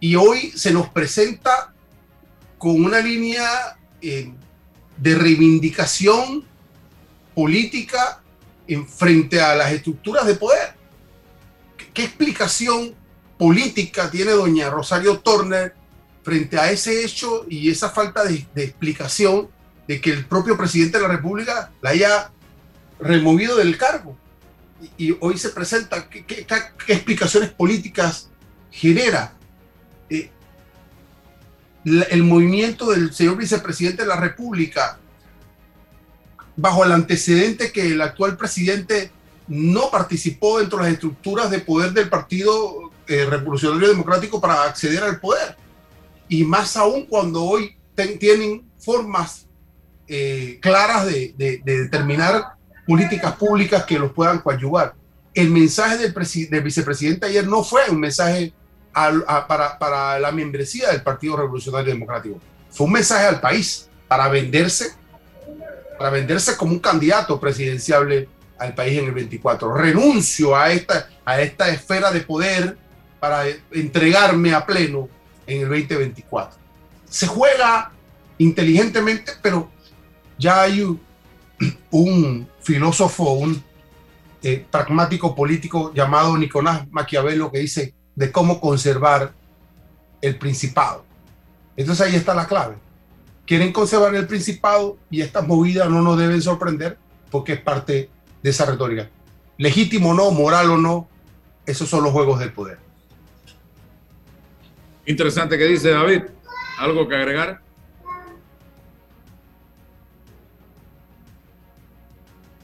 y 0.00 0.14
hoy 0.14 0.52
se 0.54 0.72
nos 0.72 0.88
presenta 0.88 1.72
con 2.58 2.84
una 2.84 3.00
línea 3.00 3.78
eh, 4.00 4.32
de 4.96 5.14
reivindicación 5.14 6.44
política 7.34 8.22
en 8.66 8.86
frente 8.86 9.40
a 9.40 9.54
las 9.54 9.72
estructuras 9.72 10.26
de 10.26 10.34
poder. 10.34 10.74
¿Qué, 11.92 12.04
explicación 12.04 12.94
política 13.38 14.10
tiene 14.10 14.32
doña 14.32 14.70
Rosario 14.70 15.18
Turner 15.18 15.74
frente 16.22 16.58
a 16.58 16.70
ese 16.70 17.04
hecho 17.04 17.46
y 17.48 17.70
esa 17.70 17.90
falta 17.90 18.24
de 18.24 18.46
explicación 18.56 19.48
de 19.86 20.00
que 20.00 20.10
el 20.10 20.26
propio 20.26 20.56
presidente 20.56 20.98
de 20.98 21.02
la 21.02 21.14
República 21.14 21.70
la 21.80 21.90
haya 21.90 22.30
removido 22.98 23.56
del 23.56 23.76
cargo. 23.76 24.16
Y, 24.98 25.16
hoy 25.20 25.38
se 25.38 25.50
presenta, 25.50 26.08
¿qué, 26.08 26.46
explicaciones 26.88 27.50
políticas 27.50 28.28
genera? 28.70 29.32
Eh, 30.10 30.30
el 31.84 32.22
movimiento 32.24 32.90
del 32.90 33.12
señor 33.14 33.36
vicepresidente 33.36 34.02
de 34.02 34.08
la 34.08 34.16
República, 34.16 34.98
bajo 36.56 36.84
el 36.84 36.92
antecedente 36.92 37.70
que 37.70 37.86
el 37.86 38.00
actual 38.00 38.36
presidente 38.36 39.10
no 39.46 39.90
participó 39.90 40.58
dentro 40.58 40.78
de 40.78 40.84
las 40.84 40.94
estructuras 40.94 41.50
de 41.50 41.60
poder 41.60 41.92
del 41.92 42.08
Partido 42.08 42.90
eh, 43.06 43.24
Revolucionario 43.24 43.88
Democrático 43.88 44.40
para 44.40 44.64
acceder 44.64 45.04
al 45.04 45.20
poder. 45.20 45.56
Y 46.28 46.44
más 46.44 46.76
aún 46.76 47.06
cuando 47.06 47.44
hoy 47.44 47.76
tienen 48.18 48.68
formas 48.78 49.45
eh, 50.08 50.58
claras 50.60 51.06
de, 51.06 51.34
determinar 51.64 52.54
políticas 52.86 53.34
públicas 53.36 53.84
que 53.84 53.98
los 53.98 54.12
puedan 54.12 54.38
coadyuvar. 54.38 54.94
El 55.34 55.50
mensaje 55.50 55.98
del, 55.98 56.14
del 56.50 56.62
vicepresidente 56.62 57.26
ayer 57.26 57.46
no 57.46 57.62
fue 57.62 57.82
un 57.90 58.00
mensaje 58.00 58.52
para, 59.46 59.78
para 59.78 60.18
la 60.18 60.32
membresía 60.32 60.90
del 60.90 61.02
Partido 61.02 61.36
Revolucionario 61.36 61.92
Democrático, 61.92 62.40
fue 62.70 62.86
un 62.86 62.92
mensaje 62.92 63.26
al 63.26 63.40
país 63.40 63.88
para 64.08 64.28
venderse, 64.28 64.94
para 65.98 66.10
venderse 66.10 66.56
como 66.56 66.72
un 66.72 66.78
candidato 66.78 67.38
presidenciable 67.38 68.28
al 68.58 68.74
país 68.74 68.98
en 68.98 69.06
el 69.06 69.12
24. 69.12 69.74
Renuncio 69.74 70.56
a 70.56 70.70
esta, 70.72 71.08
a 71.24 71.40
esta 71.40 71.68
esfera 71.68 72.10
de 72.10 72.20
poder 72.20 72.76
para 73.20 73.44
entregarme 73.70 74.54
a 74.54 74.64
pleno 74.64 75.08
en 75.46 75.62
el 75.62 75.68
2024. 75.68 76.58
Se 77.08 77.26
juega 77.26 77.92
inteligentemente, 78.38 79.32
pero 79.42 79.70
ya 80.38 80.62
hay 80.62 80.82
un, 81.90 82.48
filósofo, 82.60 83.32
un 83.32 83.62
eh, 84.42 84.64
pragmático 84.70 85.34
político 85.34 85.92
llamado 85.94 86.36
Nicolás 86.36 86.86
Maquiavelo 86.90 87.50
que 87.50 87.58
dice, 87.58 87.94
de 88.14 88.32
cómo 88.32 88.60
conservar 88.60 89.32
el 90.20 90.36
principado. 90.36 91.04
Entonces 91.76 92.06
ahí 92.06 92.16
está 92.16 92.34
la 92.34 92.46
clave. 92.46 92.76
Quieren 93.46 93.72
conservar 93.72 94.14
el 94.14 94.26
principado 94.26 94.96
y 95.10 95.20
estas 95.20 95.46
movidas 95.46 95.88
no 95.88 96.02
nos 96.02 96.18
deben 96.18 96.42
sorprender 96.42 96.98
porque 97.30 97.54
es 97.54 97.60
parte 97.60 98.10
de 98.42 98.50
esa 98.50 98.66
retórica. 98.66 99.08
Legítimo 99.58 100.10
o 100.10 100.14
no, 100.14 100.30
moral 100.30 100.70
o 100.70 100.78
no, 100.78 101.08
esos 101.64 101.88
son 101.88 102.02
los 102.02 102.12
juegos 102.12 102.38
del 102.38 102.52
poder. 102.52 102.78
Interesante 105.06 105.56
que 105.56 105.64
dice 105.64 105.90
David. 105.90 106.22
¿Algo 106.78 107.08
que 107.08 107.14
agregar? 107.14 107.60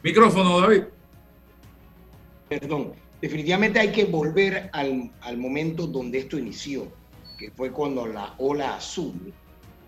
Micrófono, 0.02 0.60
David. 0.60 0.82
Perdón, 2.48 2.92
definitivamente 3.20 3.78
hay 3.78 3.92
que 3.92 4.04
volver 4.04 4.68
al, 4.72 5.10
al, 5.20 5.36
momento 5.38 5.86
donde 5.86 6.18
esto 6.18 6.38
inició, 6.38 6.88
que 7.38 7.50
fue 7.50 7.70
cuando 7.70 8.06
la 8.06 8.34
ola 8.38 8.76
azul, 8.76 9.32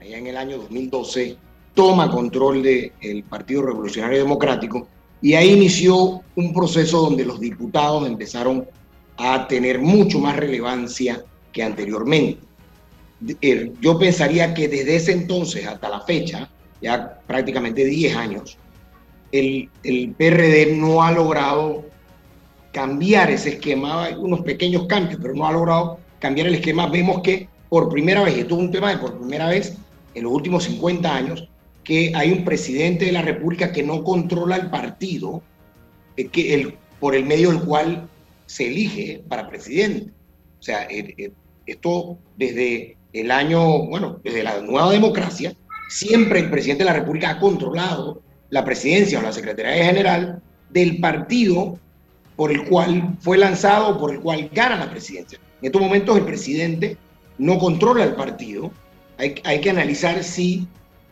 allá 0.00 0.18
en 0.18 0.27
el 0.29 0.37
año 0.37 0.59
2012, 0.59 1.37
toma 1.74 2.11
control 2.11 2.62
del 2.62 3.24
Partido 3.29 3.62
Revolucionario 3.62 4.18
Democrático 4.18 4.87
y 5.20 5.35
ahí 5.35 5.50
inició 5.53 6.22
un 6.37 6.53
proceso 6.53 7.00
donde 7.03 7.24
los 7.24 7.40
diputados 7.40 8.07
empezaron 8.07 8.66
a 9.16 9.46
tener 9.48 9.81
mucho 9.81 10.18
más 10.18 10.37
relevancia 10.37 11.24
que 11.53 11.62
anteriormente. 11.62 12.40
Eh, 13.40 13.72
yo 13.81 13.98
pensaría 13.98 14.53
que 14.55 14.68
desde 14.68 14.96
ese 14.96 15.12
entonces 15.12 15.66
hasta 15.66 15.88
la 15.88 16.00
fecha, 16.00 16.50
ya 16.81 17.20
prácticamente 17.27 17.85
10 17.85 18.16
años, 18.16 18.59
el, 19.35 19.68
el 19.83 20.11
PRD 20.11 20.77
no 20.77 21.03
ha 21.03 21.11
logrado 21.11 21.85
cambiar 22.70 23.31
ese 23.31 23.51
esquema, 23.51 24.05
hay 24.05 24.14
unos 24.14 24.42
pequeños 24.42 24.87
cambios, 24.87 25.18
pero 25.20 25.35
no 25.35 25.44
ha 25.47 25.53
logrado 25.53 25.99
cambiar 26.20 26.47
el 26.47 26.55
esquema. 26.55 26.87
Vemos 26.87 27.20
que 27.20 27.49
por 27.68 27.88
primera 27.88 28.23
vez, 28.23 28.37
y 28.37 28.40
esto 28.40 28.55
es 28.55 28.61
un 28.61 28.70
tema 28.70 28.90
de 28.90 28.99
por 28.99 29.18
primera 29.18 29.49
vez 29.49 29.77
en 30.14 30.23
los 30.23 30.33
últimos 30.33 30.64
50 30.64 31.12
años, 31.12 31.49
que 31.83 32.12
hay 32.14 32.31
un 32.31 32.44
presidente 32.44 33.07
de 33.07 33.12
la 33.12 33.23
República 33.23 33.73
que 33.73 33.83
no 33.83 34.05
controla 34.05 34.55
el 34.55 34.70
partido 34.70 35.42
eh, 36.16 36.29
que 36.29 36.55
el, 36.55 36.75
por 37.01 37.16
el 37.16 37.25
medio 37.25 37.51
del 37.51 37.61
cual 37.61 38.09
se 38.47 38.68
elige 38.68 39.25
para 39.29 39.49
presidente. 39.49 40.12
O 40.61 40.62
sea, 40.62 40.85
eh, 40.85 41.12
eh, 41.18 41.33
esto 41.66 42.18
desde 42.37 42.97
el 43.12 43.33
año, 43.33 43.87
bueno, 43.87 44.20
desde 44.23 44.44
la 44.44 44.61
nueva 44.61 44.92
democracia, 44.92 45.55
siempre 45.88 46.38
el 46.38 46.51
presidente 46.51 46.85
de 46.85 46.90
la 46.90 46.97
República 46.97 47.31
ha 47.31 47.40
controlado 47.40 48.23
la 48.50 48.64
presidencia 48.64 49.18
o 49.18 49.22
la 49.22 49.33
Secretaría 49.33 49.85
General 49.85 50.42
del 50.70 51.00
partido 51.00 51.78
por 52.37 52.50
el 52.50 52.64
cual 52.64 53.16
fue 53.20 53.38
lanzado, 53.38 53.98
por 53.98 54.12
el 54.12 54.20
cual 54.20 54.50
gana 54.52 54.76
la 54.76 54.90
presidencia. 54.90 55.38
En 55.61 55.66
estos 55.66 55.80
momentos 55.80 56.16
el 56.16 56.24
presidente 56.24 56.96
no 57.38 57.59
controla 57.59 58.04
el 58.04 58.14
partido. 58.14 58.70
Hay, 59.18 59.37
hay 59.44 59.61
que 59.61 59.70
analizar 59.70 60.22
si 60.24 60.66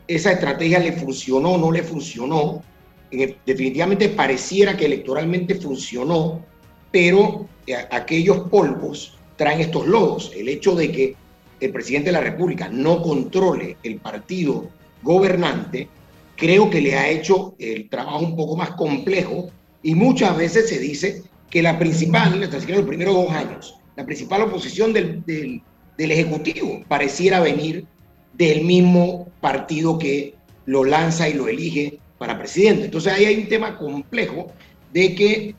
esa 0.08 0.32
estrategia 0.32 0.78
le 0.78 0.92
funcionó 0.92 1.52
o 1.52 1.58
no 1.58 1.72
le 1.72 1.82
funcionó. 1.82 2.62
Definitivamente 3.10 4.08
pareciera 4.08 4.76
que 4.76 4.86
electoralmente 4.86 5.54
funcionó, 5.54 6.44
pero 6.90 7.46
eh, 7.66 7.76
aquellos 7.90 8.48
polvos 8.48 9.16
traen 9.36 9.60
estos 9.60 9.86
lodos. 9.86 10.32
El 10.34 10.48
hecho 10.48 10.74
de 10.74 10.90
que 10.90 11.16
el 11.60 11.72
presidente 11.72 12.06
de 12.06 12.12
la 12.12 12.20
República 12.20 12.68
no 12.68 13.02
controle 13.02 13.76
el 13.82 13.98
partido 13.98 14.68
gobernante 15.02 15.88
creo 16.36 16.70
que 16.70 16.80
le 16.80 16.96
ha 16.96 17.08
hecho 17.08 17.54
el 17.58 17.88
trabajo 17.88 18.20
un 18.20 18.36
poco 18.36 18.56
más 18.56 18.70
complejo 18.70 19.50
y 19.82 19.94
muchas 19.94 20.36
veces 20.36 20.68
se 20.68 20.78
dice 20.78 21.22
que 21.50 21.62
la 21.62 21.78
principal, 21.78 22.42
en 22.42 22.50
los 22.50 22.86
primeros 22.86 23.14
dos 23.14 23.30
años, 23.30 23.76
la 23.96 24.06
principal 24.06 24.42
oposición 24.42 24.92
del, 24.92 25.22
del, 25.26 25.62
Ejecutivo 25.98 26.82
pareciera 26.88 27.38
venir 27.38 27.84
del 28.32 28.64
mismo 28.64 29.28
partido 29.40 30.00
que 30.00 30.34
lo 30.66 30.84
lanza 30.84 31.28
y 31.28 31.34
lo 31.34 31.46
elige 31.46 32.00
para 32.18 32.38
presidente. 32.38 32.86
Entonces 32.86 33.12
ahí 33.12 33.24
hay 33.26 33.36
un 33.36 33.48
tema 33.48 33.78
complejo 33.78 34.50
de 34.92 35.14
que, 35.14 35.54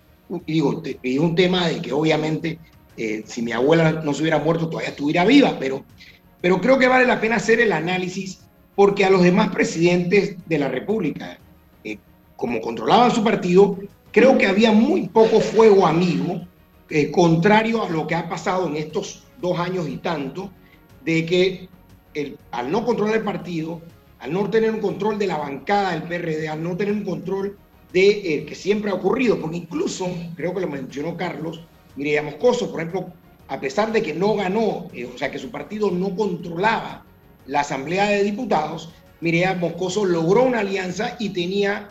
digo, 0.45 0.83
es 1.01 1.19
un 1.19 1.36
tema 1.36 1.69
de 1.69 1.81
que 1.81 1.93
obviamente 1.93 2.59
eh, 2.97 3.23
si 3.25 3.41
mi 3.41 3.53
abuela 3.53 4.01
no 4.03 4.13
se 4.13 4.21
hubiera 4.21 4.39
muerto 4.39 4.67
todavía 4.67 4.89
estuviera 4.89 5.23
viva, 5.23 5.57
pero, 5.59 5.86
pero 6.41 6.59
creo 6.59 6.77
que 6.77 6.88
vale 6.88 7.05
la 7.05 7.21
pena 7.21 7.38
hacer 7.38 7.62
el 7.62 7.71
análisis 7.71 8.42
porque 8.75 9.05
a 9.05 9.09
los 9.09 9.21
demás 9.21 9.49
presidentes 9.49 10.36
de 10.47 10.57
la 10.57 10.67
República, 10.67 11.38
eh, 11.83 11.97
como 12.36 12.62
controlaban 12.62 13.12
su 13.12 13.23
partido, 13.23 13.77
creo 14.12 14.38
que 14.38 14.47
había 14.47 14.71
muy 14.71 15.07
poco 15.07 15.39
fuego 15.39 15.86
amigo, 15.86 16.41
eh, 16.89 17.12
contrario 17.12 17.83
a 17.83 17.89
lo 17.89 18.07
que 18.07 18.15
ha 18.15 18.27
pasado 18.27 18.67
en 18.67 18.77
estos 18.77 19.23
dos 19.39 19.59
años 19.59 19.88
y 19.88 19.97
tanto, 19.97 20.51
de 21.03 21.25
que 21.25 21.69
al 22.51 22.71
no 22.71 22.86
controlar 22.86 23.15
el 23.15 23.23
partido, 23.23 23.81
al 24.19 24.31
no 24.31 24.49
tener 24.49 24.71
un 24.71 24.79
control 24.79 25.17
de 25.17 25.27
la 25.27 25.38
bancada 25.38 25.91
del 25.91 26.03
PRD, 26.03 26.47
al 26.47 26.63
no 26.63 26.77
tener 26.77 26.93
un 26.93 27.03
control 27.03 27.57
de 27.91 28.09
eh, 28.09 28.45
que 28.45 28.55
siempre 28.55 28.89
ha 28.91 28.95
ocurrido, 28.95 29.39
porque 29.39 29.57
incluso, 29.57 30.07
creo 30.36 30.53
que 30.53 30.62
lo 30.62 30.67
mencionó 30.67 31.17
Carlos, 31.17 31.62
Mireya 31.95 32.23
Moscoso, 32.23 32.71
por 32.71 32.81
ejemplo, 32.81 33.12
a 33.47 33.59
pesar 33.59 33.91
de 33.91 34.01
que 34.01 34.13
no 34.13 34.36
ganó, 34.36 34.88
o 34.88 35.17
sea, 35.17 35.29
que 35.29 35.38
su 35.38 35.51
partido 35.51 35.91
no 35.91 36.15
controlaba 36.15 37.03
la 37.45 37.62
Asamblea 37.62 38.10
de 38.10 38.23
Diputados, 38.23 38.93
Mireya 39.21 39.56
Moscoso 39.56 40.06
logró 40.06 40.43
una 40.43 40.60
alianza 40.60 41.15
y 41.19 41.29
tenía, 41.29 41.89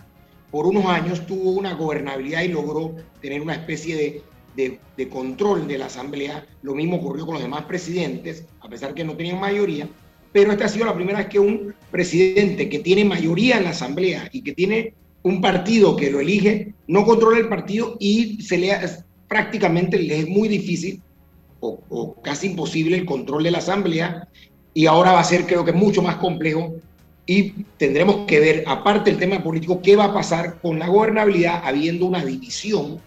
por 0.50 0.66
unos 0.66 0.86
años, 0.86 1.26
tuvo 1.26 1.52
una 1.52 1.74
gobernabilidad 1.74 2.42
y 2.42 2.48
logró 2.48 2.94
tener 3.20 3.40
una 3.40 3.54
especie 3.54 4.22
de, 4.54 4.78
de, 4.96 5.08
control 5.08 5.66
de 5.66 5.78
la 5.78 5.86
Asamblea. 5.86 6.46
Lo 6.62 6.74
mismo 6.74 6.96
ocurrió 6.96 7.24
con 7.24 7.34
los 7.34 7.42
demás 7.42 7.64
presidentes, 7.64 8.44
a 8.60 8.68
pesar 8.68 8.94
que 8.94 9.04
no 9.04 9.16
tenían 9.16 9.40
mayoría. 9.40 9.88
Pero 10.32 10.52
esta 10.52 10.66
ha 10.66 10.68
sido 10.68 10.86
la 10.86 10.94
primera 10.94 11.18
vez 11.18 11.28
que 11.28 11.38
un 11.38 11.74
presidente 11.90 12.68
que 12.68 12.78
tiene 12.78 13.04
mayoría 13.04 13.58
en 13.58 13.64
la 13.64 13.70
Asamblea 13.70 14.28
y 14.32 14.42
que 14.42 14.52
tiene 14.52 14.94
un 15.22 15.40
partido 15.40 15.96
que 15.96 16.10
lo 16.10 16.20
elige, 16.20 16.74
no 16.86 17.04
controla 17.04 17.38
el 17.38 17.48
partido 17.48 17.96
y 18.00 18.42
se 18.42 18.58
le 18.58 18.72
prácticamente 19.28 19.98
le 19.98 20.20
es 20.20 20.28
muy 20.28 20.48
difícil 20.48 21.00
o, 21.60 21.80
o, 21.88 22.20
casi 22.20 22.48
imposible 22.48 22.96
el 22.96 23.06
control 23.06 23.44
de 23.44 23.50
la 23.52 23.58
Asamblea 23.58 24.28
y 24.74 24.86
ahora 24.86 25.12
va 25.12 25.20
a 25.20 25.24
ser 25.24 25.46
creo 25.46 25.64
que 25.64 25.72
mucho 25.72 26.02
más 26.02 26.16
complejo 26.16 26.74
y 27.26 27.50
tendremos 27.76 28.26
que 28.26 28.40
ver, 28.40 28.64
aparte 28.66 29.10
del 29.10 29.20
tema 29.20 29.42
político, 29.42 29.80
qué 29.80 29.94
va 29.94 30.06
a 30.06 30.14
pasar 30.14 30.60
con 30.60 30.78
la 30.78 30.88
gobernabilidad 30.88 31.62
habiendo 31.64 32.06
una 32.06 32.24
división 32.24 32.98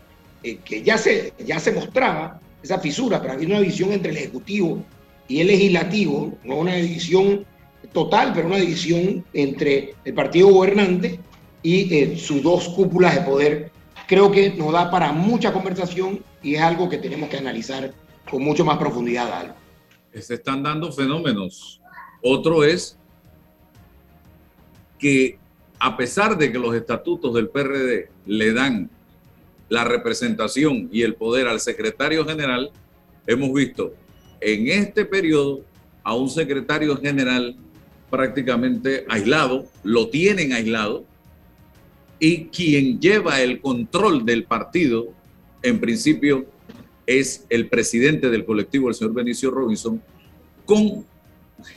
eh, 0.41 0.57
que 0.63 0.81
ya 0.81 0.97
se, 0.97 1.33
ya 1.45 1.59
se 1.59 1.71
mostraba, 1.71 2.39
esa 2.63 2.79
fisura, 2.79 3.21
pero 3.21 3.33
había 3.33 3.47
una 3.47 3.59
división 3.59 3.91
entre 3.91 4.11
el 4.11 4.17
Ejecutivo 4.17 4.83
y 5.27 5.39
el 5.39 5.47
Legislativo, 5.47 6.33
no 6.43 6.55
una 6.55 6.75
división 6.75 7.45
total, 7.93 8.31
pero 8.33 8.47
una 8.47 8.57
división 8.57 9.23
entre 9.33 9.93
el 10.03 10.13
partido 10.13 10.47
gobernante 10.47 11.19
y 11.61 11.93
eh, 11.93 12.17
sus 12.17 12.41
dos 12.41 12.69
cúpulas 12.69 13.15
de 13.15 13.21
poder. 13.21 13.71
Creo 14.07 14.31
que 14.31 14.51
nos 14.51 14.71
da 14.73 14.89
para 14.89 15.11
mucha 15.11 15.53
conversación 15.53 16.23
y 16.41 16.55
es 16.55 16.61
algo 16.61 16.89
que 16.89 16.97
tenemos 16.97 17.29
que 17.29 17.37
analizar 17.37 17.93
con 18.29 18.43
mucho 18.43 18.65
más 18.65 18.77
profundidad. 18.77 19.31
Algo 19.31 19.64
se 20.21 20.35
están 20.35 20.63
dando 20.63 20.91
fenómenos. 20.91 21.81
Otro 22.21 22.63
es 22.63 22.97
que 24.97 25.37
a 25.79 25.97
pesar 25.97 26.37
de 26.37 26.51
que 26.51 26.57
los 26.57 26.73
estatutos 26.73 27.33
del 27.33 27.49
PRD 27.49 28.09
le 28.25 28.53
dan 28.53 28.89
la 29.69 29.83
representación 29.83 30.89
y 30.91 31.01
el 31.01 31.15
poder 31.15 31.47
al 31.47 31.59
secretario 31.59 32.25
general, 32.25 32.71
hemos 33.27 33.53
visto 33.53 33.93
en 34.41 34.67
este 34.67 35.05
periodo 35.05 35.61
a 36.03 36.15
un 36.15 36.29
secretario 36.29 36.97
general 36.97 37.55
prácticamente 38.09 39.05
aislado, 39.09 39.65
lo 39.83 40.09
tienen 40.09 40.53
aislado, 40.53 41.03
y 42.19 42.45
quien 42.45 42.99
lleva 42.99 43.41
el 43.41 43.59
control 43.59 44.25
del 44.25 44.45
partido, 44.45 45.07
en 45.61 45.79
principio, 45.79 46.45
es 47.05 47.45
el 47.49 47.67
presidente 47.69 48.29
del 48.29 48.45
colectivo, 48.45 48.89
el 48.89 48.95
señor 48.95 49.13
Benicio 49.13 49.51
Robinson, 49.51 50.01
con 50.65 51.05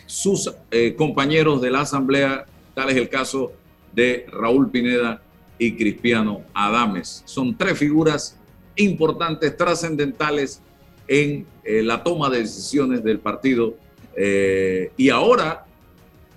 sus 0.07 0.53
eh, 0.71 0.95
compañeros 0.97 1.61
de 1.61 1.71
la 1.71 1.83
Asamblea, 1.83 2.47
tal 2.75 2.91
es 2.91 2.97
el 2.97 3.09
caso 3.09 3.53
de 3.93 4.27
Raúl 4.31 4.71
Pineda 4.71 5.23
y 5.59 5.77
Cristiano 5.77 6.43
Adames. 6.55 7.23
Son 7.27 7.57
tres 7.57 7.79
figuras 7.79 8.39
importantes, 8.77 9.57
trascendentales 9.57 10.63
en 11.07 11.47
eh, 11.65 11.83
la 11.83 12.03
toma 12.03 12.31
de 12.31 12.39
decisiones 12.39 13.03
del 13.03 13.19
partido. 13.19 13.75
Eh, 14.17 14.93
y 14.97 15.11
ahora, 15.11 15.67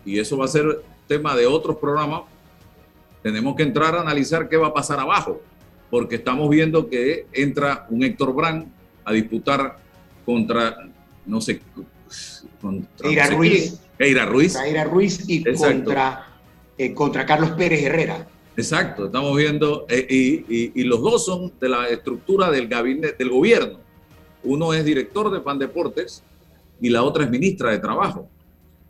y 0.06 0.20
eso 0.20 0.38
va 0.38 0.46
a 0.46 0.50
ser 0.50 0.84
tema 1.08 1.36
de 1.36 1.46
otros 1.46 1.78
programas, 1.78 2.24
tenemos 3.22 3.56
que 3.56 3.64
entrar 3.64 3.96
a 3.96 4.02
analizar 4.02 4.50
qué 4.50 4.58
va 4.58 4.68
a 4.68 4.74
pasar 4.74 5.00
abajo, 5.00 5.42
porque 5.90 6.16
estamos 6.16 6.50
viendo 6.50 6.90
que 6.90 7.28
entra 7.34 7.86
un 7.90 8.04
Héctor 8.04 8.34
Brand 8.34 8.72
a 9.06 9.14
disputar 9.14 9.78
contra, 10.26 10.90
no 11.26 11.42
sé, 11.42 11.62
contra 12.62 13.10
Eira 13.10 13.28
Ruiz. 13.28 13.80
Eira 13.98 14.26
Ruiz. 14.26 14.56
Eira 14.56 14.84
Ruiz 14.84 15.24
y 15.28 15.44
contra, 15.54 16.28
eh, 16.78 16.94
contra 16.94 17.26
Carlos 17.26 17.52
Pérez 17.52 17.84
Herrera. 17.84 18.28
Exacto, 18.58 19.06
estamos 19.06 19.36
viendo, 19.38 19.86
eh, 19.90 20.06
y, 20.10 20.72
y, 20.80 20.84
los 20.84 21.02
dos 21.02 21.26
son 21.26 21.54
de 21.60 21.70
la 21.70 21.88
estructura 21.88 22.52
del 22.52 22.68
gabinete, 22.68 23.16
del 23.18 23.30
gobierno. 23.30 23.80
Uno 24.44 24.74
es 24.74 24.84
director 24.84 25.32
de 25.32 25.40
Pan 25.40 25.58
Deportes 25.58 26.22
y 26.82 26.90
la 26.90 27.04
otra 27.04 27.24
es 27.24 27.30
ministra 27.30 27.72
de 27.72 27.80
Trabajo. 27.80 28.28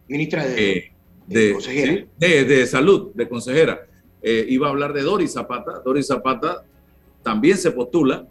Ministra 0.07 0.45
de, 0.45 0.77
Eh, 0.77 0.91
de, 1.27 1.53
consejera. 1.53 1.93
sí, 1.93 2.05
de- 2.17 2.43
de 2.45 2.67
salud, 2.67 3.11
de 3.13 3.29
consejera. 3.29 3.85
Iba 4.23 4.67
a 4.67 4.69
hablar 4.69 4.93
de 4.93 5.01
Doris 5.01 5.33
Zapata. 5.33 5.79
Doris 5.83 6.07
Zapata 6.07 6.63
también 7.23 7.57
se 7.57 7.71
postula, 7.71 8.27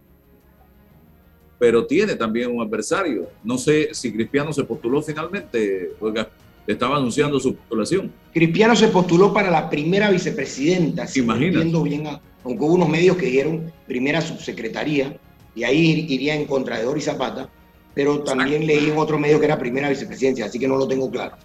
pero 1.60 1.86
tiene 1.86 2.16
también 2.16 2.50
un 2.50 2.62
adversario. 2.66 3.28
No 3.44 3.58
sé 3.58 3.90
si 3.92 4.10
Cristiano 4.10 4.50
se 4.50 4.64
postuló 4.64 5.02
finalmente, 5.02 5.92
oiga, 6.00 6.28
estaba 6.66 6.96
anunciando 6.96 7.38
su 7.38 7.54
postulación. 7.54 8.10
Cristiano 8.32 8.74
se 8.74 8.88
postuló 8.88 9.32
para 9.34 9.50
la 9.50 9.68
primera 9.68 10.10
vicepresidenta, 10.10 11.06
si 11.06 11.20
entiendo 11.20 11.82
bien, 11.82 12.04
aunque 12.44 12.64
hubo 12.64 12.74
unos 12.74 12.88
medios 12.88 13.16
que 13.18 13.26
dijeron 13.26 13.70
primera 13.86 14.22
subsecretaría, 14.22 15.18
y 15.54 15.62
ahí 15.64 15.78
ir- 16.06 16.10
iría 16.10 16.34
en 16.34 16.46
contra 16.46 16.78
de 16.78 16.84
Doris 16.84 17.04
Zapata, 17.04 17.50
pero 17.94 18.20
también 18.22 18.66
leí 18.66 18.88
en 18.88 18.96
otro 18.96 19.18
medio 19.18 19.38
que 19.38 19.44
era 19.44 19.58
primera 19.58 19.90
vicepresidencia, 19.90 20.46
así 20.46 20.58
que 20.58 20.66
no 20.66 20.76
lo 20.78 20.88
tengo 20.88 21.10
claro. 21.10 21.36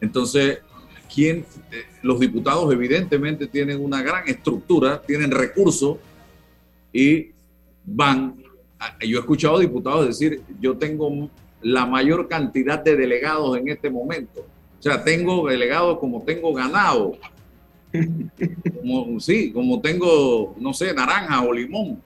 Entonces, 0.00 0.58
¿quién? 1.12 1.38
eh, 1.72 1.82
los 2.02 2.20
diputados 2.20 2.72
evidentemente 2.72 3.48
tienen 3.48 3.82
una 3.82 4.02
gran 4.02 4.28
estructura, 4.28 5.02
tienen 5.04 5.32
recursos 5.32 5.96
y 6.92 7.30
van. 7.84 8.43
A- 8.78 8.98
Yo 9.04 9.18
he 9.18 9.20
escuchado 9.20 9.58
diputados 9.58 10.06
decir, 10.06 10.42
yo 10.60 10.76
tengo 10.76 11.28
la 11.62 11.86
mayor 11.86 12.28
cantidad 12.28 12.78
de 12.82 12.96
delegados 12.96 13.56
en 13.58 13.68
este 13.68 13.88
momento. 13.90 14.40
O 14.78 14.82
sea, 14.82 15.02
tengo 15.02 15.48
delegados 15.48 15.98
como 15.98 16.22
tengo 16.22 16.52
ganado. 16.52 17.16
Como, 18.80 19.20
sí, 19.20 19.52
como 19.52 19.80
tengo, 19.80 20.54
no 20.58 20.74
sé, 20.74 20.92
naranja 20.92 21.42
o 21.42 21.52
limón. 21.52 22.02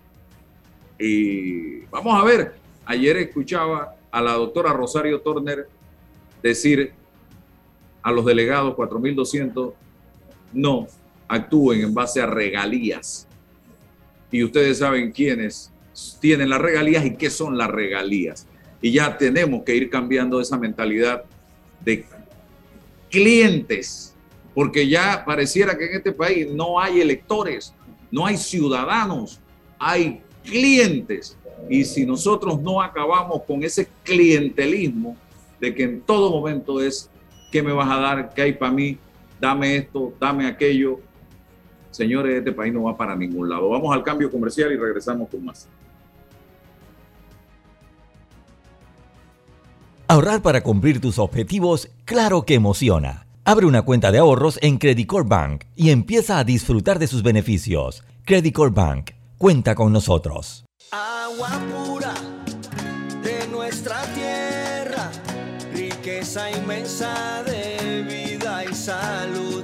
Y 0.98 1.80
vamos 1.86 2.20
a 2.20 2.24
ver, 2.24 2.54
ayer 2.84 3.16
escuchaba 3.16 3.94
a 4.10 4.20
la 4.20 4.32
doctora 4.32 4.72
Rosario 4.72 5.20
Turner 5.20 5.68
decir 6.42 6.92
a 8.02 8.12
los 8.12 8.24
delegados 8.24 8.74
4.200 8.76 9.72
no 10.52 10.86
actúen 11.26 11.80
en 11.82 11.94
base 11.94 12.20
a 12.20 12.26
regalías. 12.26 13.26
Y 14.30 14.44
ustedes 14.44 14.78
saben 14.78 15.10
quiénes 15.10 15.72
tienen 16.20 16.50
las 16.50 16.60
regalías 16.60 17.04
y 17.04 17.16
qué 17.16 17.30
son 17.30 17.56
las 17.56 17.68
regalías. 17.68 18.46
Y 18.80 18.92
ya 18.92 19.16
tenemos 19.16 19.62
que 19.64 19.74
ir 19.74 19.90
cambiando 19.90 20.40
esa 20.40 20.56
mentalidad 20.56 21.24
de 21.80 22.04
clientes, 23.10 24.14
porque 24.54 24.88
ya 24.88 25.24
pareciera 25.24 25.76
que 25.76 25.86
en 25.86 25.96
este 25.96 26.12
país 26.12 26.48
no 26.50 26.80
hay 26.80 27.00
electores, 27.00 27.74
no 28.10 28.26
hay 28.26 28.36
ciudadanos, 28.36 29.40
hay 29.78 30.20
clientes. 30.44 31.36
Y 31.68 31.84
si 31.84 32.06
nosotros 32.06 32.60
no 32.60 32.80
acabamos 32.80 33.42
con 33.44 33.62
ese 33.62 33.88
clientelismo 34.04 35.16
de 35.60 35.74
que 35.74 35.82
en 35.84 36.00
todo 36.00 36.30
momento 36.30 36.80
es 36.80 37.10
¿qué 37.50 37.62
me 37.62 37.72
vas 37.72 37.90
a 37.90 37.98
dar? 37.98 38.34
¿Qué 38.34 38.42
hay 38.42 38.52
para 38.52 38.72
mí? 38.72 38.98
Dame 39.40 39.76
esto, 39.76 40.12
dame 40.20 40.46
aquello. 40.46 41.00
Señores, 41.90 42.36
este 42.36 42.52
país 42.52 42.72
no 42.72 42.84
va 42.84 42.96
para 42.96 43.16
ningún 43.16 43.48
lado. 43.48 43.68
Vamos 43.70 43.94
al 43.94 44.02
cambio 44.02 44.30
comercial 44.30 44.72
y 44.72 44.76
regresamos 44.76 45.28
con 45.28 45.44
más. 45.44 45.68
Ahorrar 50.10 50.40
para 50.40 50.62
cumplir 50.62 51.02
tus 51.02 51.18
objetivos, 51.18 51.90
claro 52.06 52.46
que 52.46 52.54
emociona. 52.54 53.26
Abre 53.44 53.66
una 53.66 53.82
cuenta 53.82 54.10
de 54.10 54.16
ahorros 54.16 54.58
en 54.62 54.78
Credicor 54.78 55.28
Bank 55.28 55.64
y 55.76 55.90
empieza 55.90 56.38
a 56.38 56.44
disfrutar 56.44 56.98
de 56.98 57.06
sus 57.06 57.22
beneficios. 57.22 58.02
Credicor 58.24 58.72
Bank, 58.72 59.10
cuenta 59.36 59.74
con 59.74 59.92
nosotros. 59.92 60.64
Agua 60.92 61.50
pura 61.70 62.14
de 63.22 63.48
nuestra 63.48 64.00
tierra, 64.14 65.10
riqueza 65.74 66.50
inmensa 66.52 67.42
de 67.44 68.02
vida 68.04 68.64
y 68.64 68.74
salud. 68.74 69.62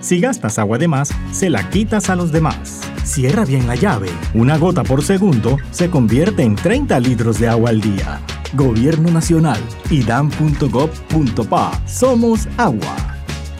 Si 0.00 0.20
gastas 0.20 0.60
agua 0.60 0.78
de 0.78 0.86
más, 0.86 1.10
se 1.32 1.50
la 1.50 1.68
quitas 1.70 2.08
a 2.08 2.14
los 2.14 2.30
demás. 2.30 2.82
Cierra 3.02 3.44
bien 3.44 3.66
la 3.66 3.74
llave. 3.74 4.10
Una 4.32 4.58
gota 4.58 4.84
por 4.84 5.02
segundo 5.02 5.56
se 5.72 5.90
convierte 5.90 6.44
en 6.44 6.54
30 6.54 7.00
litros 7.00 7.40
de 7.40 7.48
agua 7.48 7.70
al 7.70 7.80
día. 7.80 8.20
Gobierno 8.52 9.10
Nacional, 9.10 9.58
idam.gov.pa. 9.90 11.82
Somos 11.86 12.46
agua. 12.56 12.96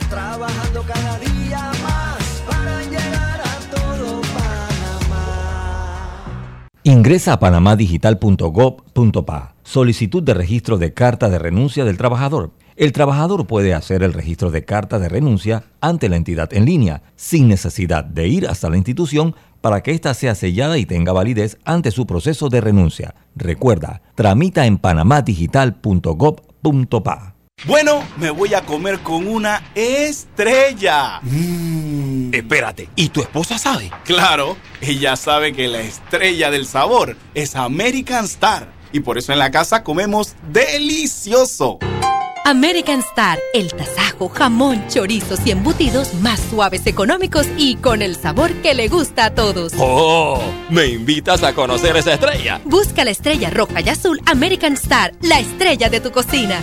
Trabajando 0.09 0.83
cada 0.83 1.19
día 1.19 1.69
más 1.83 2.43
para 2.47 2.81
llegar 2.83 3.41
a 3.41 3.59
todo 3.75 4.21
Panamá. 4.33 6.69
Ingresa 6.83 7.33
a 7.33 7.39
panamadigital.gov.pa. 7.39 9.55
Solicitud 9.63 10.23
de 10.23 10.33
registro 10.33 10.77
de 10.77 10.93
carta 10.93 11.29
de 11.29 11.39
renuncia 11.39 11.83
del 11.83 11.97
trabajador. 11.97 12.51
El 12.77 12.91
trabajador 12.91 13.47
puede 13.47 13.73
hacer 13.73 14.03
el 14.03 14.13
registro 14.13 14.51
de 14.51 14.63
carta 14.63 14.99
de 14.99 15.09
renuncia 15.09 15.63
ante 15.81 16.09
la 16.09 16.15
entidad 16.15 16.53
en 16.53 16.65
línea, 16.65 17.01
sin 17.15 17.47
necesidad 17.47 18.05
de 18.05 18.27
ir 18.27 18.47
hasta 18.47 18.69
la 18.69 18.77
institución 18.77 19.35
para 19.61 19.81
que 19.81 19.91
ésta 19.91 20.13
sea 20.13 20.35
sellada 20.35 20.77
y 20.77 20.85
tenga 20.85 21.13
validez 21.13 21.57
ante 21.65 21.91
su 21.91 22.05
proceso 22.05 22.49
de 22.49 22.61
renuncia. 22.61 23.15
Recuerda, 23.35 24.01
tramita 24.15 24.65
en 24.65 24.77
panamadigital.gov.pa. 24.77 27.33
Bueno, 27.65 28.03
me 28.17 28.29
voy 28.29 28.53
a 28.53 28.61
comer 28.61 28.99
con 28.99 29.27
una 29.27 29.63
estrella. 29.73 31.19
Espérate, 32.31 32.87
¿y 32.95 33.09
tu 33.09 33.21
esposa 33.21 33.57
sabe? 33.57 33.89
Claro, 34.03 34.57
ella 34.79 35.15
sabe 35.15 35.53
que 35.53 35.67
la 35.67 35.79
estrella 35.79 36.51
del 36.51 36.67
sabor 36.67 37.17
es 37.33 37.55
American 37.55 38.25
Star. 38.25 38.71
Y 38.91 38.99
por 38.99 39.17
eso 39.17 39.33
en 39.33 39.39
la 39.39 39.49
casa 39.49 39.83
comemos 39.83 40.35
delicioso. 40.51 41.79
American 42.47 43.01
Star, 43.01 43.39
el 43.53 43.73
tasajo, 43.73 44.29
jamón, 44.29 44.81
chorizos 44.87 45.45
y 45.45 45.51
embutidos 45.51 46.13
más 46.21 46.39
suaves, 46.39 46.87
económicos 46.87 47.45
y 47.57 47.75
con 47.75 48.01
el 48.01 48.15
sabor 48.15 48.53
que 48.61 48.73
le 48.73 48.87
gusta 48.87 49.25
a 49.25 49.35
todos. 49.35 49.73
¡Oh! 49.77 50.39
¿Me 50.69 50.85
invitas 50.85 51.43
a 51.43 51.53
conocer 51.53 51.97
esa 51.97 52.13
estrella? 52.13 52.61
Busca 52.63 53.03
la 53.03 53.11
estrella 53.11 53.49
roja 53.49 53.81
y 53.81 53.89
azul 53.89 54.21
American 54.25 54.75
Star, 54.75 55.11
la 55.23 55.41
estrella 55.41 55.89
de 55.89 55.99
tu 55.99 56.13
cocina. 56.13 56.61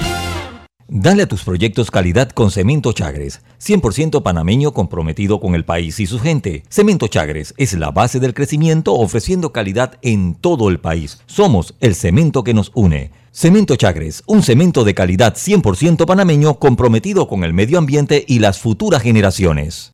Dale 0.89 1.25
a 1.25 1.27
tus 1.27 1.45
proyectos 1.45 1.91
calidad 1.91 2.31
con 2.31 2.51
Cemento 2.51 2.95
Chagres, 2.95 3.43
100% 3.61 4.23
panameño 4.23 4.73
comprometido 4.73 5.39
con 5.39 5.55
el 5.55 5.67
país 5.67 6.01
y 6.01 6.07
su 6.07 6.19
gente. 6.19 6.63
Cemento 6.71 7.09
Chagres 7.09 7.53
es 7.59 7.75
la 7.75 7.91
base 7.91 8.21
del 8.21 8.33
crecimiento 8.33 8.95
ofreciendo 8.95 9.53
calidad 9.53 9.99
en 10.01 10.35
todo 10.35 10.71
el 10.71 10.81
país. 10.81 11.21
Somos 11.27 11.75
el 11.81 11.95
cemento 11.95 12.43
que 12.43 12.55
nos 12.55 12.73
une. 12.75 13.11
Cemento 13.37 13.75
Chagres, 13.75 14.23
un 14.29 14.45
cemento 14.45 14.85
de 14.85 14.95
calidad 14.95 15.35
100% 15.35 16.07
panameño 16.07 16.61
comprometido 16.61 17.27
con 17.27 17.43
el 17.43 17.53
medio 17.53 17.79
ambiente 17.79 18.25
y 18.29 18.39
las 18.39 18.61
futuras 18.61 19.03
generaciones. 19.03 19.94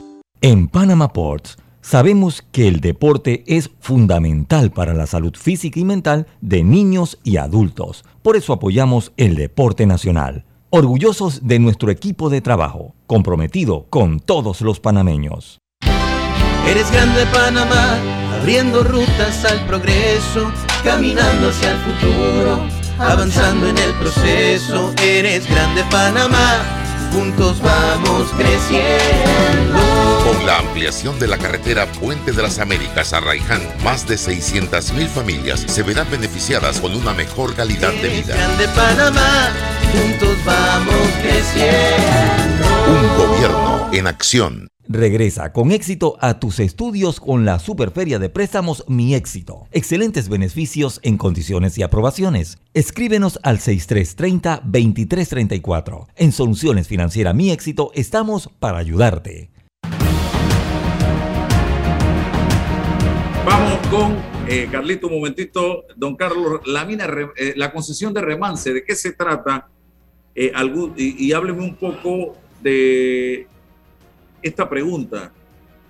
En 0.43 0.67
Panama 0.67 1.13
Ports 1.13 1.59
sabemos 1.81 2.43
que 2.51 2.67
el 2.67 2.79
deporte 2.79 3.43
es 3.45 3.69
fundamental 3.79 4.71
para 4.71 4.95
la 4.95 5.05
salud 5.05 5.35
física 5.35 5.79
y 5.79 5.85
mental 5.85 6.25
de 6.41 6.63
niños 6.63 7.19
y 7.23 7.37
adultos. 7.37 8.03
Por 8.23 8.35
eso 8.35 8.51
apoyamos 8.51 9.11
el 9.17 9.35
deporte 9.35 9.85
nacional. 9.85 10.45
Orgullosos 10.71 11.45
de 11.47 11.59
nuestro 11.59 11.91
equipo 11.91 12.31
de 12.31 12.41
trabajo, 12.41 12.95
comprometido 13.05 13.85
con 13.91 14.19
todos 14.19 14.61
los 14.61 14.79
panameños. 14.79 15.59
Eres 16.67 16.91
grande 16.91 17.23
Panamá, 17.31 17.99
abriendo 18.39 18.83
rutas 18.83 19.45
al 19.45 19.63
progreso, 19.67 20.51
caminando 20.83 21.49
hacia 21.49 21.73
el 21.73 21.77
futuro, 21.77 22.61
avanzando 22.97 23.67
en 23.67 23.77
el 23.77 23.93
proceso. 23.93 24.91
Eres 25.03 25.47
grande 25.47 25.83
Panamá, 25.91 26.90
juntos 27.11 27.61
vamos 27.61 28.29
creciendo. 28.37 29.79
Con 30.25 30.45
la 30.45 30.59
ampliación 30.59 31.19
de 31.19 31.27
la 31.27 31.37
carretera 31.37 31.85
Puente 31.85 32.31
de 32.31 32.41
las 32.41 32.59
Américas 32.59 33.13
a 33.13 33.19
Raiján, 33.19 33.61
más 33.83 34.07
de 34.07 34.15
600.000 34.15 35.07
familias 35.07 35.61
se 35.67 35.83
verán 35.83 36.09
beneficiadas 36.09 36.79
con 36.79 36.95
una 36.95 37.13
mejor 37.13 37.55
calidad 37.55 37.91
de 37.93 38.09
vida. 38.09 38.35
grande 38.35 38.67
Panamá, 38.69 39.51
juntos 39.91 40.37
vamos 40.45 41.07
creciendo. 41.21 42.67
Un 42.87 43.17
gobierno 43.17 43.89
en 43.91 44.07
acción. 44.07 44.70
Regresa 44.87 45.51
con 45.53 45.71
éxito 45.71 46.17
a 46.21 46.39
tus 46.39 46.59
estudios 46.59 47.19
con 47.19 47.45
la 47.45 47.59
Superferia 47.59 48.17
de 48.17 48.29
Préstamos 48.29 48.83
Mi 48.87 49.13
Éxito. 49.13 49.67
Excelentes 49.71 50.27
beneficios 50.27 50.99
en 51.03 51.17
condiciones 51.17 51.77
y 51.77 51.83
aprobaciones. 51.83 52.57
Escríbenos 52.73 53.39
al 53.43 53.59
6330-2334. 53.59 56.07
En 56.15 56.31
Soluciones 56.31 56.87
Financieras 56.87 57.35
Mi 57.35 57.51
Éxito 57.51 57.91
estamos 57.93 58.49
para 58.59 58.79
ayudarte. 58.79 59.51
Vamos 63.45 63.87
con 63.87 64.17
eh, 64.47 64.67
Carlito, 64.71 65.05
un 65.07 65.13
momentito. 65.13 65.85
Don 65.95 66.15
Carlos, 66.15 66.61
la 66.65 66.85
mina, 66.85 67.05
eh, 67.37 67.53
la 67.55 67.71
concesión 67.71 68.13
de 68.13 68.21
remance, 68.21 68.73
¿de 68.73 68.83
qué 68.83 68.95
se 68.95 69.11
trata? 69.13 69.69
Eh, 70.33 70.51
y, 70.97 71.27
y 71.27 71.33
hábleme 71.33 71.63
un 71.63 71.75
poco 71.75 72.35
de 72.61 73.47
esta 74.41 74.69
pregunta. 74.69 75.31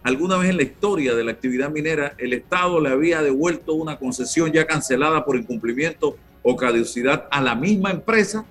¿Alguna 0.04 0.38
vez 0.38 0.50
en 0.50 0.58
la 0.58 0.64
historia 0.64 1.14
de 1.14 1.24
la 1.24 1.32
actividad 1.32 1.70
minera 1.70 2.16
el 2.18 2.34
Estado 2.34 2.82
le 2.82 2.90
había 2.90 3.22
devuelto 3.22 3.74
una 3.74 3.98
concesión 3.98 4.52
ya 4.52 4.66
cancelada 4.66 5.24
por 5.24 5.36
incumplimiento 5.36 6.18
o 6.42 6.56
caducidad 6.56 7.28
a 7.30 7.42
la 7.42 7.56
misma 7.56 7.92
empresa? 7.92 8.46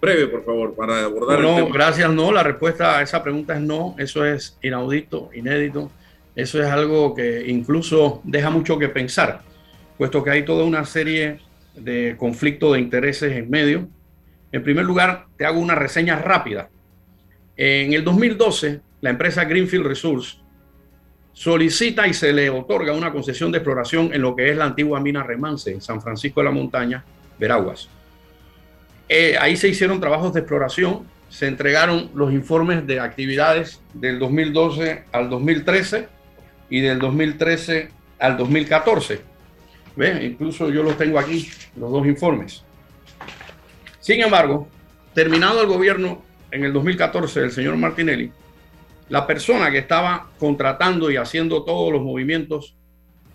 Breve, 0.00 0.28
por 0.28 0.44
favor, 0.44 0.74
para 0.74 1.04
abordar 1.04 1.40
no, 1.40 1.58
el 1.58 1.64
tema. 1.64 1.74
gracias, 1.74 2.10
no. 2.10 2.32
La 2.32 2.42
respuesta 2.42 2.98
a 2.98 3.02
esa 3.02 3.22
pregunta 3.22 3.54
es 3.54 3.60
no. 3.60 3.94
Eso 3.98 4.24
es 4.24 4.56
inaudito, 4.62 5.28
inédito. 5.34 5.90
Eso 6.34 6.62
es 6.62 6.68
algo 6.68 7.14
que 7.14 7.44
incluso 7.46 8.22
deja 8.24 8.48
mucho 8.48 8.78
que 8.78 8.88
pensar, 8.88 9.42
puesto 9.98 10.24
que 10.24 10.30
hay 10.30 10.44
toda 10.44 10.64
una 10.64 10.86
serie 10.86 11.40
de 11.74 12.16
conflictos 12.16 12.72
de 12.72 12.80
intereses 12.80 13.32
en 13.32 13.50
medio. 13.50 13.88
En 14.52 14.62
primer 14.62 14.86
lugar, 14.86 15.26
te 15.36 15.44
hago 15.44 15.60
una 15.60 15.74
reseña 15.74 16.16
rápida. 16.16 16.70
En 17.56 17.92
el 17.92 18.04
2012, 18.04 18.80
la 19.00 19.10
empresa 19.10 19.44
Greenfield 19.44 19.86
Resource 19.86 20.38
solicita 21.32 22.06
y 22.06 22.14
se 22.14 22.32
le 22.32 22.50
otorga 22.50 22.92
una 22.92 23.12
concesión 23.12 23.50
de 23.50 23.58
exploración 23.58 24.12
en 24.12 24.22
lo 24.22 24.36
que 24.36 24.50
es 24.50 24.56
la 24.56 24.66
antigua 24.66 25.00
mina 25.00 25.22
Remance, 25.22 25.72
en 25.72 25.80
San 25.80 26.02
Francisco 26.02 26.40
de 26.40 26.44
la 26.44 26.50
Montaña, 26.50 27.04
Veraguas. 27.38 27.88
Eh, 29.08 29.36
ahí 29.40 29.56
se 29.56 29.68
hicieron 29.68 30.00
trabajos 30.00 30.34
de 30.34 30.40
exploración, 30.40 31.06
se 31.28 31.46
entregaron 31.46 32.10
los 32.14 32.32
informes 32.32 32.86
de 32.86 33.00
actividades 33.00 33.80
del 33.94 34.18
2012 34.18 35.04
al 35.12 35.30
2013 35.30 36.08
y 36.68 36.80
del 36.80 36.98
2013 36.98 37.90
al 38.18 38.36
2014. 38.36 39.20
¿Ve? 39.96 40.24
Incluso 40.24 40.70
yo 40.70 40.82
los 40.82 40.96
tengo 40.96 41.18
aquí, 41.18 41.48
los 41.76 41.90
dos 41.90 42.06
informes. 42.06 42.62
Sin 44.00 44.20
embargo, 44.20 44.68
terminado 45.14 45.60
el 45.60 45.66
gobierno 45.66 46.22
en 46.50 46.64
el 46.64 46.72
2014 46.72 47.40
del 47.40 47.50
señor 47.50 47.76
Martinelli, 47.76 48.32
la 49.10 49.26
persona 49.26 49.70
que 49.70 49.78
estaba 49.78 50.28
contratando 50.38 51.10
y 51.10 51.16
haciendo 51.16 51.64
todos 51.64 51.92
los 51.92 52.00
movimientos 52.00 52.76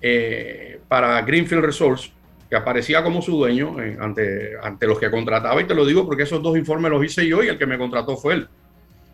eh, 0.02 0.80
para 0.88 1.22
Greenfield 1.22 1.64
Resource, 1.64 2.12
que 2.50 2.56
aparecía 2.56 3.04
como 3.04 3.22
su 3.22 3.38
dueño 3.38 3.82
eh, 3.82 3.98
ante, 4.00 4.54
ante 4.64 4.88
los 4.88 4.98
que 4.98 5.12
contrataba, 5.12 5.62
y 5.62 5.66
te 5.66 5.76
lo 5.76 5.86
digo 5.86 6.06
porque 6.06 6.24
esos 6.24 6.42
dos 6.42 6.58
informes 6.58 6.92
los 6.92 7.04
hice 7.04 7.28
yo 7.28 7.44
y 7.44 7.50
el 7.50 7.58
que 7.58 7.66
me 7.66 7.78
contrató 7.78 8.16
fue 8.16 8.36
él, 8.36 8.48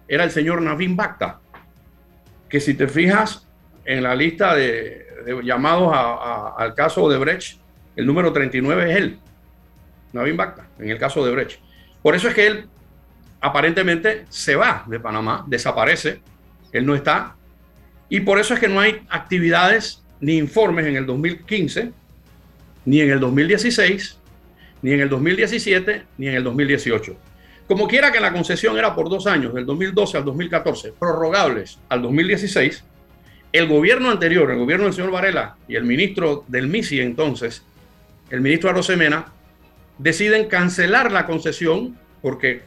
era 0.07 0.23
el 0.23 0.29
señor 0.29 0.61
Navin 0.61 0.95
Bacta, 0.95 1.39
que 2.47 2.59
si 2.59 2.75
te 2.75 2.87
fijas 2.87 3.47
en 3.83 4.03
la 4.03 4.13
lista 4.13 4.53
de, 4.53 5.07
llamados 5.43 5.91
al 6.57 6.75
caso 6.75 7.09
de 7.09 7.17
Brecht, 7.17 7.59
el 7.95 8.05
número 8.05 8.31
39 8.31 8.91
es 8.91 8.97
él, 8.97 9.19
Navin 10.13 10.37
Bacta, 10.37 10.67
en 10.77 10.89
el 10.89 10.99
caso 10.99 11.25
de 11.25 11.31
Brecht. 11.31 11.59
Por 12.03 12.13
eso 12.13 12.27
es 12.27 12.35
que 12.35 12.45
él 12.45 12.69
aparentemente 13.39 14.25
se 14.29 14.55
va 14.55 14.83
de 14.85 14.99
Panamá, 14.99 15.43
desaparece, 15.47 16.21
él 16.71 16.85
no 16.85 16.95
está, 16.95 17.35
y 18.09 18.19
por 18.21 18.39
eso 18.39 18.53
es 18.53 18.59
que 18.59 18.67
no 18.67 18.79
hay 18.79 19.01
actividades 19.09 20.03
ni 20.19 20.37
informes 20.37 20.85
en 20.85 20.97
el 20.97 21.05
2015, 21.05 21.91
ni 22.85 23.01
en 23.01 23.09
el 23.09 23.19
2016, 23.19 24.17
ni 24.81 24.91
en 24.91 24.99
el 24.99 25.09
2017, 25.09 26.03
ni 26.17 26.27
en 26.27 26.35
el 26.35 26.43
2018. 26.43 27.15
Como 27.67 27.87
quiera 27.87 28.11
que 28.11 28.19
la 28.19 28.33
concesión 28.33 28.77
era 28.77 28.93
por 28.93 29.09
dos 29.09 29.27
años, 29.27 29.53
del 29.53 29.65
2012 29.65 30.17
al 30.17 30.25
2014, 30.25 30.91
prorrogables 30.99 31.79
al 31.87 32.01
2016, 32.01 32.83
el 33.53 33.67
gobierno 33.67 34.11
anterior, 34.11 34.51
el 34.51 34.57
gobierno 34.57 34.85
del 34.85 34.93
señor 34.93 35.11
Varela 35.11 35.55
y 35.69 35.75
el 35.75 35.85
ministro 35.85 36.43
del 36.49 36.67
MISI 36.67 36.99
entonces, 36.99 37.63
el 38.29 38.41
ministro 38.41 38.69
Arosemena, 38.69 39.27
deciden 39.97 40.49
cancelar 40.49 41.13
la 41.13 41.25
concesión 41.25 41.97
porque 42.21 42.63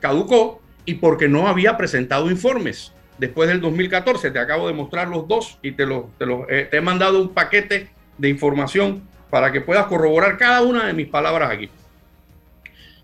caducó 0.00 0.62
y 0.86 0.94
porque 0.94 1.28
no 1.28 1.46
había 1.46 1.76
presentado 1.76 2.30
informes. 2.30 2.93
Después 3.18 3.48
del 3.48 3.60
2014, 3.60 4.30
te 4.30 4.38
acabo 4.38 4.66
de 4.66 4.74
mostrar 4.74 5.08
los 5.08 5.26
dos 5.28 5.58
y 5.62 5.72
te, 5.72 5.86
lo, 5.86 6.10
te, 6.18 6.26
lo- 6.26 6.48
eh, 6.50 6.66
te 6.70 6.78
he 6.78 6.80
mandado 6.80 7.20
un 7.20 7.32
paquete 7.32 7.88
de 8.18 8.28
información 8.28 9.02
para 9.30 9.52
que 9.52 9.60
puedas 9.60 9.86
corroborar 9.86 10.36
cada 10.36 10.62
una 10.62 10.86
de 10.86 10.92
mis 10.92 11.08
palabras 11.08 11.50
aquí. 11.50 11.68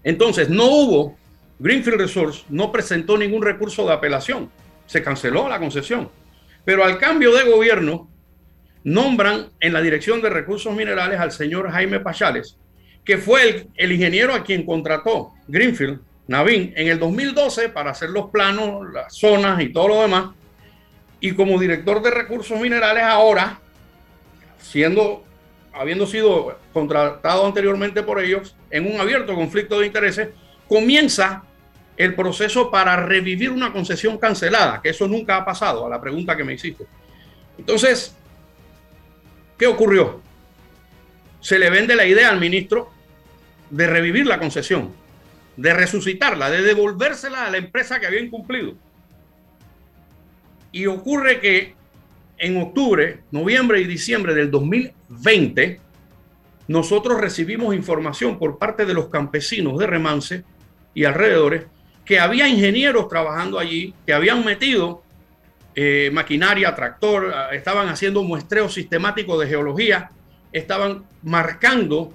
Entonces, 0.02 0.48
no 0.48 0.64
hubo, 0.66 1.16
Greenfield 1.58 2.00
Resource 2.00 2.44
no 2.48 2.72
presentó 2.72 3.16
ningún 3.18 3.42
recurso 3.42 3.86
de 3.86 3.92
apelación, 3.92 4.50
se 4.86 5.02
canceló 5.02 5.48
la 5.48 5.58
concesión. 5.58 6.08
Pero 6.64 6.84
al 6.84 6.98
cambio 6.98 7.32
de 7.34 7.50
gobierno, 7.50 8.08
nombran 8.82 9.48
en 9.60 9.72
la 9.72 9.82
Dirección 9.82 10.22
de 10.22 10.30
Recursos 10.30 10.74
Minerales 10.74 11.20
al 11.20 11.32
señor 11.32 11.70
Jaime 11.70 12.00
Pachales, 12.00 12.56
que 13.04 13.18
fue 13.18 13.48
el, 13.48 13.68
el 13.76 13.92
ingeniero 13.92 14.34
a 14.34 14.42
quien 14.42 14.64
contrató 14.64 15.32
Greenfield, 15.48 16.00
Navin, 16.30 16.72
en 16.76 16.86
el 16.86 17.00
2012 17.00 17.70
para 17.70 17.90
hacer 17.90 18.10
los 18.10 18.30
planos, 18.30 18.88
las 18.92 19.12
zonas 19.12 19.60
y 19.60 19.72
todo 19.72 19.88
lo 19.88 20.02
demás. 20.02 20.30
Y 21.18 21.32
como 21.32 21.58
director 21.58 22.00
de 22.00 22.12
recursos 22.12 22.58
minerales 22.60 23.02
ahora, 23.02 23.58
siendo, 24.60 25.24
habiendo 25.72 26.06
sido 26.06 26.56
contratado 26.72 27.44
anteriormente 27.44 28.04
por 28.04 28.20
ellos, 28.20 28.54
en 28.70 28.86
un 28.86 29.00
abierto 29.00 29.34
conflicto 29.34 29.80
de 29.80 29.86
intereses, 29.86 30.28
comienza 30.68 31.42
el 31.96 32.14
proceso 32.14 32.70
para 32.70 32.94
revivir 32.94 33.50
una 33.50 33.72
concesión 33.72 34.16
cancelada, 34.16 34.80
que 34.80 34.90
eso 34.90 35.08
nunca 35.08 35.36
ha 35.36 35.44
pasado, 35.44 35.84
a 35.84 35.90
la 35.90 36.00
pregunta 36.00 36.36
que 36.36 36.44
me 36.44 36.54
hiciste. 36.54 36.86
Entonces, 37.58 38.14
¿qué 39.58 39.66
ocurrió? 39.66 40.20
Se 41.40 41.58
le 41.58 41.70
vende 41.70 41.96
la 41.96 42.06
idea 42.06 42.30
al 42.30 42.38
ministro 42.38 42.88
de 43.68 43.88
revivir 43.88 44.28
la 44.28 44.38
concesión, 44.38 44.99
de 45.56 45.74
resucitarla, 45.74 46.50
de 46.50 46.62
devolvérsela 46.62 47.46
a 47.46 47.50
la 47.50 47.58
empresa 47.58 48.00
que 48.00 48.06
había 48.06 48.20
incumplido. 48.20 48.74
Y 50.72 50.86
ocurre 50.86 51.40
que 51.40 51.74
en 52.38 52.56
octubre, 52.56 53.20
noviembre 53.30 53.80
y 53.80 53.84
diciembre 53.84 54.34
del 54.34 54.50
2020, 54.50 55.80
nosotros 56.68 57.20
recibimos 57.20 57.74
información 57.74 58.38
por 58.38 58.58
parte 58.58 58.86
de 58.86 58.94
los 58.94 59.08
campesinos 59.08 59.78
de 59.78 59.86
Remance 59.86 60.44
y 60.94 61.04
alrededores 61.04 61.66
que 62.04 62.18
había 62.18 62.48
ingenieros 62.48 63.08
trabajando 63.08 63.58
allí, 63.58 63.94
que 64.06 64.12
habían 64.12 64.44
metido 64.44 65.02
eh, 65.74 66.10
maquinaria, 66.12 66.74
tractor, 66.74 67.32
ah, 67.34 67.48
estaban 67.52 67.88
haciendo 67.88 68.22
muestreo 68.22 68.68
sistemático 68.68 69.38
de 69.38 69.46
geología, 69.46 70.10
estaban 70.52 71.04
marcando 71.22 72.12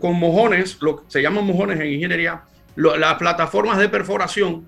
con 0.00 0.18
mojones, 0.18 0.78
lo 0.80 0.96
que 0.96 1.02
se 1.08 1.22
llaman 1.22 1.46
mojones 1.46 1.80
en 1.80 1.86
ingeniería, 1.86 2.42
las 2.76 3.14
plataformas 3.14 3.78
de 3.78 3.88
perforación 3.88 4.66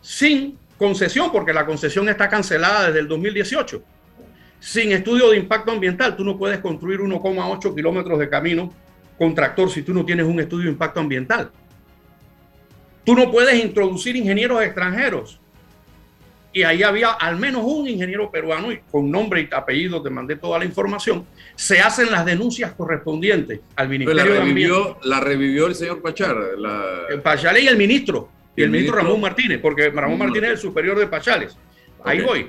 sin 0.00 0.58
concesión, 0.78 1.30
porque 1.32 1.52
la 1.52 1.66
concesión 1.66 2.08
está 2.08 2.28
cancelada 2.28 2.86
desde 2.86 3.00
el 3.00 3.08
2018. 3.08 3.82
Sin 4.60 4.92
estudio 4.92 5.30
de 5.30 5.38
impacto 5.38 5.72
ambiental, 5.72 6.16
tú 6.16 6.24
no 6.24 6.38
puedes 6.38 6.58
construir 6.60 7.00
1,8 7.00 7.74
kilómetros 7.74 8.18
de 8.18 8.28
camino 8.28 8.72
con 9.18 9.34
tractor 9.34 9.70
si 9.70 9.82
tú 9.82 9.92
no 9.92 10.04
tienes 10.04 10.26
un 10.26 10.38
estudio 10.40 10.66
de 10.66 10.72
impacto 10.72 11.00
ambiental. 11.00 11.50
Tú 13.04 13.14
no 13.14 13.30
puedes 13.30 13.62
introducir 13.62 14.16
ingenieros 14.16 14.62
extranjeros. 14.62 15.39
Y 16.52 16.64
ahí 16.64 16.82
había 16.82 17.10
al 17.12 17.36
menos 17.36 17.62
un 17.64 17.86
ingeniero 17.88 18.28
peruano, 18.30 18.72
y 18.72 18.80
con 18.90 19.08
nombre 19.10 19.42
y 19.42 19.54
apellido 19.54 20.02
te 20.02 20.10
mandé 20.10 20.34
toda 20.36 20.58
la 20.58 20.64
información. 20.64 21.24
Se 21.54 21.78
hacen 21.80 22.10
las 22.10 22.24
denuncias 22.26 22.72
correspondientes 22.72 23.60
al 23.76 23.86
Pues 23.86 23.98
Ministerio 23.98 24.24
la 24.24 24.30
de 24.32 24.38
Ambiente. 24.40 24.72
revivió, 24.74 24.98
la 25.04 25.20
revivió 25.20 25.66
el 25.68 25.74
señor 25.76 26.02
Pachar. 26.02 26.36
La... 26.58 26.84
El 27.08 27.20
Pachales 27.22 27.62
y 27.62 27.68
el 27.68 27.76
ministro. 27.76 28.28
Y 28.56 28.62
¿Y 28.62 28.64
el, 28.64 28.66
el 28.66 28.70
ministro, 28.72 28.96
ministro? 28.96 28.96
Ramón 28.96 29.20
Martínez, 29.20 29.60
porque 29.62 29.90
Ramón 29.90 30.18
Martínez 30.18 30.44
es 30.50 30.54
el 30.56 30.58
superior 30.58 30.98
de 30.98 31.06
Pachales. 31.06 31.56
Ahí 32.04 32.20
voy. 32.20 32.48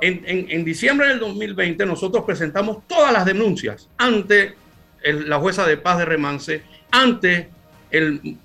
En, 0.00 0.22
en- 0.26 0.46
en 0.50 0.64
diciembre 0.64 1.08
del 1.08 1.18
2020 1.20 1.84
nosotros 1.84 2.24
presentamos 2.24 2.88
todas 2.88 3.12
las 3.12 3.24
denuncias 3.26 3.88
ante 3.98 4.54
el- 5.02 5.28
la 5.28 5.38
jueza 5.38 5.66
de 5.66 5.76
paz 5.76 5.98
de 5.98 6.06
Remance, 6.06 6.62
ante 6.90 7.50
el 7.90 8.38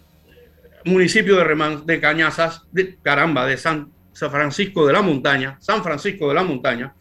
municipio 0.86 1.38
de 1.38 1.44
Remance, 1.46 1.84
de 1.86 2.00
Cañazas, 2.00 2.64
de 2.72 2.96
caramba, 3.02 3.46
de 3.46 3.58
San, 3.58 3.90
San 4.18 4.32
Francisco 4.32 4.88
de 4.88 4.94
la 4.94 5.04
Montaña, 5.04 5.58
San 5.60 5.84
Francisco 5.84 6.28
de 6.28 6.34
la 6.34 6.42
Montaña, 6.42 6.92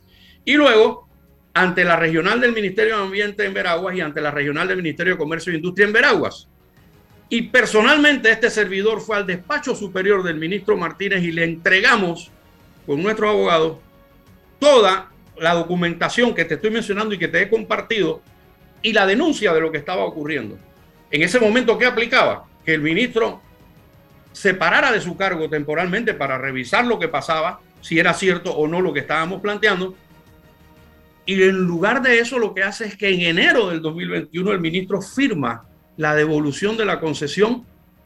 y 0.44 0.52
luego 0.52 1.08
ante 1.54 1.82
la 1.82 1.96
regional 1.96 2.42
del 2.42 2.52
Ministerio 2.52 2.98
de 2.98 3.04
Ambiente 3.04 3.46
en 3.46 3.54
Veraguas 3.54 3.96
y 3.96 4.02
ante 4.02 4.20
la 4.20 4.30
regional 4.30 4.68
del 4.68 4.76
Ministerio 4.76 5.14
de 5.14 5.18
Comercio 5.18 5.50
e 5.50 5.56
Industria 5.56 5.86
en 5.86 5.94
Veraguas. 5.94 6.46
Y 7.30 7.40
personalmente 7.40 8.30
este 8.30 8.50
servidor 8.50 9.00
fue 9.00 9.16
al 9.16 9.26
despacho 9.26 9.74
superior 9.74 10.22
del 10.22 10.36
ministro 10.36 10.76
Martínez 10.76 11.22
y 11.22 11.32
le 11.32 11.44
entregamos 11.44 12.30
con 12.84 13.02
nuestros 13.02 13.30
abogados 13.30 13.78
toda 14.58 15.10
la 15.38 15.54
documentación 15.54 16.34
que 16.34 16.44
te 16.44 16.56
estoy 16.56 16.68
mencionando 16.68 17.14
y 17.14 17.18
que 17.18 17.28
te 17.28 17.40
he 17.40 17.48
compartido 17.48 18.20
y 18.82 18.92
la 18.92 19.06
denuncia 19.06 19.54
de 19.54 19.62
lo 19.62 19.72
que 19.72 19.78
estaba 19.78 20.04
ocurriendo. 20.04 20.58
En 21.10 21.22
ese 21.22 21.40
momento, 21.40 21.78
¿qué 21.78 21.86
aplicaba? 21.86 22.44
Que 22.62 22.74
el 22.74 22.82
ministro 22.82 23.40
se 24.36 24.52
parara 24.52 24.92
de 24.92 25.00
su 25.00 25.16
cargo 25.16 25.48
temporalmente 25.48 26.12
para 26.12 26.36
revisar 26.36 26.84
lo 26.84 26.98
que 26.98 27.08
pasaba, 27.08 27.58
si 27.80 27.98
era 27.98 28.12
cierto 28.12 28.54
o 28.54 28.68
no 28.68 28.82
lo 28.82 28.92
que 28.92 29.00
estábamos 29.00 29.40
planteando. 29.40 29.94
Y 31.24 31.42
en 31.42 31.62
lugar 31.62 32.02
de 32.02 32.18
eso, 32.18 32.38
lo 32.38 32.52
que 32.52 32.62
hace 32.62 32.84
es 32.84 32.98
que 32.98 33.08
en 33.08 33.22
enero 33.22 33.70
del 33.70 33.80
2021 33.80 34.52
el 34.52 34.60
ministro 34.60 35.00
firma 35.00 35.64
la 35.96 36.14
devolución 36.14 36.76
de 36.76 36.84
la 36.84 37.00
concesión 37.00 37.64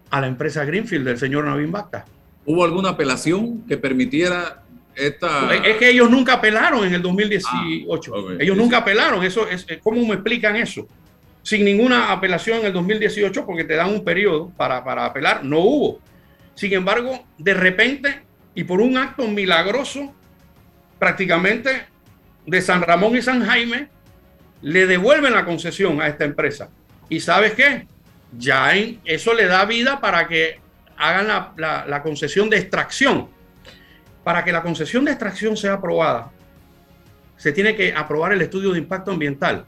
a 0.09 0.21
la 0.21 0.29
empresa 0.29 0.65
Greenfield 0.65 1.05
del 1.05 1.19
señor 1.19 1.47
Navin 1.47 1.73
Bacta. 1.73 2.05
¿Hubo 2.47 2.63
alguna 2.63 2.91
apelación 2.91 3.67
que 3.67 3.77
permitiera 3.77 4.63
esta... 4.95 5.53
Es 5.53 5.79
que 5.79 5.91
ellos 5.91 6.09
nunca 6.09 6.35
apelaron 6.35 6.87
en 6.87 6.95
el 6.95 7.03
2018. 7.03 8.13
Ah, 8.15 8.35
ellos 8.39 8.57
nunca 8.57 8.77
apelaron. 8.79 9.25
Eso 9.25 9.49
es, 9.49 9.67
¿Cómo 9.83 10.07
me 10.07 10.15
explican 10.15 10.55
eso? 10.55 10.87
Sin 11.43 11.65
ninguna 11.65 12.13
apelación 12.13 12.61
en 12.61 12.67
el 12.67 12.73
2018 12.73 13.45
porque 13.45 13.65
te 13.65 13.75
dan 13.75 13.91
un 13.91 14.05
periodo 14.05 14.53
para, 14.57 14.85
para 14.85 15.07
apelar. 15.07 15.45
No 15.45 15.59
hubo. 15.59 16.10
Sin 16.61 16.75
embargo, 16.75 17.25
de 17.39 17.55
repente 17.55 18.21
y 18.55 18.65
por 18.65 18.83
un 18.83 18.99
acto 18.99 19.27
milagroso, 19.27 20.15
prácticamente 20.99 21.87
de 22.45 22.61
San 22.61 22.83
Ramón 22.83 23.17
y 23.17 23.23
San 23.23 23.43
Jaime, 23.47 23.89
le 24.61 24.87
devuelven 24.87 25.33
la 25.33 25.47
concesión 25.47 26.03
a 26.03 26.09
esta 26.09 26.27
empresa. 26.27 26.69
¿Y 27.09 27.21
sabes 27.21 27.55
qué? 27.55 27.87
Ya 28.37 28.75
eso 29.07 29.33
le 29.33 29.47
da 29.47 29.65
vida 29.65 30.03
para 30.03 30.29
que 30.29 30.61
hagan 30.99 31.29
la, 31.29 31.87
la 31.89 32.03
concesión 32.03 32.51
de 32.51 32.59
extracción. 32.59 33.31
Para 34.23 34.45
que 34.45 34.53
la 34.53 34.61
concesión 34.61 35.07
de 35.07 35.13
extracción 35.13 35.57
sea 35.57 35.73
aprobada, 35.73 36.31
se 37.39 37.53
tiene 37.53 37.75
que 37.75 37.95
aprobar 37.95 38.35
el 38.35 38.43
estudio 38.43 38.73
de 38.73 38.81
impacto 38.81 39.13
ambiental. 39.13 39.65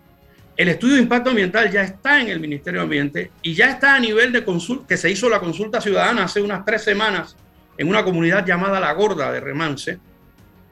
El 0.57 0.69
estudio 0.69 0.97
de 0.97 1.03
impacto 1.03 1.31
ambiental 1.31 1.71
ya 1.71 1.83
está 1.83 2.21
en 2.21 2.29
el 2.29 2.39
Ministerio 2.39 2.81
de 2.81 2.85
Ambiente 2.85 3.31
y 3.43 3.55
ya 3.55 3.71
está 3.71 3.95
a 3.95 4.01
nivel 4.01 4.33
de 4.33 4.45
consulta, 4.45 4.87
que 4.87 4.97
se 4.97 5.11
hizo 5.11 5.29
la 5.29 5.41
consulta 5.41 5.81
ciudadana 5.81 6.25
hace 6.25 6.43
unas 6.43 6.65
tres 6.65 6.83
semanas 6.83 7.37
en 7.79 7.89
una 7.89 8.05
comunidad 8.05 8.45
llamada 8.45 8.79
La 8.79 8.93
Gorda 8.93 9.33
de 9.33 9.41
Remance. 9.41 9.99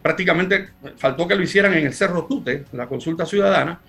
Prácticamente 0.03 0.71
faltó 0.97 1.27
que 1.27 1.35
lo 1.35 1.43
hicieran 1.43 1.73
en 1.75 1.87
el 1.87 1.95
Cerro 1.95 2.27
Tute, 2.27 2.67
la 2.73 2.87
consulta 2.87 3.25
ciudadana. 3.25 3.81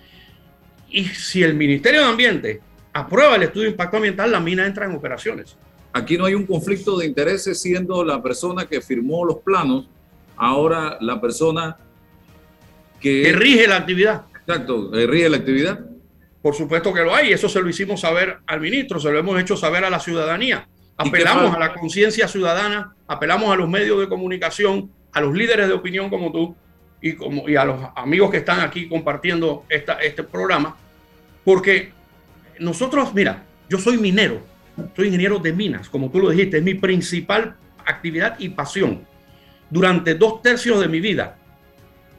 Y 0.88 1.04
si 1.04 1.42
el 1.42 1.54
Ministerio 1.54 2.00
de 2.00 2.06
Ambiente 2.06 2.60
aprueba 2.92 3.36
el 3.36 3.42
estudio 3.44 3.64
de 3.64 3.70
impacto 3.72 3.98
ambiental, 3.98 4.32
la 4.32 4.40
mina 4.40 4.66
entra 4.66 4.86
en 4.86 4.92
operaciones. 4.92 5.56
Aquí 5.92 6.16
no 6.16 6.24
hay 6.24 6.34
un 6.34 6.46
conflicto 6.46 6.98
de 6.98 7.06
intereses 7.06 7.60
siendo 7.60 8.02
la 8.02 8.22
persona 8.22 8.66
que 8.66 8.80
firmó 8.80 9.26
los 9.26 9.38
planos, 9.38 9.88
ahora 10.36 10.96
la 11.00 11.20
persona 11.20 11.76
que, 12.98 13.24
que 13.24 13.32
rige 13.32 13.68
la 13.68 13.76
actividad. 13.76 14.22
Exacto, 14.46 14.90
rige 14.92 15.28
la 15.28 15.36
actividad. 15.36 15.80
Por 16.42 16.54
supuesto 16.54 16.92
que 16.92 17.02
lo 17.02 17.14
hay, 17.14 17.32
eso 17.32 17.48
se 17.48 17.60
lo 17.60 17.68
hicimos 17.68 18.00
saber 18.00 18.38
al 18.46 18.60
ministro, 18.60 18.98
se 18.98 19.10
lo 19.12 19.18
hemos 19.18 19.40
hecho 19.40 19.56
saber 19.56 19.84
a 19.84 19.90
la 19.90 20.00
ciudadanía. 20.00 20.66
Apelamos 20.96 21.54
a 21.54 21.58
la 21.58 21.72
conciencia 21.72 22.26
ciudadana, 22.26 22.94
apelamos 23.06 23.52
a 23.52 23.56
los 23.56 23.68
medios 23.68 24.00
de 24.00 24.08
comunicación, 24.08 24.90
a 25.12 25.20
los 25.20 25.34
líderes 25.34 25.68
de 25.68 25.74
opinión 25.74 26.10
como 26.10 26.32
tú 26.32 26.56
y, 27.00 27.14
como, 27.14 27.48
y 27.48 27.56
a 27.56 27.64
los 27.64 27.80
amigos 27.94 28.30
que 28.30 28.38
están 28.38 28.60
aquí 28.60 28.88
compartiendo 28.88 29.64
esta, 29.68 29.94
este 29.94 30.24
programa, 30.24 30.76
porque 31.44 31.92
nosotros, 32.58 33.14
mira, 33.14 33.44
yo 33.68 33.78
soy 33.78 33.96
minero, 33.98 34.40
soy 34.96 35.06
ingeniero 35.06 35.38
de 35.38 35.52
minas, 35.52 35.88
como 35.88 36.10
tú 36.10 36.18
lo 36.20 36.30
dijiste, 36.30 36.58
es 36.58 36.62
mi 36.62 36.74
principal 36.74 37.56
actividad 37.84 38.36
y 38.38 38.48
pasión. 38.48 39.04
Durante 39.70 40.14
dos 40.14 40.42
tercios 40.42 40.80
de 40.80 40.88
mi 40.88 41.00
vida 41.00 41.38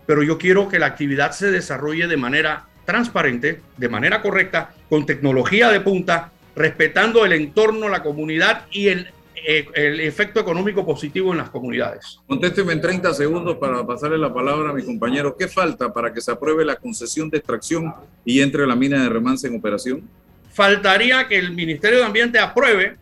pero 0.06 0.24
yo 0.24 0.38
quiero 0.38 0.68
que 0.68 0.80
la 0.80 0.88
actividad 0.88 1.32
se 1.32 1.51
desarrolle 1.51 2.08
de 2.08 2.18
manera 2.18 2.66
transparente, 2.86 3.62
de 3.78 3.89
manera 3.89 4.22
correcta, 4.22 4.74
con 4.89 5.06
tecnología 5.06 5.70
de 5.70 5.80
punta, 5.80 6.32
respetando 6.56 7.26
el 7.26 7.34
entorno, 7.34 7.89
la 7.89 8.04
comunidad 8.04 8.66
y 8.72 8.89
el, 8.89 9.08
eh, 9.36 9.66
el 9.74 9.99
efecto 10.01 10.39
económico 10.39 10.86
positivo 10.86 11.32
en 11.32 11.38
las 11.38 11.49
comunidades. 11.49 12.20
Contésteme 12.28 12.74
en 12.74 12.82
30 12.82 13.14
segundos 13.14 13.58
para 13.58 13.86
pasarle 13.86 14.18
la 14.18 14.34
palabra 14.34 14.70
a 14.70 14.74
mi 14.74 14.84
compañero. 14.84 15.36
¿Qué 15.38 15.47
falta 15.47 15.91
para 15.91 16.14
que 16.14 16.22
se 16.22 16.32
apruebe 16.32 16.64
la 16.66 16.76
concesión 16.76 17.30
de 17.30 17.38
extracción 17.38 17.93
y 18.26 18.41
entre 18.41 18.68
la 18.68 18.76
mina 18.76 19.01
de 19.01 19.10
Remance 19.10 19.47
en 19.47 19.58
operación? 19.58 20.08
Faltaría 20.51 21.28
que 21.28 21.38
el 21.38 21.51
Ministerio 21.51 21.99
de 21.99 22.06
Ambiente 22.06 22.39
apruebe 22.39 22.97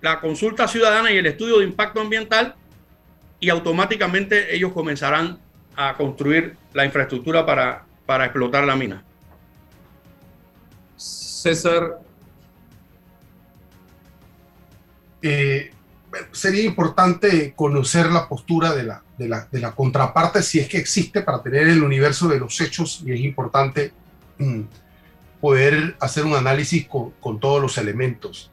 la 0.00 0.20
consulta 0.20 0.66
ciudadana 0.66 1.12
y 1.12 1.18
el 1.18 1.26
estudio 1.26 1.58
de 1.58 1.64
impacto 1.64 2.00
ambiental 2.00 2.54
y 3.38 3.50
automáticamente 3.50 4.54
ellos 4.54 4.72
comenzarán 4.72 5.38
a 5.76 5.96
construir 5.96 6.56
la 6.72 6.84
infraestructura 6.84 7.44
para, 7.44 7.84
para 8.06 8.26
explotar 8.26 8.64
la 8.64 8.76
mina. 8.76 9.04
César. 10.96 12.00
Eh, 15.22 15.70
sería 16.32 16.64
importante 16.64 17.52
conocer 17.54 18.06
la 18.06 18.28
postura 18.28 18.74
de 18.74 18.84
la, 18.84 19.02
de, 19.16 19.28
la, 19.28 19.48
de 19.50 19.60
la, 19.60 19.72
contraparte 19.72 20.42
si 20.42 20.58
es 20.58 20.68
que 20.68 20.78
existe 20.78 21.22
para 21.22 21.42
tener 21.42 21.68
el 21.68 21.82
universo 21.82 22.28
de 22.28 22.40
los 22.40 22.60
hechos 22.60 23.02
y 23.04 23.12
es 23.12 23.20
importante 23.20 23.92
mm, 24.38 24.62
poder 25.40 25.96
hacer 26.00 26.24
un 26.24 26.34
análisis 26.34 26.86
con, 26.86 27.10
con, 27.20 27.38
todos 27.38 27.60
los 27.62 27.78
elementos. 27.78 28.50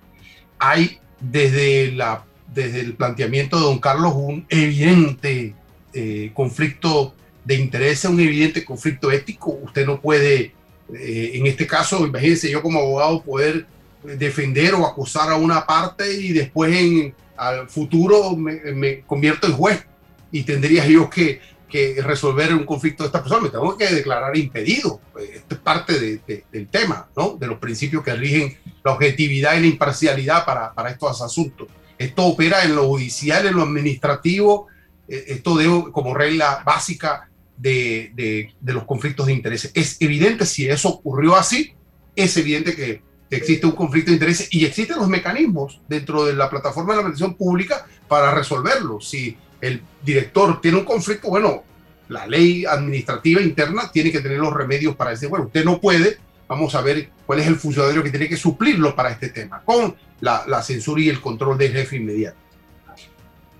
Hay 0.59 0.99
desde, 1.19 1.91
la, 1.91 2.25
desde 2.53 2.81
el 2.81 2.93
planteamiento 2.95 3.57
de 3.57 3.63
don 3.63 3.79
Carlos 3.79 4.13
un 4.15 4.45
evidente 4.49 5.55
eh, 5.93 6.31
conflicto 6.33 7.13
de 7.43 7.55
interés, 7.55 8.05
un 8.05 8.19
evidente 8.19 8.65
conflicto 8.65 9.11
ético. 9.11 9.59
Usted 9.63 9.85
no 9.85 10.01
puede, 10.01 10.53
eh, 10.93 11.31
en 11.33 11.47
este 11.47 11.65
caso, 11.65 12.05
imagínense 12.05 12.49
yo 12.49 12.61
como 12.61 12.79
abogado 12.79 13.23
poder 13.23 13.65
defender 14.03 14.73
o 14.73 14.85
acusar 14.85 15.29
a 15.31 15.35
una 15.35 15.65
parte 15.65 16.13
y 16.13 16.33
después 16.33 16.73
en 16.73 17.13
al 17.37 17.69
futuro 17.69 18.35
me, 18.35 19.01
convierto 19.01 19.47
en 19.47 19.53
juez 19.53 19.85
y 20.31 20.43
tendría 20.43 20.85
yo 20.87 21.09
que, 21.09 21.39
que, 21.69 22.01
resolver 22.01 22.53
un 22.53 22.65
conflicto 22.65 23.03
de 23.03 23.07
esta 23.07 23.21
persona. 23.21 23.43
Me 23.43 23.49
tengo 23.49 23.77
que 23.77 23.87
declarar 23.87 24.35
impedido. 24.35 24.99
Esto 25.33 25.55
es 25.55 25.61
parte 25.61 25.99
de, 25.99 26.43
del 26.51 26.67
tema, 26.67 27.07
¿no? 27.15 27.37
De 27.39 27.47
los 27.47 27.59
principios 27.59 28.03
que 28.03 28.13
rigen 28.13 28.57
la 28.83 28.93
objetividad 28.93 29.55
y 29.55 29.61
la 29.61 29.67
imparcialidad 29.67 30.45
para, 30.45 30.73
para 30.73 30.89
estos 30.89 31.21
asuntos. 31.21 31.67
Esto 31.97 32.25
opera 32.25 32.63
en 32.63 32.75
lo 32.75 32.87
judicial, 32.87 33.47
en 33.47 33.55
lo 33.55 33.63
administrativo. 33.63 34.67
Eh, 35.07 35.25
esto 35.27 35.55
debo 35.55 35.91
como 35.91 36.13
regla 36.13 36.63
básica 36.65 37.29
de, 37.57 38.11
de, 38.15 38.73
los 38.73 38.85
conflictos 38.85 39.25
de 39.27 39.33
intereses. 39.33 39.71
Es 39.73 39.97
evidente 39.99 40.45
si 40.45 40.67
eso 40.67 40.89
ocurrió 40.89 41.35
así, 41.35 41.73
es 42.15 42.37
evidente 42.37 42.75
que 42.75 43.01
existe 43.29 43.65
un 43.65 43.73
conflicto 43.73 44.11
de 44.11 44.15
intereses 44.15 44.47
y 44.51 44.65
existen 44.65 44.97
los 44.97 45.07
mecanismos 45.07 45.81
dentro 45.87 46.25
de 46.25 46.33
la 46.33 46.49
plataforma 46.49 46.93
de 46.93 46.97
la 46.97 47.01
administración 47.01 47.35
pública 47.35 47.85
para 48.07 48.33
resolverlo. 48.33 49.01
Si 49.01 49.35
el 49.59 49.81
director 50.03 50.61
tiene 50.61 50.77
un 50.77 50.85
conflicto, 50.85 51.29
bueno, 51.29 51.63
la 52.09 52.25
ley 52.25 52.65
administrativa 52.65 53.41
interna 53.41 53.91
tiene 53.91 54.11
que 54.11 54.21
tener 54.21 54.37
los 54.37 54.53
remedios 54.53 54.95
para 54.95 55.11
decir, 55.11 55.29
bueno, 55.29 55.45
usted 55.45 55.65
no 55.65 55.81
puede, 55.81 56.17
vamos 56.47 56.73
a 56.75 56.81
ver 56.81 57.09
cuál 57.25 57.39
es 57.39 57.47
el 57.47 57.57
funcionario 57.57 58.03
que 58.03 58.11
tiene 58.11 58.29
que 58.29 58.37
suplirlo 58.37 58.95
para 58.95 59.11
este 59.11 59.29
tema, 59.29 59.61
con 59.63 59.95
la, 60.21 60.43
la 60.47 60.61
censura 60.61 61.01
y 61.01 61.09
el 61.09 61.19
control 61.19 61.57
del 61.57 61.73
jefe 61.73 61.97
inmediato. 61.97 62.37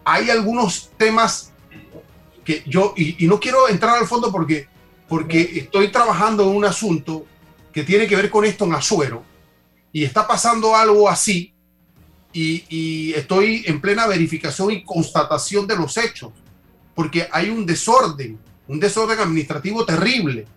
Hay 0.10 0.30
algunos 0.30 0.92
temas 0.96 1.52
que 2.46 2.64
yo, 2.66 2.94
y, 2.96 3.28
no 3.28 3.42
quiero 3.42 3.68
entrar 3.68 3.98
al 3.98 4.08
fondo 4.08 4.32
porque, 4.32 4.70
porque 5.10 5.42
estoy 5.60 5.90
trabajando 5.90 6.44
en 6.44 6.56
un 6.56 6.64
asunto 6.64 7.26
que 7.74 7.84
tiene 7.84 8.08
que 8.08 8.16
ver 8.16 8.30
con 8.30 8.46
esto 8.46 8.64
en 8.64 8.74
Azuero, 8.74 9.26
y 9.92 10.06
está 10.06 10.26
pasando 10.26 10.78
algo 10.78 11.10
así, 11.10 11.54
y, 12.32 12.64
y, 12.70 13.14
estoy 13.16 13.66
en 13.68 13.82
plena 13.82 14.08
verificación 14.08 14.72
y 14.72 14.86
constatación 14.86 15.68
de 15.68 15.76
los 15.76 15.98
hechos, 15.98 16.32
porque 16.96 17.28
hay 17.30 17.50
un 17.50 17.66
desorden, 17.66 18.40
un 18.70 18.80
desorden 18.80 19.20
administrativo 19.20 19.86
terrible, 19.86 20.48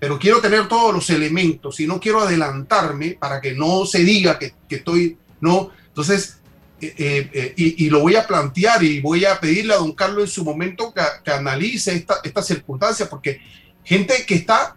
pero 0.00 0.18
quiero 0.18 0.40
tener 0.40 0.66
todos 0.66 0.92
los 0.92 1.08
elementos 1.10 1.78
y 1.78 1.86
no 1.86 2.00
quiero 2.00 2.22
adelantarme 2.22 3.10
para 3.12 3.40
que 3.40 3.52
no 3.52 3.86
se 3.86 4.00
diga 4.00 4.36
que, 4.36 4.52
que 4.68 4.76
estoy, 4.76 5.16
no, 5.40 5.70
entonces 5.86 6.40
eh, 6.78 6.94
eh, 6.98 7.30
eh, 7.32 7.54
y, 7.56 7.86
y, 7.86 7.90
lo 7.90 8.00
voy 8.00 8.16
a 8.16 8.26
plantear 8.26 8.82
y 8.84 9.00
voy 9.00 9.24
a 9.24 9.40
pedirle 9.40 9.72
a 9.72 9.78
don 9.78 9.92
Carlos 9.92 10.24
en 10.24 10.30
su 10.30 10.44
momento 10.44 10.92
que, 10.92 11.00
que 11.24 11.30
analice 11.30 11.94
esta, 11.94 12.16
esta, 12.22 12.42
circunstancia, 12.42 13.08
porque 13.08 13.40
gente 13.82 14.26
que 14.26 14.34
está 14.34 14.76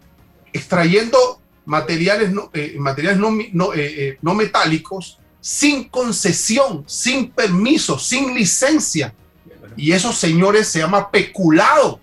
extrayendo 0.54 1.41
materiales 1.66 2.32
no, 2.32 2.52
eh, 2.54 2.76
materiales 2.80 3.20
no, 3.20 3.32
no, 3.52 3.72
no, 4.22 4.34
metálicos 4.34 5.20
sin 5.41 5.89
concesión, 5.89 6.86
sin 6.88 7.32
permiso, 7.32 8.00
sin 8.00 8.34
licencia. 8.34 9.14
Y 9.76 9.91
esos 9.91 10.18
señores 10.18 10.70
se 10.70 10.80
llama 10.80 11.12
peculado. 11.12 12.00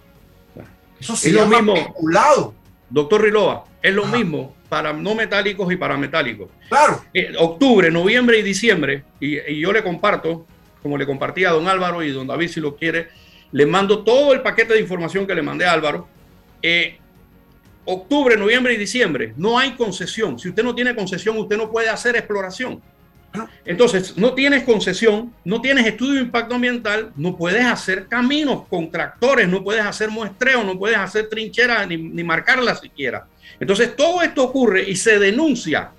Eso 1.01 1.17
se 1.17 1.31
es 1.31 1.35
llama 1.35 1.63
mismo, 1.63 1.75
peculado. 1.75 2.55
Doctor 2.91 3.23
Riloa, 3.23 3.65
es 3.83 3.95
lo 3.95 4.05
Ajá. 4.05 4.17
mismo 4.19 4.56
para 4.69 4.93
no 4.93 5.15
metálicos 5.15 5.73
y 5.73 5.77
para 5.77 5.97
metálicos. 5.97 6.49
Claro. 6.69 7.03
Eh, 7.15 7.33
octubre, 7.39 7.91
noviembre 7.91 8.39
y 8.39 8.43
diciembre, 8.43 9.05
y, 9.21 9.39
y, 9.39 9.61
yo 9.61 9.73
le 9.73 9.83
comparto, 9.83 10.47
como 10.83 10.99
le 10.99 11.07
compartí 11.07 11.45
a 11.45 11.51
don 11.51 11.69
Álvaro 11.69 12.03
y 12.03 12.11
don 12.11 12.27
David 12.27 12.49
si 12.49 12.61
lo 12.61 12.77
quiere, 12.77 13.09
le 13.53 13.67
mando 13.67 14.03
todo 14.05 14.33
el 14.33 14.43
paquete 14.43 14.75
de 14.75 14.81
información 14.81 15.27
que 15.27 15.35
le 15.35 15.43
mandé 15.43 15.65
a 15.65 15.73
Álvaro. 15.73 16.09
Eh, 16.63 16.99
octubre, 17.85 18.37
noviembre 18.37 18.75
y 18.75 18.77
diciembre, 18.77 19.33
no 19.37 19.59
hay 19.59 19.73
concesión. 19.73 20.39
Si 20.39 20.49
usted 20.49 20.63
no 20.63 20.75
tiene 20.75 20.95
concesión, 20.95 21.39
usted 21.39 21.57
no 21.57 21.71
puede 21.71 21.89
hacer 21.89 22.17
exploración. 22.17 22.83
Entonces, 23.65 24.17
no 24.17 24.33
tienes 24.35 24.65
concesión, 24.65 25.33
no 25.45 25.61
tienes 25.61 25.87
estudio 25.87 26.15
de 26.15 26.21
impacto 26.21 26.55
ambiental, 26.55 27.13
no 27.17 27.37
puedes 27.37 27.65
hacer 27.65 28.07
caminos 28.07 28.67
con 28.69 28.91
tractores, 28.91 29.49
no 29.49 29.63
puedes 29.63 29.85
hacer 29.85 30.11
muestreo, 30.11 30.65
no 30.65 30.79
puedes 30.79 30.97
hacer 30.97 31.29
trincheras 31.29 31.87
ni, 31.87 31.97
ni 31.97 32.25
marcarlas 32.25 32.81
siquiera. 32.81 33.27
Entonces, 33.59 33.97
todo 33.97 34.23
esto 34.23 34.45
ocurre 34.45 34.89
y 34.89 34.97
se 34.97 35.19
denuncia. 35.19 35.91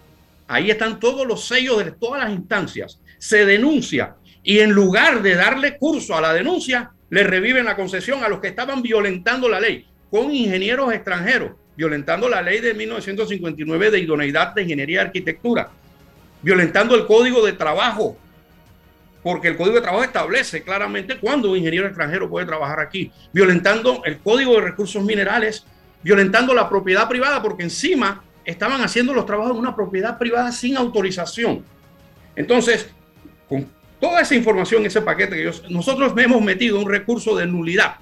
Ahí 0.47 0.71
están 0.71 0.99
todos 0.99 1.27
los 1.27 1.45
sellos 1.45 1.83
de 1.83 1.91
todas 1.91 2.23
las 2.23 2.33
instancias. 2.33 2.99
Se 3.17 3.45
denuncia 3.45 4.15
y 4.43 4.59
en 4.59 4.71
lugar 4.71 5.21
de 5.21 5.35
darle 5.35 5.77
curso 5.77 6.15
a 6.15 6.21
la 6.21 6.33
denuncia, 6.33 6.91
le 7.09 7.23
reviven 7.23 7.65
la 7.65 7.75
concesión 7.75 8.23
a 8.23 8.29
los 8.29 8.39
que 8.39 8.47
estaban 8.47 8.81
violentando 8.81 9.49
la 9.49 9.59
ley 9.59 9.85
con 10.09 10.33
ingenieros 10.33 10.93
extranjeros, 10.93 11.51
violentando 11.75 12.29
la 12.29 12.41
ley 12.41 12.61
de 12.61 12.73
1959 12.73 13.91
de 13.91 13.99
idoneidad 13.99 14.53
de 14.53 14.61
ingeniería 14.63 14.97
y 14.97 15.05
arquitectura 15.05 15.69
violentando 16.41 16.95
el 16.95 17.05
código 17.05 17.45
de 17.45 17.53
trabajo, 17.53 18.17
porque 19.23 19.49
el 19.49 19.57
código 19.57 19.75
de 19.75 19.81
trabajo 19.81 20.03
establece 20.03 20.63
claramente 20.63 21.17
cuándo 21.17 21.51
un 21.51 21.57
ingeniero 21.57 21.87
extranjero 21.87 22.29
puede 22.29 22.45
trabajar 22.45 22.79
aquí, 22.79 23.11
violentando 23.33 24.01
el 24.05 24.19
código 24.19 24.53
de 24.55 24.61
recursos 24.61 25.03
minerales, 25.03 25.65
violentando 26.03 26.53
la 26.53 26.69
propiedad 26.69 27.07
privada, 27.07 27.41
porque 27.41 27.63
encima 27.63 28.23
estaban 28.45 28.81
haciendo 28.81 29.13
los 29.13 29.25
trabajos 29.25 29.53
en 29.53 29.59
una 29.59 29.75
propiedad 29.75 30.17
privada 30.17 30.51
sin 30.51 30.77
autorización. 30.77 31.63
Entonces, 32.35 32.89
con 33.49 33.67
toda 33.99 34.21
esa 34.21 34.35
información, 34.35 34.85
ese 34.85 35.01
paquete 35.01 35.35
que 35.35 35.51
nosotros 35.69 36.13
hemos 36.17 36.41
metido 36.41 36.79
un 36.79 36.89
recurso 36.89 37.35
de 37.35 37.45
nulidad 37.45 37.95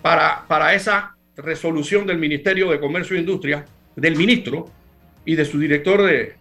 para, 0.00 0.44
para 0.48 0.74
esa 0.74 1.16
resolución 1.36 2.06
del 2.06 2.18
Ministerio 2.18 2.70
de 2.70 2.80
Comercio 2.80 3.16
e 3.16 3.20
Industria, 3.20 3.64
del 3.94 4.16
ministro 4.16 4.68
y 5.24 5.34
de 5.36 5.44
su 5.44 5.58
director 5.58 6.02
de, 6.02 6.36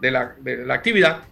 de 0.00 0.10
la, 0.10 0.34
actividad 0.70 1.22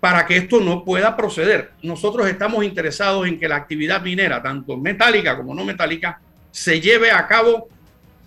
para 0.00 0.26
que 0.26 0.36
esto 0.36 0.60
no 0.60 0.84
pueda 0.84 1.16
proceder. 1.16 1.70
Nosotros 1.82 2.28
estamos 2.28 2.64
interesados 2.64 3.26
en 3.26 3.38
que 3.38 3.48
la 3.48 3.56
actividad 3.56 4.02
minera, 4.02 4.42
tanto 4.42 4.76
metálica 4.76 5.36
como 5.36 5.54
no 5.54 5.64
metálica, 5.64 6.20
se 6.52 6.80
lleve 6.80 7.10
a 7.10 7.26
cabo 7.26 7.68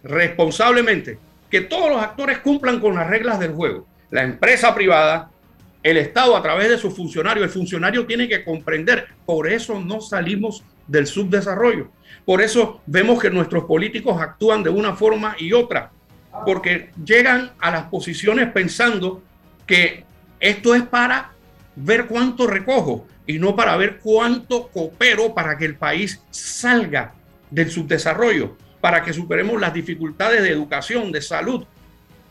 responsablemente, 0.04 1.18
que 1.50 1.62
todos 1.62 1.90
los 1.90 2.02
actores 2.02 2.40
cumplan 2.40 2.82
con 2.82 2.96
las 2.96 3.08
reglas 3.08 3.40
del 3.40 3.54
juego. 3.54 3.88
La 4.12 4.24
empresa 4.24 4.76
privada, 4.76 5.32
el 5.82 5.96
Estado 5.96 6.36
a 6.36 6.42
través 6.42 6.70
de 6.70 6.78
sus 6.78 6.94
funcionarios, 6.94 7.46
el 7.46 7.52
funcionario 7.52 8.06
tiene 8.06 8.28
que 8.28 8.44
comprender, 8.44 9.08
por 9.26 9.48
eso 9.50 9.80
no 9.80 10.02
salimos 10.02 10.64
del 10.88 11.08
subdesarrollo. 11.08 11.90
Por 12.26 12.42
eso 12.42 12.82
vemos 12.86 13.22
que 13.22 13.30
nuestros 13.30 13.64
políticos 13.64 14.20
actúan 14.20 14.64
de 14.64 14.70
una 14.70 14.96
forma 14.96 15.36
y 15.40 15.54
otra 15.54 15.92
porque 16.44 16.90
llegan 17.04 17.52
a 17.60 17.72
las 17.72 17.84
posiciones 17.84 18.52
pensando 18.52 19.22
que 19.66 20.04
esto 20.40 20.76
es 20.76 20.84
para 20.84 21.32
ver 21.76 22.08
cuánto 22.08 22.48
recojo 22.48 23.08
y 23.28 23.40
no 23.40 23.56
para 23.56 23.78
ver 23.78 24.00
cuánto 24.00 24.68
coopero 24.68 25.34
para 25.34 25.58
que 25.58 25.66
el 25.66 25.76
país 25.76 26.22
salga 26.30 27.14
del 27.56 27.72
subdesarrollo, 27.72 28.58
para 28.82 29.02
que 29.02 29.14
superemos 29.14 29.60
las 29.60 29.74
dificultades 29.74 30.44
de 30.44 30.50
educación, 30.50 31.12
de 31.12 31.22
salud. 31.22 31.64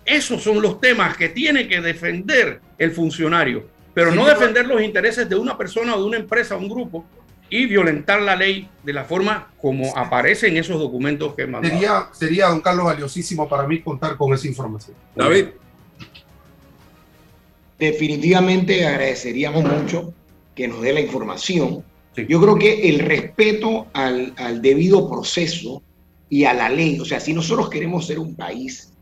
Esos 0.05 0.43
son 0.43 0.61
los 0.61 0.81
temas 0.81 1.17
que 1.17 1.31
tiene 1.31 1.67
que 1.67 1.81
defender 1.81 2.61
el 2.77 2.93
funcionario, 2.93 3.67
pero 3.95 4.15
no 4.15 4.27
defender 4.27 4.67
los 4.67 4.83
intereses 4.83 5.27
de 5.29 5.35
una 5.35 5.57
persona 5.57 5.97
o 5.97 5.99
de 5.99 6.05
una 6.05 6.19
empresa 6.19 6.57
o 6.57 6.59
un 6.59 6.69
grupo, 6.69 7.07
y 7.49 7.67
violentar 7.67 8.21
la 8.21 8.37
ley 8.37 8.69
de 8.83 8.93
la 8.93 9.05
forma 9.05 9.49
como 9.61 9.97
aparece 9.97 10.49
en 10.49 10.57
esos 10.57 10.79
documentos 10.79 11.35
que 11.35 11.47
mandó. 11.47 11.69
Sería, 11.69 12.09
sería, 12.13 12.47
don 12.49 12.61
Carlos, 12.61 12.85
valiosísimo 12.87 13.49
para 13.49 13.67
mí 13.67 13.81
contar 13.81 14.17
con 14.17 14.35
esa 14.35 14.47
información. 14.47 14.97
David. 15.15 15.47
Definitivamente 17.79 18.87
agradeceríamos 18.87 19.65
mucho 19.65 20.13
que 20.55 20.69
nos 20.69 20.83
dé 20.83 20.93
la 20.93 21.01
información. 21.01 21.85
Yo 22.17 22.41
creo 22.41 22.57
que 22.57 22.89
el 22.89 23.01
respeto 23.01 23.89
al, 23.93 24.35
al, 24.37 24.63
debido 24.63 25.11
proceso 25.11 25.83
y 26.29 26.45
a 26.45 26.55
la 26.55 26.69
ley, 26.69 26.99
o 27.01 27.05
sea, 27.05 27.19
si 27.19 27.33
nosotros 27.33 27.69
queremos 27.69 28.07
ser 28.07 28.19
un 28.19 28.35
país 28.35 28.93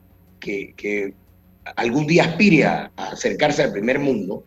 que, 0.40 0.72
que 0.76 1.14
algún 1.76 2.06
día 2.06 2.24
aspire 2.24 2.64
a 2.64 2.90
acercarse 2.96 3.62
al 3.62 3.72
primer 3.72 3.98
mundo, 3.98 4.44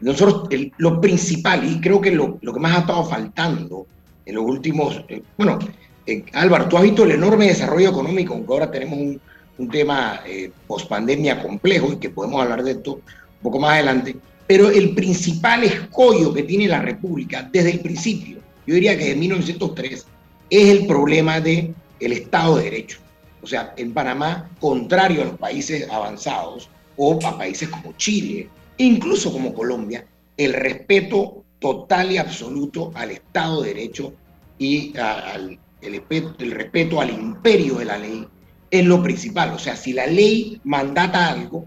nosotros, 0.00 0.48
lo 0.78 1.00
principal, 1.00 1.64
y 1.64 1.80
creo 1.80 2.00
que 2.00 2.10
lo, 2.10 2.38
lo, 2.40 2.52
que 2.52 2.60
más 2.60 2.76
ha 2.76 2.80
estado 2.80 3.04
faltando 3.04 3.86
en 4.26 4.34
los 4.34 4.44
últimos, 4.44 5.04
eh, 5.08 5.22
bueno, 5.36 5.58
eh, 6.06 6.24
Álvaro, 6.32 6.68
tú 6.68 6.76
has 6.76 6.82
visto 6.82 7.04
el 7.04 7.12
enorme 7.12 7.46
desarrollo 7.46 7.90
económico, 7.90 8.34
aunque 8.34 8.52
ahora 8.52 8.70
tenemos 8.70 8.98
un, 8.98 9.20
un 9.58 9.68
tema 9.68 10.20
eh, 10.26 10.50
post 10.66 10.88
pandemia 10.88 11.40
complejo 11.40 11.92
y 11.92 11.96
que 11.98 12.10
podemos 12.10 12.42
hablar 12.42 12.64
de 12.64 12.72
esto 12.72 12.94
un 12.94 13.42
poco 13.42 13.60
más 13.60 13.74
adelante, 13.74 14.16
pero 14.46 14.70
el 14.70 14.94
principal 14.94 15.64
escollo 15.64 16.32
que 16.32 16.42
tiene 16.42 16.68
la 16.68 16.80
República 16.80 17.48
desde 17.52 17.70
el 17.70 17.80
principio, 17.80 18.38
yo 18.66 18.74
diría 18.74 18.96
que 18.96 19.04
desde 19.04 19.16
1903, 19.16 20.06
es 20.50 20.68
el 20.68 20.86
problema 20.86 21.40
del 21.40 21.74
el 22.00 22.12
Estado 22.12 22.56
de 22.56 22.64
Derecho. 22.64 22.98
O 23.42 23.46
sea, 23.46 23.74
en 23.76 23.92
Panamá, 23.92 24.50
contrario 24.60 25.22
a 25.22 25.24
los 25.26 25.38
países 25.38 25.88
avanzados 25.90 26.68
o 26.96 27.18
a 27.24 27.38
países 27.38 27.68
como 27.68 27.92
Chile, 27.96 28.48
incluso 28.76 29.32
como 29.32 29.54
Colombia, 29.54 30.04
el 30.36 30.52
respeto 30.52 31.44
total 31.58 32.12
y 32.12 32.18
absoluto 32.18 32.92
al 32.94 33.12
Estado 33.12 33.62
de 33.62 33.74
Derecho 33.74 34.12
y 34.58 34.96
al 34.98 35.58
el, 35.82 36.50
respeto 36.52 37.00
al 37.00 37.10
imperio 37.10 37.76
de 37.76 37.84
la 37.84 37.98
ley 37.98 38.26
es 38.70 38.84
lo 38.84 39.02
principal. 39.02 39.52
O 39.52 39.58
sea, 39.58 39.76
si 39.76 39.92
la 39.92 40.06
ley 40.06 40.60
mandata 40.64 41.28
algo, 41.28 41.66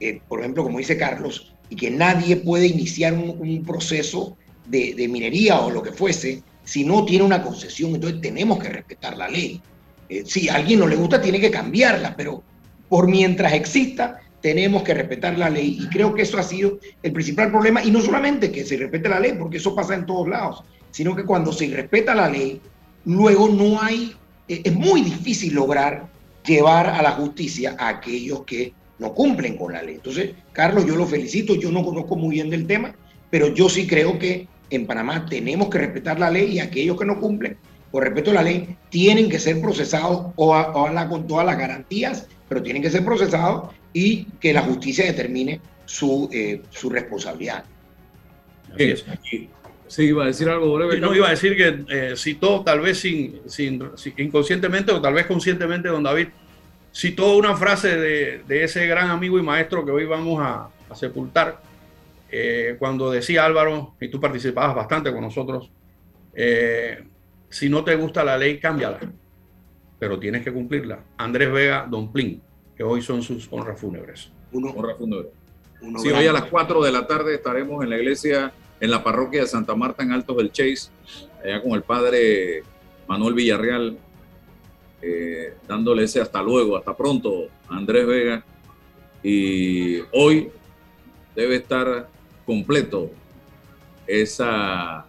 eh, 0.00 0.20
por 0.28 0.40
ejemplo, 0.40 0.64
como 0.64 0.78
dice 0.78 0.98
Carlos, 0.98 1.53
y 1.70 1.76
que 1.76 1.90
nadie 1.90 2.36
puede 2.36 2.66
iniciar 2.66 3.14
un, 3.14 3.64
proceso 3.64 4.36
de, 4.66 4.94
de, 4.94 5.08
minería 5.08 5.60
o 5.60 5.70
lo 5.70 5.82
que 5.82 5.92
fuese 5.92 6.42
si 6.64 6.84
no 6.84 7.04
tiene 7.04 7.24
una 7.24 7.42
concesión, 7.42 7.94
entonces 7.94 8.20
tenemos 8.20 8.58
que 8.58 8.70
respetar 8.70 9.16
la 9.16 9.28
ley. 9.28 9.60
Eh, 10.08 10.24
si 10.26 10.48
a 10.48 10.56
alguien 10.56 10.80
no 10.80 10.86
le 10.86 10.96
gusta, 10.96 11.20
tiene 11.20 11.40
que 11.40 11.50
cambiarla, 11.50 12.16
pero 12.16 12.42
por 12.88 13.08
mientras 13.08 13.52
exista, 13.52 14.20
tenemos 14.40 14.82
que 14.82 14.94
respetar 14.94 15.38
la 15.38 15.48
ley 15.48 15.78
y 15.80 15.88
creo 15.88 16.14
que 16.14 16.22
eso 16.22 16.38
ha 16.38 16.42
sido 16.42 16.78
el 17.02 17.12
principal 17.12 17.50
problema 17.50 17.82
y 17.82 17.90
no 17.90 18.00
solamente 18.00 18.52
que 18.52 18.64
se 18.64 18.76
respete 18.76 19.08
la 19.08 19.20
ley, 19.20 19.34
porque 19.38 19.56
eso 19.56 19.74
pasa 19.74 19.94
en 19.94 20.06
todos 20.06 20.28
lados, 20.28 20.64
sino 20.90 21.16
que 21.16 21.24
cuando 21.24 21.52
se 21.52 21.66
respeta 21.68 22.14
la 22.14 22.28
ley, 22.28 22.60
luego 23.04 23.48
no 23.48 23.80
hay, 23.80 24.14
eh, 24.48 24.62
es 24.64 24.74
muy 24.74 25.02
difícil 25.02 25.54
lograr 25.54 26.06
llevar 26.44 26.88
a 26.88 27.00
la 27.00 27.12
justicia 27.12 27.74
a 27.78 27.88
aquellos 27.88 28.42
que 28.44 28.74
no 28.98 29.12
cumplen 29.12 29.56
con 29.56 29.72
la 29.72 29.82
ley. 29.82 29.96
Entonces, 29.96 30.30
Carlos, 30.52 30.86
yo 30.86 30.96
lo 30.96 31.06
felicito, 31.06 31.54
yo 31.54 31.70
no 31.70 31.84
conozco 31.84 32.16
muy 32.16 32.36
bien 32.36 32.50
del 32.50 32.66
tema, 32.66 32.94
pero 33.30 33.48
yo 33.48 33.68
sí 33.68 33.86
creo 33.86 34.18
que 34.18 34.48
en 34.70 34.86
Panamá 34.86 35.26
tenemos 35.26 35.68
que 35.68 35.78
respetar 35.78 36.18
la 36.18 36.30
ley 36.30 36.52
y 36.52 36.60
aquellos 36.60 36.98
que 36.98 37.04
no 37.04 37.20
cumplen 37.20 37.56
por 37.90 38.02
respeto 38.02 38.32
a 38.32 38.34
la 38.34 38.42
ley 38.42 38.76
tienen 38.90 39.28
que 39.28 39.38
ser 39.38 39.60
procesados 39.60 40.32
o, 40.36 40.88
con 41.08 41.26
todas 41.26 41.46
las 41.46 41.58
garantías, 41.58 42.26
pero 42.48 42.62
tienen 42.62 42.82
que 42.82 42.90
ser 42.90 43.04
procesados 43.04 43.72
y 43.92 44.24
que 44.40 44.52
la 44.52 44.62
justicia 44.62 45.04
determine 45.04 45.60
su, 45.84 46.28
eh, 46.32 46.62
su 46.70 46.90
responsabilidad. 46.90 47.64
Sí, 49.86 50.06
iba 50.06 50.24
a 50.24 50.26
decir 50.26 50.48
algo 50.48 50.74
breve. 50.74 50.98
No, 50.98 51.14
iba 51.14 51.28
a 51.28 51.30
decir 51.30 51.56
que 51.56 51.84
eh, 51.88 52.14
citó, 52.16 52.62
tal 52.64 52.80
vez 52.80 52.98
sin, 52.98 53.40
sin, 53.46 53.80
inconscientemente 54.16 54.90
o 54.90 55.00
tal 55.00 55.14
vez 55.14 55.26
conscientemente, 55.26 55.88
don 55.88 56.02
David, 56.02 56.28
citó 56.94 57.36
una 57.36 57.56
frase 57.56 57.96
de, 57.96 58.44
de 58.46 58.64
ese 58.64 58.86
gran 58.86 59.10
amigo 59.10 59.38
y 59.38 59.42
maestro 59.42 59.84
que 59.84 59.90
hoy 59.90 60.06
vamos 60.06 60.40
a, 60.40 60.68
a 60.88 60.94
sepultar, 60.94 61.60
eh, 62.30 62.76
cuando 62.78 63.10
decía 63.10 63.44
Álvaro, 63.44 63.94
y 64.00 64.08
tú 64.08 64.20
participabas 64.20 64.74
bastante 64.74 65.12
con 65.12 65.22
nosotros, 65.22 65.70
eh, 66.34 67.04
si 67.48 67.68
no 67.68 67.84
te 67.84 67.94
gusta 67.96 68.24
la 68.24 68.38
ley, 68.38 68.58
cámbiala, 68.58 69.00
pero 69.98 70.18
tienes 70.18 70.42
que 70.42 70.52
cumplirla. 70.52 71.00
Andrés 71.16 71.52
Vega, 71.52 71.86
Don 71.88 72.12
Plin 72.12 72.42
que 72.76 72.82
hoy 72.82 73.02
son 73.02 73.22
sus 73.22 73.48
honras 73.50 73.78
fúnebres. 73.78 74.30
Uno, 74.52 74.70
honra 74.70 74.94
fúnebre. 74.96 75.28
sí, 75.98 76.10
hoy 76.10 76.26
a 76.26 76.32
las 76.32 76.44
4 76.44 76.82
de 76.82 76.92
la 76.92 77.06
tarde 77.06 77.34
estaremos 77.34 77.82
en 77.84 77.90
la 77.90 77.96
iglesia, 77.96 78.52
en 78.80 78.90
la 78.90 79.02
parroquia 79.02 79.42
de 79.42 79.46
Santa 79.46 79.74
Marta, 79.74 80.02
en 80.02 80.12
Altos 80.12 80.36
del 80.36 80.52
Chase, 80.52 80.90
allá 81.44 81.62
con 81.62 81.72
el 81.72 81.82
padre 81.82 82.62
Manuel 83.06 83.34
Villarreal, 83.34 83.96
eh, 85.04 85.54
dándole 85.68 86.04
ese 86.04 86.20
hasta 86.20 86.42
luego, 86.42 86.76
hasta 86.76 86.96
pronto 86.96 87.48
Andrés 87.68 88.06
Vega. 88.06 88.44
Y 89.22 89.98
hoy 90.12 90.48
debe 91.36 91.56
estar 91.56 92.08
completo 92.46 93.10
esa 94.06 95.06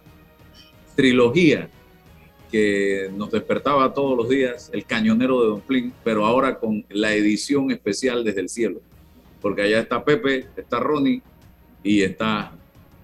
trilogía 0.94 1.68
que 2.50 3.10
nos 3.14 3.30
despertaba 3.30 3.92
todos 3.92 4.16
los 4.16 4.28
días, 4.28 4.70
el 4.72 4.84
cañonero 4.84 5.40
de 5.40 5.48
Don 5.48 5.62
Flynn, 5.62 5.92
pero 6.04 6.24
ahora 6.26 6.58
con 6.58 6.84
la 6.90 7.14
edición 7.14 7.70
especial 7.70 8.24
desde 8.24 8.40
el 8.40 8.48
cielo. 8.48 8.80
Porque 9.40 9.62
allá 9.62 9.80
está 9.80 10.04
Pepe, 10.04 10.46
está 10.56 10.80
Ronnie 10.80 11.22
y 11.82 12.02
está 12.02 12.52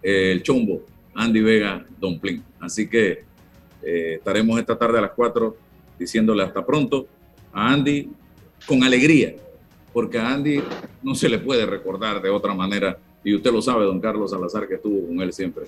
eh, 0.02 0.32
el 0.32 0.42
Chombo, 0.42 0.82
Andy 1.14 1.40
Vega, 1.40 1.84
Don 1.98 2.20
Flynn. 2.20 2.42
Así 2.60 2.88
que 2.88 3.32
Eh, 3.84 4.14
estaremos 4.18 4.60
esta 4.60 4.78
tarde 4.78 4.98
a 4.98 5.02
las 5.02 5.10
4 5.10 5.56
diciéndole 6.02 6.42
hasta 6.42 6.64
pronto 6.64 7.06
a 7.52 7.72
Andy 7.72 8.08
con 8.66 8.82
alegría, 8.82 9.34
porque 9.92 10.18
a 10.18 10.32
Andy 10.34 10.62
no 11.02 11.14
se 11.14 11.28
le 11.28 11.38
puede 11.38 11.64
recordar 11.64 12.20
de 12.20 12.28
otra 12.28 12.54
manera, 12.54 12.98
y 13.24 13.34
usted 13.34 13.52
lo 13.52 13.62
sabe, 13.62 13.84
don 13.84 14.00
Carlos 14.00 14.30
Salazar, 14.30 14.66
que 14.66 14.74
estuvo 14.74 15.06
con 15.06 15.20
él 15.20 15.32
siempre. 15.32 15.64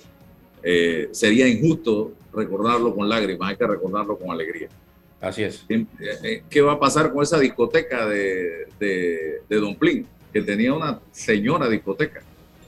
Eh, 0.61 1.09
sería 1.11 1.47
injusto 1.47 2.13
recordarlo 2.33 2.93
con 2.93 3.07
lágrimas, 3.07 3.49
hay 3.49 3.55
que 3.55 3.67
recordarlo 3.67 4.17
con 4.17 4.31
alegría. 4.31 4.67
Así 5.21 5.43
es. 5.43 5.65
Eh, 5.69 5.85
eh, 6.23 6.43
¿Qué 6.49 6.61
va 6.61 6.73
a 6.73 6.79
pasar 6.79 7.13
con 7.13 7.23
esa 7.23 7.39
discoteca 7.39 8.05
de, 8.07 8.67
de, 8.79 9.41
de 9.47 9.55
Don 9.55 9.75
Plin? 9.75 10.05
Que 10.33 10.41
tenía 10.41 10.73
una 10.73 10.99
señora 11.11 11.69
discoteca. 11.69 12.21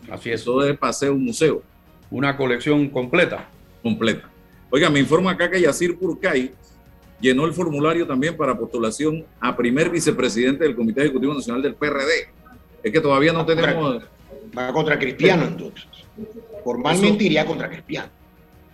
Así 0.09 0.30
es. 0.30 0.41
Eso 0.41 0.63
es 0.63 0.78
paseo 0.78 1.13
un 1.13 1.26
museo. 1.26 1.61
Una 2.09 2.38
colección 2.38 2.89
completa. 2.89 3.49
Completa. 3.84 4.30
Oiga, 4.70 4.89
me 4.89 4.99
informa 4.99 5.32
acá 5.32 5.49
que 5.49 5.61
Yacir 5.61 5.97
Purcay 5.97 6.51
llenó 7.20 7.45
el 7.45 7.53
formulario 7.53 8.05
también 8.05 8.38
para 8.38 8.57
postulación 8.57 9.26
a 9.39 9.55
primer 9.55 9.89
vicepresidente 9.89 10.63
del 10.63 10.76
Comité 10.76 11.01
Ejecutivo 11.01 11.34
Nacional 11.34 11.61
del 11.61 11.76
PRD. 11.76 12.30
Es 12.84 12.91
que 12.91 13.01
todavía 13.01 13.34
no 13.34 13.45
tenemos... 13.45 14.03
Va 14.57 14.72
contra 14.72 14.97
Cristiano 14.97 15.45
entonces. 15.45 15.86
Formalmente 16.63 17.24
iría 17.24 17.45
contra 17.45 17.70
Cristiano. 17.70 18.09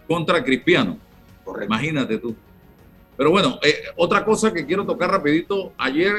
Contra 0.08 0.44
Cristiano. 0.44 0.98
Correcto. 1.44 1.74
Imagínate 1.74 2.18
tú. 2.18 2.36
Pero 3.16 3.32
bueno, 3.32 3.60
eh, 3.62 3.76
otra 3.96 4.26
cosa 4.26 4.54
que 4.54 4.66
quiero 4.66 4.86
tocar 4.86 5.12
rapidito. 5.12 5.74
Ayer 5.78 6.14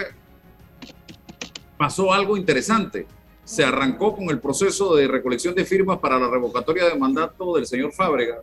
pasó 1.77 2.13
algo 2.13 2.37
interesante. 2.37 3.07
Se 3.45 3.65
arrancó 3.65 4.15
con 4.17 4.31
el 4.31 4.39
proceso 4.39 4.95
de 4.95 5.07
recolección 5.07 5.55
de 5.55 5.65
firmas 5.65 5.99
para 5.99 6.19
la 6.19 6.29
revocatoria 6.29 6.87
de 6.87 6.97
mandato 6.97 7.55
del 7.55 7.67
señor 7.67 7.93
Fábrega. 7.93 8.41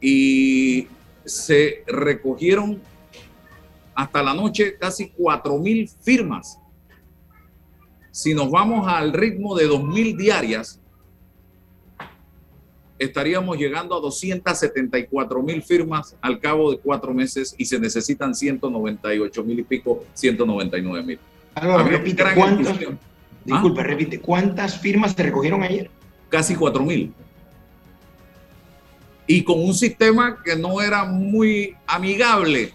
Y 0.00 0.86
se 1.26 1.84
recogieron 1.86 2.80
hasta 3.94 4.22
la 4.22 4.32
noche 4.32 4.76
casi 4.78 5.10
4 5.10 5.58
mil 5.58 5.88
firmas. 6.00 6.58
Si 8.10 8.32
nos 8.32 8.50
vamos 8.50 8.88
al 8.88 9.12
ritmo 9.12 9.54
de 9.54 9.66
2 9.66 9.84
mil 9.84 10.16
diarias, 10.16 10.80
estaríamos 12.98 13.58
llegando 13.58 13.96
a 13.96 14.00
274 14.00 15.42
mil 15.42 15.62
firmas 15.62 16.16
al 16.20 16.40
cabo 16.40 16.70
de 16.70 16.78
cuatro 16.78 17.12
meses 17.12 17.54
y 17.58 17.66
se 17.66 17.78
necesitan 17.78 18.34
198 18.34 19.44
mil 19.44 19.60
y 19.60 19.64
pico, 19.64 20.04
199 20.14 21.06
mil. 21.06 21.18
Repite, 21.54 22.24
¿cuántas, 22.34 22.66
entusiasmo. 22.68 22.98
disculpe, 23.44 23.82
repite, 23.82 24.20
¿cuántas 24.20 24.78
firmas 24.78 25.12
se 25.12 25.22
recogieron 25.22 25.62
ayer? 25.62 25.90
Casi 26.28 26.54
4 26.54 26.84
mil. 26.84 27.12
Y 29.26 29.42
con 29.42 29.60
un 29.62 29.74
sistema 29.74 30.40
que 30.44 30.54
no 30.56 30.80
era 30.80 31.04
muy 31.04 31.74
amigable, 31.86 32.72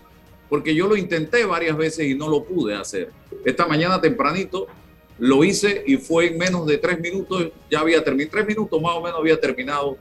porque 0.49 0.75
yo 0.75 0.87
lo 0.87 0.95
intenté 0.97 1.45
varias 1.45 1.77
veces 1.77 2.07
y 2.07 2.13
no 2.15 2.27
lo 2.29 2.43
pude 2.43 2.75
hacer. 2.75 3.09
Esta 3.45 3.65
mañana 3.67 4.01
tempranito 4.01 4.67
lo 5.17 5.43
hice 5.43 5.83
y 5.87 5.97
fue 5.97 6.27
en 6.27 6.37
menos 6.37 6.65
de 6.67 6.77
tres 6.77 6.99
minutos, 6.99 7.49
ya 7.69 7.79
había 7.79 8.03
terminado, 8.03 8.31
tres 8.31 8.47
minutos 8.47 8.81
más 8.81 8.93
o 8.95 9.01
menos 9.01 9.19
había 9.19 9.39
terminado 9.39 9.97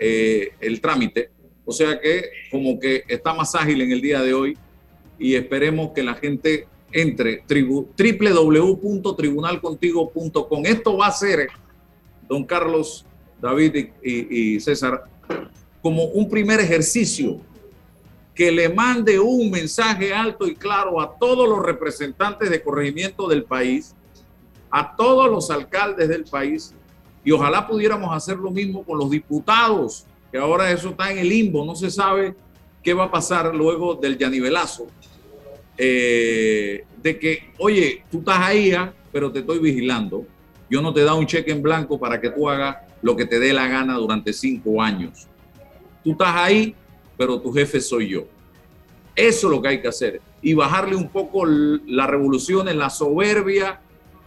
eh, 0.00 0.52
el 0.60 0.80
trámite. 0.80 1.30
O 1.64 1.72
sea 1.72 2.00
que 2.00 2.24
como 2.50 2.78
que 2.80 3.04
está 3.08 3.32
más 3.32 3.54
ágil 3.54 3.80
en 3.82 3.92
el 3.92 4.00
día 4.00 4.20
de 4.22 4.34
hoy 4.34 4.58
y 5.18 5.34
esperemos 5.36 5.92
que 5.94 6.02
la 6.02 6.14
gente 6.14 6.66
entre 6.92 7.44
tribu- 7.46 7.86
www.tribunalcontigo.com. 7.96 10.66
Esto 10.66 10.96
va 10.96 11.06
a 11.08 11.12
ser, 11.12 11.48
don 12.28 12.44
Carlos, 12.44 13.04
David 13.40 13.88
y- 14.02 14.54
y 14.54 14.60
César, 14.60 15.04
como 15.84 16.04
un 16.04 16.30
primer 16.30 16.60
ejercicio 16.60 17.38
que 18.34 18.50
le 18.50 18.70
mande 18.70 19.20
un 19.20 19.50
mensaje 19.50 20.14
alto 20.14 20.46
y 20.46 20.54
claro 20.54 20.98
a 20.98 21.18
todos 21.18 21.46
los 21.46 21.62
representantes 21.62 22.48
de 22.48 22.62
corregimiento 22.62 23.28
del 23.28 23.44
país, 23.44 23.94
a 24.70 24.96
todos 24.96 25.30
los 25.30 25.50
alcaldes 25.50 26.08
del 26.08 26.24
país, 26.24 26.72
y 27.22 27.32
ojalá 27.32 27.66
pudiéramos 27.66 28.16
hacer 28.16 28.38
lo 28.38 28.50
mismo 28.50 28.82
con 28.82 28.98
los 28.98 29.10
diputados, 29.10 30.06
que 30.32 30.38
ahora 30.38 30.70
eso 30.70 30.88
está 30.88 31.12
en 31.12 31.18
el 31.18 31.28
limbo, 31.28 31.66
no 31.66 31.74
se 31.74 31.90
sabe 31.90 32.34
qué 32.82 32.94
va 32.94 33.04
a 33.04 33.10
pasar 33.10 33.54
luego 33.54 33.94
del 33.94 34.16
yanivelazo, 34.16 34.86
eh, 35.76 36.86
de 37.02 37.18
que, 37.18 37.52
oye, 37.58 38.04
tú 38.10 38.20
estás 38.20 38.38
ahí, 38.38 38.72
ah, 38.72 38.90
pero 39.12 39.30
te 39.30 39.40
estoy 39.40 39.58
vigilando, 39.58 40.24
yo 40.70 40.80
no 40.80 40.94
te 40.94 41.04
da 41.04 41.12
un 41.12 41.26
cheque 41.26 41.52
en 41.52 41.60
blanco 41.60 42.00
para 42.00 42.18
que 42.22 42.30
tú 42.30 42.48
hagas 42.48 42.78
lo 43.02 43.14
que 43.14 43.26
te 43.26 43.38
dé 43.38 43.52
la 43.52 43.68
gana 43.68 43.98
durante 43.98 44.32
cinco 44.32 44.80
años. 44.80 45.28
Tú 46.04 46.12
estás 46.12 46.36
ahí, 46.36 46.74
pero 47.16 47.40
tu 47.40 47.52
jefe 47.52 47.80
soy 47.80 48.10
yo. 48.10 48.26
Eso 49.16 49.46
es 49.46 49.50
lo 49.50 49.62
que 49.62 49.68
hay 49.68 49.80
que 49.80 49.88
hacer. 49.88 50.20
Y 50.42 50.52
bajarle 50.54 50.96
un 50.96 51.08
poco 51.08 51.46
la 51.46 52.06
revolución 52.06 52.68
en 52.68 52.78
la 52.78 52.90
soberbia 52.90 53.80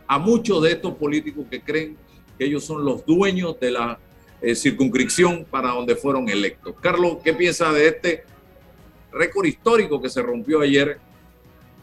a 0.07 0.17
muchos 0.17 0.63
de 0.63 0.71
estos 0.71 0.95
políticos 0.95 1.45
que 1.49 1.61
creen 1.61 1.95
que 2.37 2.45
ellos 2.45 2.63
son 2.63 2.83
los 2.83 3.05
dueños 3.05 3.59
de 3.59 3.71
la 3.71 3.99
eh, 4.41 4.55
circunscripción 4.55 5.45
para 5.49 5.69
donde 5.69 5.95
fueron 5.95 6.29
electos. 6.29 6.75
Carlos, 6.81 7.17
¿qué 7.23 7.33
piensa 7.33 7.71
de 7.71 7.87
este 7.87 8.23
récord 9.11 9.45
histórico 9.45 10.01
que 10.01 10.09
se 10.09 10.21
rompió 10.21 10.61
ayer? 10.61 10.99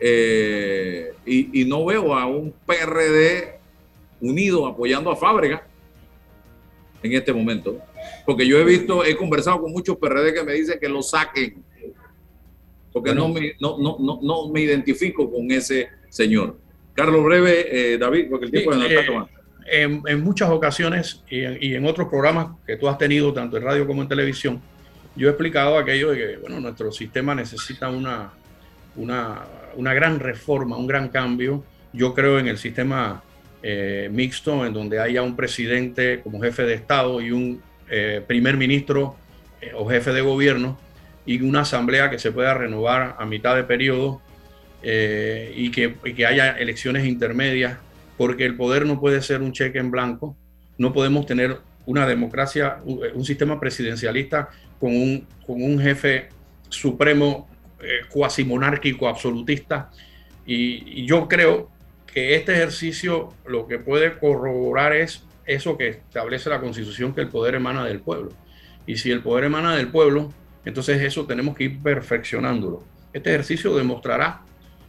Eh, 0.01 1.12
y, 1.24 1.62
y 1.62 1.64
no 1.66 1.84
veo 1.84 2.16
a 2.16 2.26
un 2.26 2.53
PRD 2.66 3.61
unido 4.20 4.66
apoyando 4.66 5.11
a 5.11 5.16
Fábrega 5.16 5.66
en 7.03 7.12
este 7.12 7.32
momento. 7.32 7.78
Porque 8.25 8.47
yo 8.47 8.59
he 8.59 8.65
visto, 8.65 9.05
he 9.05 9.17
conversado 9.17 9.61
con 9.61 9.73
muchos 9.73 9.97
PRD 9.97 10.33
que 10.35 10.43
me 10.43 10.53
dicen 10.55 10.79
que 10.81 10.89
lo 10.89 11.03
saquen. 11.03 11.63
Porque 12.93 13.15
no, 13.15 13.29
me, 13.29 13.55
no, 13.61 13.77
no, 13.79 13.97
no, 13.99 14.21
no 14.23 14.49
me 14.49 14.61
identifico 14.61 15.31
con 15.31 15.51
ese 15.51 15.89
señor. 16.09 16.59
Carlos 16.95 17.25
Breve, 17.25 17.95
eh, 17.95 17.99
David, 17.99 18.27
porque 18.31 18.47
el 18.47 18.53
tiempo 18.53 18.73
Sí, 18.73 18.83
eh, 18.83 18.87
está 18.89 19.07
tomando. 19.07 19.31
en, 19.67 20.03
en 20.07 20.23
muchas 20.23 20.49
ocasiones 20.51 21.23
y 21.29 21.41
en, 21.41 21.59
y 21.61 21.75
en 21.75 21.85
otros 21.87 22.09
programas 22.09 22.49
que 22.67 22.77
tú 22.77 22.89
has 22.89 22.97
tenido, 22.97 23.33
tanto 23.33 23.57
en 23.57 23.65
radio 23.65 23.87
como 23.87 24.03
en 24.03 24.09
televisión, 24.09 24.63
yo 25.17 25.29
he 25.29 25.31
explicado 25.31 25.77
aquello 25.79 26.11
de 26.11 26.19
que 26.19 26.37
bueno, 26.39 26.61
nuestro 26.61 26.93
sistema 26.93 27.35
necesita 27.35 27.91
una, 27.91 28.33
una, 28.97 29.43
una 29.77 29.95
gran 29.95 30.21
reforma, 30.21 30.77
un 30.77 30.87
gran 30.87 31.09
cambio. 31.09 31.65
Yo 31.93 32.15
creo 32.15 32.39
en 32.39 32.49
el 32.49 32.59
sistema 32.59 33.23
eh, 33.63 34.09
mixto, 34.13 34.65
en 34.67 34.73
donde 34.73 35.01
haya 35.01 35.23
un 35.23 35.37
presidente 35.37 36.21
como 36.23 36.41
jefe 36.41 36.65
de 36.65 36.75
Estado 36.75 37.21
y 37.21 37.31
un 37.31 37.63
eh, 37.91 38.22
primer 38.26 38.57
ministro 38.57 39.16
eh, 39.61 39.72
o 39.74 39.89
jefe 39.89 40.12
de 40.12 40.20
gobierno 40.20 40.78
y 41.26 41.41
una 41.41 41.61
asamblea 41.61 42.11
que 42.11 42.18
se 42.18 42.32
pueda 42.32 42.55
renovar 42.55 43.16
a 43.18 43.24
mitad 43.24 43.57
de 43.57 43.64
periodo 43.64 44.20
eh, 44.82 45.53
y, 45.57 45.70
que, 45.70 45.95
y 46.05 46.12
que 46.12 46.26
haya 46.26 46.53
elecciones 46.59 47.07
intermedias, 47.07 47.78
porque 48.18 48.45
el 48.45 48.57
poder 48.57 48.85
no 48.85 49.01
puede 49.01 49.22
ser 49.22 49.41
un 49.41 49.53
cheque 49.53 49.78
en 49.78 49.91
blanco, 49.91 50.37
no 50.76 50.93
podemos 50.93 51.24
tener 51.24 51.59
una 51.87 52.07
democracia, 52.07 52.78
un, 52.85 53.01
un 53.14 53.24
sistema 53.24 53.59
presidencialista 53.59 54.51
con 54.78 54.95
un, 54.95 55.26
con 55.47 55.62
un 55.62 55.80
jefe 55.80 56.28
supremo 56.68 57.49
eh, 57.80 58.01
cuasi 58.11 58.45
monárquico, 58.45 59.09
absolutista, 59.09 59.91
y, 60.47 61.01
y 61.03 61.07
yo 61.07 61.28
creo 61.28 61.70
que 62.07 62.37
este 62.37 62.53
ejercicio 62.53 63.32
lo 63.47 63.66
que 63.66 63.78
puede 63.78 64.18
corroborar 64.18 64.95
es 64.95 65.24
eso 65.47 65.76
que 65.76 65.88
establece 65.88 66.51
la 66.51 66.61
constitución, 66.61 67.14
que 67.14 67.20
el 67.22 67.28
poder 67.28 67.55
emana 67.57 67.84
del 67.84 68.01
pueblo. 68.01 68.30
Y 68.86 68.97
si 68.97 69.11
el 69.11 69.20
poder 69.20 69.45
emana 69.45 69.76
del 69.76 69.88
pueblo, 69.88 70.32
entonces 70.64 71.03
eso 71.03 71.26
tenemos 71.26 71.57
que 71.57 71.64
ir 71.64 71.82
perfeccionándolo. 71.82 72.84
Este 73.12 73.30
ejercicio 73.30 73.76
demostrará 73.76 74.42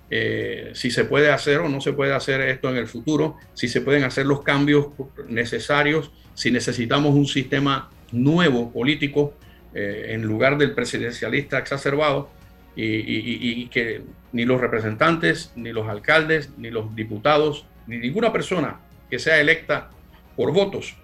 eh, 0.10 0.72
si 0.74 0.92
se 0.92 1.06
puede 1.06 1.32
hacer 1.32 1.60
o 1.60 1.70
no 1.70 1.82
se 1.82 1.94
puede 1.94 2.14
hacer 2.14 2.42
esto 2.42 2.70
en 2.70 2.78
el 2.78 2.88
futuro, 2.88 3.38
si 3.54 3.68
se 3.68 3.82
pueden 3.82 4.04
hacer 4.04 4.26
los 4.26 4.42
cambios 4.44 4.88
necesarios, 5.28 6.12
si 6.34 6.52
necesitamos 6.52 7.16
un 7.16 7.26
sistema 7.26 7.90
nuevo 8.12 8.72
político 8.72 9.34
eh, 9.74 10.08
en 10.10 10.24
lugar 10.24 10.58
del 10.58 10.74
presidencialista 10.74 11.58
exacerbado 11.58 12.30
y, 12.76 12.84
y- 12.84 13.68
que 13.68 14.02
ni 14.32 14.46
los 14.46 14.60
representantes, 14.60 15.52
ni 15.56 15.72
los 15.72 15.88
alcaldes, 15.88 16.50
ni 16.58 16.70
los 16.70 16.94
diputados, 16.96 17.66
ni 17.88 17.98
ninguna 17.98 18.32
persona 18.34 18.80
que 19.10 19.18
sea 19.18 19.40
electa 19.40 19.90
por 20.36 20.52
votos 20.52 20.96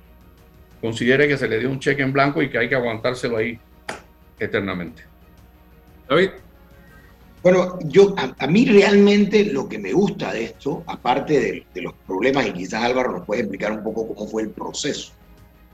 considere 0.82 1.28
que 1.28 1.38
se 1.38 1.48
le 1.48 1.60
dio 1.60 1.70
un 1.70 1.80
cheque 1.80 2.02
en 2.02 2.12
blanco 2.12 2.42
y 2.42 2.50
que 2.50 2.58
hay 2.58 2.68
que 2.68 2.76
aguantárselo 2.76 3.38
ahí 3.38 3.58
eternamente. 4.40 5.04
David. 6.10 6.30
Bueno, 7.44 7.80
yo 7.86 8.14
a, 8.18 8.36
a 8.38 8.48
mí 8.48 8.66
realmente 8.66 9.46
lo 9.46 9.68
que 9.68 9.80
me 9.80 9.94
gusta 9.94 10.34
de 10.34 10.46
esto, 10.46 10.84
aparte 10.86 11.40
de, 11.40 11.66
de 11.74 11.82
los 11.82 11.94
problemas, 12.06 12.48
y 12.48 12.54
quizás 12.54 12.84
Álvaro 12.84 13.12
nos 13.12 13.26
puede 13.26 13.42
explicar 13.42 13.72
un 13.72 13.84
poco 13.84 14.08
cómo 14.08 14.28
fue 14.28 14.44
el 14.44 14.50
proceso, 14.50 15.14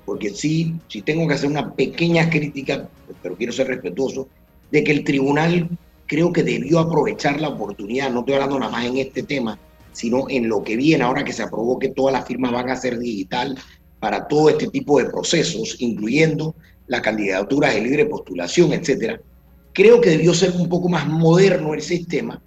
porque 0.05 0.29
sí, 0.29 0.75
sí 0.87 1.01
tengo 1.01 1.27
que 1.27 1.33
hacer 1.33 1.49
una 1.49 1.73
pequeña 1.73 2.29
crítica, 2.29 2.87
pero 3.21 3.35
quiero 3.35 3.51
ser 3.51 3.67
respetuoso, 3.67 4.29
de 4.71 4.83
que 4.83 4.91
el 4.93 5.03
tribunal 5.03 5.69
creo 6.05 6.31
que 6.31 6.43
debió 6.43 6.79
aprovechar 6.79 7.41
la 7.41 7.49
oportunidad, 7.49 8.11
no 8.11 8.21
estoy 8.21 8.35
hablando 8.35 8.59
nada 8.59 8.71
más 8.71 8.85
en 8.85 8.97
este 8.97 9.23
tema, 9.23 9.59
sino 9.97 10.27
en 10.29 10.47
lo 10.47 10.63
que 10.63 10.75
viene 10.75 11.03
ahora 11.03 11.23
que 11.23 11.33
se 11.33 11.41
aprobó 11.41 11.79
que 11.79 11.89
todas 11.89 12.13
las 12.13 12.27
firmas 12.27 12.51
van 12.51 12.69
a 12.69 12.75
ser 12.75 12.99
digital 12.99 13.57
para 13.99 14.27
todo 14.27 14.49
este 14.49 14.67
tipo 14.67 14.99
de 14.99 15.05
procesos, 15.05 15.75
incluyendo 15.79 16.53
las 16.85 17.01
candidaturas 17.01 17.73
de 17.73 17.81
libre 17.81 18.05
postulación, 18.05 18.73
etcétera. 18.73 19.19
Creo 19.73 19.99
que 19.99 20.11
debió 20.11 20.35
ser 20.35 20.51
un 20.51 20.69
poco 20.69 20.87
más 20.87 21.07
moderno 21.07 21.73
el 21.73 21.81
sistema 21.81 22.39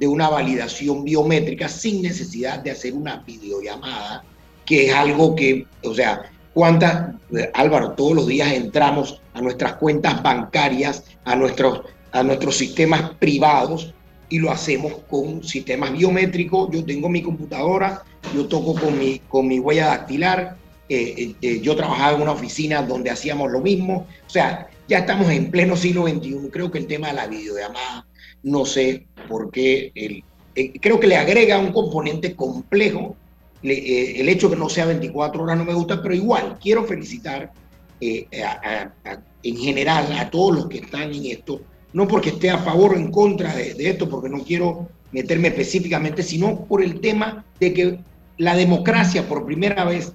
de 0.00 0.08
una 0.08 0.28
validación 0.28 1.04
biométrica 1.04 1.68
sin 1.68 2.02
necesidad 2.02 2.58
de 2.58 2.72
hacer 2.72 2.92
una 2.92 3.18
videollamada, 3.18 4.24
que 4.64 4.88
es 4.88 4.92
algo 4.92 5.36
que, 5.36 5.64
o 5.84 5.94
sea, 5.94 6.22
cuántas, 6.54 7.14
Álvaro, 7.54 7.92
todos 7.92 8.16
los 8.16 8.26
días 8.26 8.52
entramos 8.52 9.22
a 9.32 9.40
nuestras 9.40 9.74
cuentas 9.74 10.20
bancarias, 10.24 11.04
a 11.24 11.36
nuestros, 11.36 11.82
a 12.10 12.24
nuestros 12.24 12.56
sistemas 12.56 13.12
privados 13.20 13.94
y 14.28 14.38
lo 14.38 14.50
hacemos 14.50 14.94
con 15.08 15.42
sistemas 15.42 15.92
biométricos. 15.92 16.70
Yo 16.72 16.84
tengo 16.84 17.08
mi 17.08 17.22
computadora, 17.22 18.02
yo 18.34 18.46
toco 18.46 18.74
con 18.74 18.98
mi, 18.98 19.20
con 19.28 19.46
mi 19.46 19.58
huella 19.58 19.86
dactilar, 19.86 20.56
eh, 20.88 21.14
eh, 21.16 21.34
eh, 21.42 21.60
yo 21.60 21.74
trabajaba 21.74 22.16
en 22.16 22.22
una 22.22 22.32
oficina 22.32 22.82
donde 22.82 23.10
hacíamos 23.10 23.50
lo 23.50 23.60
mismo. 23.60 24.06
O 24.26 24.30
sea, 24.30 24.68
ya 24.88 24.98
estamos 24.98 25.28
en 25.30 25.50
pleno 25.50 25.76
siglo 25.76 26.06
XXI. 26.06 26.48
Creo 26.50 26.70
que 26.70 26.78
el 26.78 26.86
tema 26.86 27.08
de 27.08 27.14
la 27.14 27.26
videollamada, 27.26 28.06
no 28.42 28.64
sé 28.64 29.06
por 29.28 29.50
qué, 29.50 29.92
el, 29.94 30.22
creo 30.80 31.00
que 31.00 31.06
le 31.06 31.16
agrega 31.16 31.58
un 31.58 31.72
componente 31.72 32.34
complejo. 32.34 33.16
el 33.62 34.28
hecho 34.28 34.48
que 34.48 34.56
no 34.56 34.68
sea 34.68 34.86
24 34.86 35.42
horas 35.42 35.58
no 35.58 35.64
me 35.64 35.74
gusta, 35.74 36.00
pero 36.02 36.14
igual 36.14 36.58
quiero 36.60 36.84
felicitar 36.84 37.52
en 38.00 39.56
general 39.56 40.12
a 40.12 40.30
todos 40.30 40.54
los 40.54 40.68
que 40.68 40.78
están 40.78 41.12
en 41.12 41.26
esto, 41.26 41.60
no 41.92 42.06
porque 42.06 42.30
esté 42.30 42.50
a 42.50 42.58
favor 42.58 42.92
o 42.92 42.96
en 42.96 43.10
contra 43.10 43.54
de, 43.54 43.74
de 43.74 43.90
esto, 43.90 44.08
porque 44.08 44.28
no 44.28 44.42
quiero 44.42 44.88
meterme 45.12 45.48
específicamente, 45.48 46.22
sino 46.22 46.64
por 46.64 46.82
el 46.82 47.00
tema 47.00 47.44
de 47.58 47.72
que 47.72 47.98
la 48.38 48.54
democracia 48.54 49.26
por 49.26 49.46
primera 49.46 49.84
vez 49.84 50.12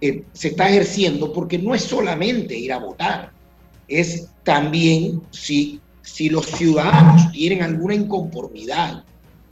eh, 0.00 0.24
se 0.32 0.48
está 0.48 0.68
ejerciendo 0.68 1.32
porque 1.32 1.58
no 1.58 1.74
es 1.74 1.82
solamente 1.82 2.56
ir 2.56 2.72
a 2.72 2.78
votar, 2.78 3.32
es 3.88 4.28
también 4.42 5.22
si, 5.30 5.80
si 6.02 6.28
los 6.28 6.46
ciudadanos 6.46 7.30
tienen 7.32 7.62
alguna 7.62 7.94
inconformidad, 7.94 9.04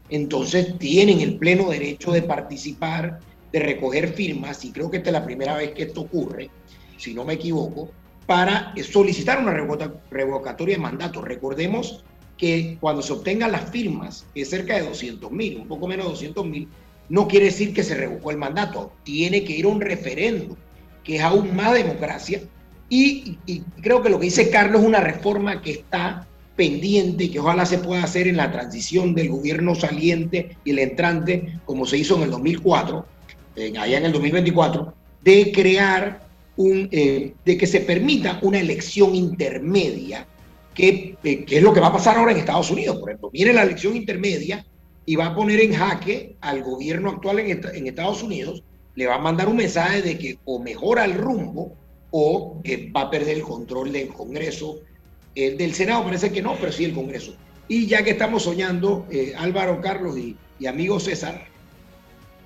entonces 0.09 0.76
tienen 0.78 1.20
el 1.20 1.38
pleno 1.38 1.70
derecho 1.70 2.12
de 2.12 2.22
participar, 2.22 3.20
de 3.53 3.61
recoger 3.61 4.14
firmas, 4.14 4.64
y 4.64 4.72
creo 4.72 4.90
que 4.90 4.98
esta 4.98 5.11
es 5.11 5.14
la 5.14 5.24
primera 5.24 5.57
vez 5.57 5.72
que 5.72 5.84
esto 5.84 6.03
ocurre, 6.03 6.50
si 6.96 7.14
no 7.14 7.24
me 7.24 7.34
equivoco, 7.34 7.90
para 8.27 8.75
solicitar 8.91 9.41
una 9.41 9.53
revocatoria 10.11 10.77
de 10.77 10.83
mandato. 10.83 11.23
Recordemos 11.23 12.05
que 12.37 12.77
cuando 12.81 13.03
se 13.03 13.12
obtengan 13.12 13.53
las 13.53 13.70
firmas, 13.70 14.27
que 14.35 14.43
es 14.43 14.51
cerca 14.51 14.75
de 14.75 14.83
200 14.83 15.31
mil, 15.31 15.59
un 15.59 15.68
poco 15.68 15.87
menos 15.87 16.07
de 16.07 16.12
200 16.12 16.47
mil, 16.47 16.68
no 17.09 17.29
quiere 17.29 17.47
decir 17.47 17.75
que 17.75 17.83
se 17.83 17.95
revocó 17.95 18.31
el 18.31 18.37
mandato, 18.37 18.93
tiene 19.03 19.45
que 19.45 19.53
ir 19.53 19.64
a 19.64 19.68
un 19.68 19.81
referendo, 19.81 20.57
que 21.05 21.16
es 21.16 21.23
aún 21.23 21.55
más 21.55 21.75
democracia. 21.75 22.41
Y, 22.89 23.39
creo 23.81 24.03
que 24.03 24.11
lo 24.11 24.18
que 24.18 24.27
dice 24.27 24.51
Carlos 24.51 24.83
es 24.83 24.87
una 24.87 25.01
reforma 25.01 25.62
que 25.62 25.73
está 25.73 26.27
pendiente 26.57 27.25
y 27.25 27.29
que 27.31 27.41
ojalá 27.41 27.64
se 27.64 27.79
pueda 27.79 28.03
hacer 28.05 28.29
en 28.29 28.37
la 28.37 28.53
transición 28.53 29.14
del 29.14 29.31
gobierno 29.31 29.75
saliente 29.75 30.57
y 30.64 30.70
el 30.70 30.79
entrante, 30.79 31.59
como 31.64 31.87
se 31.87 31.99
hizo 31.99 32.16
en 32.16 32.25
el 32.25 32.31
2004, 32.31 33.07
allá 33.79 33.99
en 33.99 34.05
el 34.05 34.12
2024, 34.12 34.95
de 35.23 35.53
crear 35.53 36.32
un, 36.57 36.88
eh, 36.92 37.34
de 37.44 37.57
que 37.57 37.66
se 37.66 37.80
permita 37.80 38.38
una 38.42 38.61
elección 38.61 39.14
intermedia, 39.14 40.26
que, 40.74 41.16
eh, 41.22 41.44
que 41.44 41.57
es 41.59 41.62
lo 41.62 41.72
que 41.72 41.80
va 41.80 41.88
a 41.88 41.92
pasar 41.92 42.16
ahora 42.16 42.32
en 42.32 42.38
Estados 42.38 42.70
Unidos, 42.70 42.98
por 42.98 43.11
ejemplo. 43.11 43.30
Viene 43.30 43.53
la 43.53 43.62
elección 43.62 43.96
intermedia 43.96 44.64
y 45.05 45.16
va 45.16 45.26
a 45.26 45.34
poner 45.34 45.61
en 45.61 45.74
jaque 45.74 46.36
al 46.40 46.62
gobierno 46.62 47.11
actual 47.11 47.40
en, 47.40 47.86
Estados 47.86 48.22
Unidos, 48.22 48.62
le 48.94 49.07
va 49.07 49.16
a 49.16 49.18
mandar 49.18 49.48
un 49.48 49.57
mensaje 49.57 50.03
de 50.03 50.18
que 50.18 50.38
o 50.44 50.59
mejora 50.59 51.05
el 51.05 51.14
rumbo 51.14 51.74
o 52.11 52.61
que 52.62 52.90
va 52.94 53.03
a 53.03 53.11
perder 53.11 53.38
el 53.38 53.42
control 53.42 53.92
del 53.92 54.09
Congreso. 54.09 54.80
El 55.34 55.57
del 55.57 55.74
Senado 55.74 56.05
parece 56.05 56.30
que 56.30 56.42
no, 56.42 56.57
pero 56.61 56.70
sí 56.70 56.84
el 56.84 56.92
Congreso. 56.92 57.34
Y 57.68 57.86
ya 57.86 58.05
que 58.05 58.11
estamos 58.11 58.42
soñando, 58.42 59.07
eh, 59.11 59.32
Álvaro, 59.36 59.80
Carlos 59.80 60.16
y, 60.18 60.36
y 60.59 60.66
amigo 60.66 61.00
César, 61.00 61.46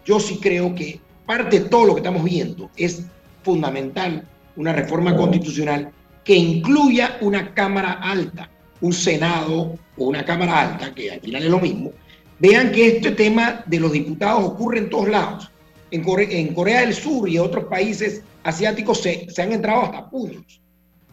yo 0.04 0.20
sí 0.20 0.38
creo 0.40 0.74
que 0.74 1.00
parte 1.26 1.60
de 1.60 1.68
todo 1.68 1.84
lo 1.84 1.94
que 1.94 2.00
estamos 2.00 2.22
viendo 2.22 2.70
es 2.76 3.02
fundamental 3.46 4.26
una 4.56 4.72
reforma 4.72 5.16
constitucional 5.16 5.90
que 6.24 6.34
incluya 6.34 7.16
una 7.20 7.54
Cámara 7.54 7.92
Alta, 8.02 8.50
un 8.80 8.92
Senado 8.92 9.78
o 9.96 10.04
una 10.04 10.24
Cámara 10.24 10.60
Alta, 10.60 10.94
que 10.94 11.12
al 11.12 11.20
final 11.20 11.42
es 11.44 11.50
lo 11.50 11.60
mismo, 11.60 11.92
Vean 12.38 12.70
que 12.70 12.88
este 12.88 13.12
tema 13.12 13.62
de 13.66 13.80
los 13.80 13.92
diputados 13.92 14.44
ocurre 14.44 14.78
en 14.78 14.90
todos 14.90 15.08
lados. 15.08 15.50
En 15.90 16.02
Corea, 16.02 16.80
del 16.80 16.94
Sur 16.94 17.28
y 17.28 17.38
otros 17.38 17.64
países 17.64 18.22
asiáticos 18.42 19.00
se, 19.00 19.26
han 19.38 19.52
entrado 19.52 19.82
hasta 19.82 20.10
puños. 20.10 20.60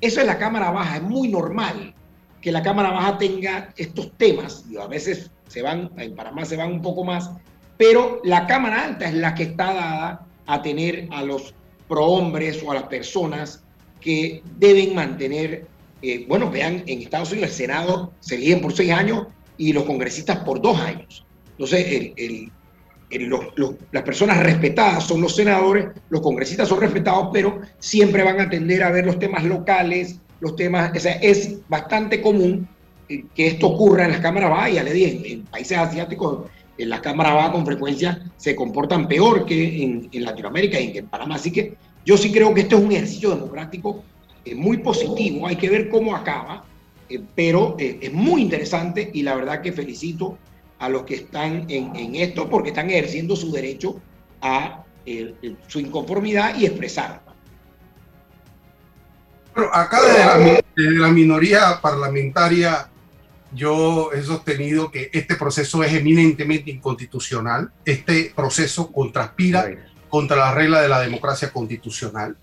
Eso 0.01 0.19
es 0.19 0.27
la 0.27 0.37
Cámara 0.37 0.71
Baja, 0.71 0.97
es 0.97 1.03
muy 1.03 1.29
normal 1.29 1.93
que 2.41 2.51
la 2.51 2.61
Cámara 2.61 2.91
Baja 2.91 3.17
tenga 3.17 3.69
estos 3.77 4.11
temas, 4.17 4.65
y 4.69 4.75
a 4.75 4.87
veces 4.87 5.31
se 5.47 5.61
van, 5.61 5.91
en 5.95 6.13
Panamá 6.13 6.43
se 6.43 6.57
van 6.57 6.73
un 6.73 6.81
poco 6.81 7.05
más, 7.05 7.31
pero 7.77 8.19
la 8.25 8.45
Cámara 8.45 8.83
Alta 8.83 9.07
es 9.07 9.13
la 9.13 9.33
que 9.33 9.43
está 9.43 9.73
dada 9.73 10.25
a 10.45 10.61
tener 10.61 11.07
a 11.11 11.21
los 11.21 11.55
prohombres 11.87 12.61
o 12.63 12.71
a 12.71 12.75
las 12.75 12.83
personas 12.83 13.63
que 13.99 14.41
deben 14.57 14.95
mantener, 14.95 15.65
eh, 16.01 16.25
bueno, 16.27 16.51
vean, 16.51 16.83
en 16.87 17.01
Estados 17.01 17.31
Unidos 17.31 17.51
el 17.51 17.55
Senado 17.55 18.13
se 18.19 18.35
eligen 18.35 18.61
por 18.61 18.73
seis 18.73 18.91
años 18.91 19.27
y 19.57 19.73
los 19.73 19.83
congresistas 19.83 20.39
por 20.39 20.61
dos 20.61 20.79
años. 20.79 21.25
Entonces, 21.51 22.11
las 23.91 24.03
personas 24.03 24.41
respetadas 24.41 25.05
son 25.05 25.21
los 25.21 25.35
senadores, 25.35 25.87
los 26.09 26.21
congresistas 26.21 26.67
son 26.67 26.81
respetados, 26.81 27.29
pero 27.31 27.61
siempre 27.79 28.23
van 28.23 28.41
a 28.41 28.49
tender 28.49 28.83
a 28.83 28.91
ver 28.91 29.05
los 29.05 29.19
temas 29.19 29.43
locales, 29.43 30.19
los 30.39 30.55
temas, 30.55 30.91
o 30.95 30.99
sea, 30.99 31.13
es 31.13 31.57
bastante 31.69 32.21
común 32.21 32.67
que 33.07 33.47
esto 33.47 33.67
ocurra 33.67 34.05
en 34.05 34.11
las 34.11 34.21
cámaras 34.21 34.49
bajas, 34.49 34.83
le 34.83 34.93
dije, 34.93 35.33
en, 35.33 35.43
países 35.43 35.77
asiáticos, 35.77 36.49
en 36.77 36.89
las 36.89 37.01
cámaras 37.01 37.35
bajas 37.35 37.51
con 37.51 37.65
frecuencia 37.65 38.31
se 38.37 38.55
comportan 38.55 39.07
peor 39.07 39.45
que 39.45 39.83
en, 39.83 40.09
Latinoamérica 40.23 40.79
y 40.79 40.97
en 40.97 41.07
Panamá. 41.07 41.35
Así 41.35 41.51
que 41.51 41.75
yo 42.05 42.17
sí 42.17 42.31
creo 42.31 42.53
que 42.53 42.61
esto 42.61 42.77
es 42.77 42.83
un 42.83 42.91
ejercicio 42.91 43.29
democrático 43.29 44.03
eh, 44.45 44.55
muy 44.55 44.77
positivo, 44.77 45.47
hay 45.47 45.55
que 45.55 45.69
ver 45.69 45.89
cómo 45.89 46.15
acaba, 46.15 46.65
eh, 47.09 47.21
pero 47.35 47.75
eh, 47.79 47.99
es 48.01 48.13
muy 48.13 48.41
interesante 48.41 49.09
y 49.13 49.21
la 49.21 49.35
verdad 49.35 49.61
que 49.61 49.71
felicito 49.71 50.37
a 50.79 50.89
los 50.89 51.03
que 51.03 51.15
están 51.15 51.65
en, 51.69 52.15
esto 52.15 52.49
porque 52.49 52.69
están 52.69 52.89
ejerciendo 52.89 53.35
su 53.35 53.51
derecho 53.51 54.01
a 54.41 54.83
su 55.67 55.79
inconformidad 55.79 56.57
y 56.57 56.65
expresarla. 56.65 57.21
Bueno, 59.55 59.69
acá 59.73 59.99
desde 60.75 60.91
la, 60.99 61.07
minoría 61.09 61.79
parlamentaria 61.81 62.89
yo 63.53 64.11
he 64.13 64.23
sostenido 64.23 64.91
que 64.91 65.09
este 65.13 65.35
proceso 65.35 65.83
es 65.83 65.93
eminentemente 65.93 66.71
inconstitucional. 66.71 67.71
Este 67.85 68.31
proceso 68.35 68.91
contraspira 68.91 69.67
contra 70.09 70.37
la 70.37 70.53
regla 70.53 70.81
de 70.81 70.89
la 70.89 71.01
democracia 71.01 71.51
constitucional. 71.51 72.37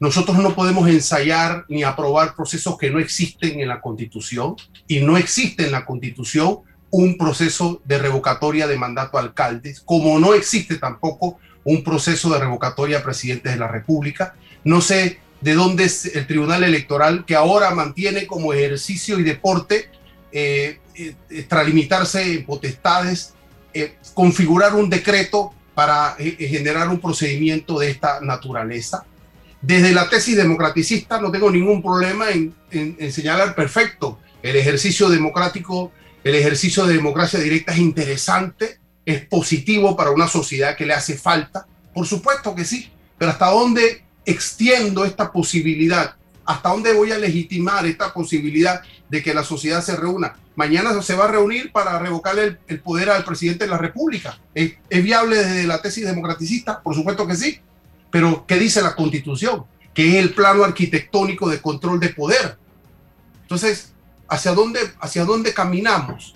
Nosotros 0.00 0.38
no 0.38 0.54
podemos 0.54 0.88
ensayar 0.88 1.64
ni 1.68 1.82
aprobar 1.82 2.36
procesos 2.36 2.78
que 2.78 2.90
no 2.90 3.00
existen 3.00 3.58
en 3.58 3.68
la 3.68 3.80
Constitución 3.80 4.54
y 4.86 5.00
no 5.00 5.16
existe 5.16 5.66
en 5.66 5.72
la 5.72 5.84
Constitución 5.84 6.60
un 6.90 7.18
proceso 7.18 7.82
de 7.84 7.98
revocatoria 7.98 8.66
de 8.66 8.78
mandato 8.78 9.18
a 9.18 9.20
alcaldes, 9.20 9.80
como 9.80 10.18
no 10.18 10.34
existe 10.34 10.76
tampoco 10.76 11.38
un 11.64 11.82
proceso 11.82 12.30
de 12.30 12.38
revocatoria 12.38 12.98
a 12.98 13.02
presidentes 13.02 13.52
de 13.52 13.58
la 13.58 13.68
República. 13.68 14.36
No 14.64 14.80
sé 14.80 15.18
de 15.40 15.54
dónde 15.54 15.84
es 15.84 16.06
el 16.16 16.26
Tribunal 16.26 16.64
Electoral 16.64 17.24
que 17.24 17.34
ahora 17.34 17.70
mantiene 17.72 18.26
como 18.26 18.52
ejercicio 18.52 19.18
y 19.18 19.24
deporte 19.24 19.90
eh, 20.30 20.80
eh, 20.94 21.14
extralimitarse 21.30 22.34
en 22.34 22.44
potestades, 22.44 23.34
eh, 23.72 23.96
configurar 24.14 24.74
un 24.74 24.90
decreto 24.90 25.54
para 25.74 26.16
generar 26.18 26.88
un 26.88 27.00
procedimiento 27.00 27.78
de 27.78 27.90
esta 27.90 28.20
naturaleza. 28.20 29.06
Desde 29.62 29.92
la 29.92 30.08
tesis 30.08 30.36
democraticista 30.36 31.20
no 31.20 31.30
tengo 31.30 31.50
ningún 31.50 31.82
problema 31.82 32.26
en, 32.30 32.52
señalar 33.12 33.54
perfecto. 33.54 34.18
El 34.42 34.56
ejercicio 34.56 35.08
democrático, 35.08 35.92
el 36.24 36.34
ejercicio 36.34 36.84
de 36.84 36.94
democracia 36.94 37.38
directa 37.38 37.72
es 37.72 37.78
interesante, 37.78 38.80
es 39.06 39.24
positivo 39.26 39.96
para 39.96 40.10
una 40.10 40.26
sociedad 40.26 40.76
que 40.76 40.84
le 40.84 40.94
hace 40.94 41.16
falta. 41.16 41.68
Por 41.94 42.06
supuesto 42.06 42.56
que 42.56 42.64
sí, 42.64 42.90
pero 43.16 43.30
¿hasta 43.30 43.46
dónde 43.46 44.02
extiendo 44.26 45.04
esta 45.04 45.30
posibilidad? 45.30 46.16
¿Hasta 46.44 46.70
dónde 46.70 46.92
voy 46.92 47.12
a 47.12 47.18
legitimar 47.18 47.86
esta 47.86 48.12
posibilidad 48.12 48.82
de 49.08 49.22
que 49.22 49.34
la 49.34 49.44
sociedad 49.44 49.82
se 49.82 49.96
reúna? 49.96 50.36
Mañana 50.56 51.00
se 51.02 51.14
va 51.14 51.24
a 51.24 51.28
reunir 51.28 51.72
para 51.72 51.98
revocarle 51.98 52.58
el, 52.66 52.80
poder 52.80 53.10
al 53.10 53.24
presidente 53.24 53.64
de 53.64 53.70
la 53.70 53.78
República. 53.78 54.38
¿Es, 54.54 54.74
¿Es, 54.90 55.02
viable 55.02 55.36
desde 55.36 55.66
la 55.66 55.80
tesis 55.80 56.04
democraticista? 56.04 56.82
Por 56.82 56.94
supuesto 56.94 57.26
que 57.26 57.36
sí. 57.36 57.60
Pero, 58.10 58.44
¿qué 58.46 58.56
dice 58.56 58.82
la 58.82 58.96
Constitución? 58.96 59.64
Que 59.94 60.08
es 60.08 60.14
el 60.16 60.34
plano 60.34 60.64
arquitectónico 60.64 61.48
de 61.48 61.60
control 61.60 62.00
de 62.00 62.10
poder. 62.10 62.58
Entonces, 63.42 63.92
¿hacia 64.28 64.52
dónde, 64.52 64.80
hacia 65.00 65.24
dónde 65.24 65.54
caminamos? 65.54 66.34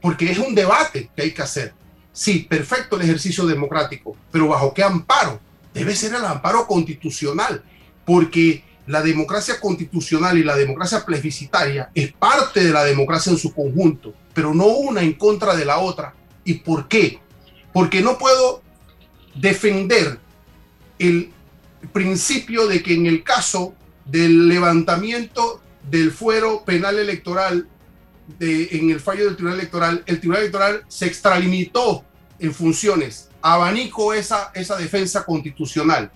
Porque 0.00 0.30
es 0.30 0.38
un 0.38 0.54
debate 0.54 1.10
que 1.14 1.22
hay 1.22 1.32
que 1.32 1.42
hacer. 1.42 1.72
Sí, 2.12 2.46
perfecto 2.48 2.94
el 2.94 3.02
ejercicio 3.02 3.44
democrático, 3.44 4.16
pero 4.30 4.46
¿bajo 4.46 4.72
qué 4.72 4.84
amparo? 4.84 5.40
Debe 5.72 5.96
ser 5.96 6.14
el 6.14 6.24
amparo 6.24 6.64
constitucional, 6.64 7.60
porque 8.04 8.62
la 8.86 9.02
democracia 9.02 9.58
constitucional 9.60 10.36
y 10.36 10.44
la 10.44 10.56
democracia 10.56 11.04
plebiscitaria 11.04 11.90
es 11.94 12.12
parte 12.12 12.62
de 12.62 12.70
la 12.70 12.84
democracia 12.84 13.32
en 13.32 13.38
su 13.38 13.54
conjunto, 13.54 14.12
pero 14.34 14.52
no 14.52 14.66
una 14.66 15.00
en 15.00 15.14
contra 15.14 15.56
de 15.56 15.64
la 15.64 15.78
otra. 15.78 16.14
¿Y 16.44 16.54
por 16.54 16.88
qué? 16.88 17.18
Porque 17.72 18.02
no 18.02 18.18
puedo 18.18 18.62
defender 19.34 20.18
el 20.98 21.30
principio 21.92 22.66
de 22.66 22.82
que 22.82 22.94
en 22.94 23.06
el 23.06 23.22
caso 23.22 23.74
del 24.04 24.48
levantamiento 24.48 25.62
del 25.90 26.12
fuero 26.12 26.64
penal 26.64 26.98
electoral 26.98 27.68
de, 28.38 28.68
en 28.72 28.90
el 28.90 29.00
fallo 29.00 29.24
del 29.26 29.36
Tribunal 29.36 29.60
Electoral, 29.60 30.02
el 30.06 30.18
Tribunal 30.18 30.42
Electoral 30.42 30.84
se 30.88 31.06
extralimitó 31.06 32.04
en 32.38 32.54
funciones, 32.54 33.30
abanico 33.40 34.12
esa, 34.12 34.50
esa 34.54 34.76
defensa 34.76 35.24
constitucional 35.24 36.10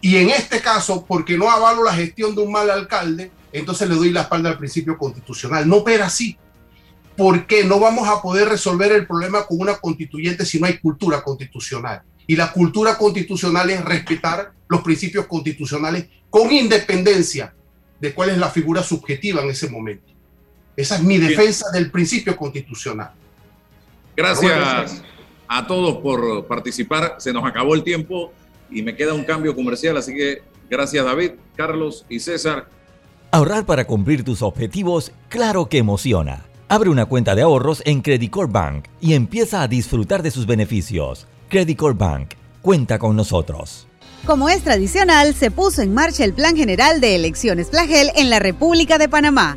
y 0.00 0.16
en 0.16 0.30
este 0.30 0.60
caso, 0.60 1.04
porque 1.06 1.36
no 1.36 1.50
avalo 1.50 1.82
la 1.82 1.92
gestión 1.92 2.34
de 2.34 2.42
un 2.42 2.52
mal 2.52 2.70
alcalde, 2.70 3.30
entonces 3.52 3.88
le 3.88 3.96
doy 3.96 4.10
la 4.10 4.22
espalda 4.22 4.50
al 4.50 4.58
principio 4.58 4.96
constitucional. 4.96 5.68
No 5.68 5.76
opera 5.78 6.06
así. 6.06 6.36
Porque 7.16 7.64
no 7.64 7.80
vamos 7.80 8.08
a 8.08 8.22
poder 8.22 8.48
resolver 8.48 8.92
el 8.92 9.06
problema 9.06 9.44
con 9.44 9.60
una 9.60 9.76
constituyente 9.76 10.46
si 10.46 10.60
no 10.60 10.66
hay 10.66 10.78
cultura 10.78 11.22
constitucional. 11.22 12.02
Y 12.28 12.36
la 12.36 12.52
cultura 12.52 12.96
constitucional 12.96 13.70
es 13.70 13.84
respetar 13.84 14.52
los 14.68 14.82
principios 14.82 15.26
constitucionales 15.26 16.06
con 16.30 16.52
independencia 16.52 17.54
de 18.00 18.14
cuál 18.14 18.30
es 18.30 18.38
la 18.38 18.50
figura 18.50 18.84
subjetiva 18.84 19.42
en 19.42 19.50
ese 19.50 19.68
momento. 19.68 20.12
Esa 20.76 20.94
es 20.94 21.02
mi 21.02 21.18
defensa 21.18 21.70
del 21.72 21.90
principio 21.90 22.36
constitucional. 22.36 23.10
Gracias 24.16 25.02
a 25.48 25.66
todos 25.66 25.96
por 25.96 26.46
participar. 26.46 27.16
Se 27.18 27.32
nos 27.32 27.44
acabó 27.44 27.74
el 27.74 27.82
tiempo 27.82 28.32
y 28.70 28.82
me 28.82 28.96
queda 28.96 29.14
un 29.14 29.24
cambio 29.24 29.54
comercial, 29.54 29.96
así 29.96 30.14
que 30.14 30.42
gracias 30.68 31.04
David, 31.04 31.32
Carlos 31.56 32.04
y 32.08 32.20
César. 32.20 32.68
Ahorrar 33.30 33.66
para 33.66 33.86
cumplir 33.86 34.24
tus 34.24 34.42
objetivos, 34.42 35.12
claro 35.28 35.68
que 35.68 35.78
emociona. 35.78 36.46
Abre 36.68 36.90
una 36.90 37.06
cuenta 37.06 37.34
de 37.34 37.42
ahorros 37.42 37.82
en 37.84 38.00
Credit 38.02 38.34
Bank 38.48 38.86
y 39.00 39.14
empieza 39.14 39.62
a 39.62 39.68
disfrutar 39.68 40.22
de 40.22 40.30
sus 40.30 40.46
beneficios. 40.46 41.26
Credit 41.48 41.80
Bank, 41.94 42.34
cuenta 42.62 42.98
con 42.98 43.16
nosotros. 43.16 43.86
Como 44.26 44.48
es 44.48 44.62
tradicional, 44.62 45.34
se 45.34 45.50
puso 45.50 45.80
en 45.80 45.94
marcha 45.94 46.24
el 46.24 46.34
Plan 46.34 46.56
General 46.56 47.00
de 47.00 47.14
Elecciones 47.14 47.68
Plagel 47.68 48.10
en 48.16 48.28
la 48.28 48.38
República 48.38 48.98
de 48.98 49.08
Panamá. 49.08 49.56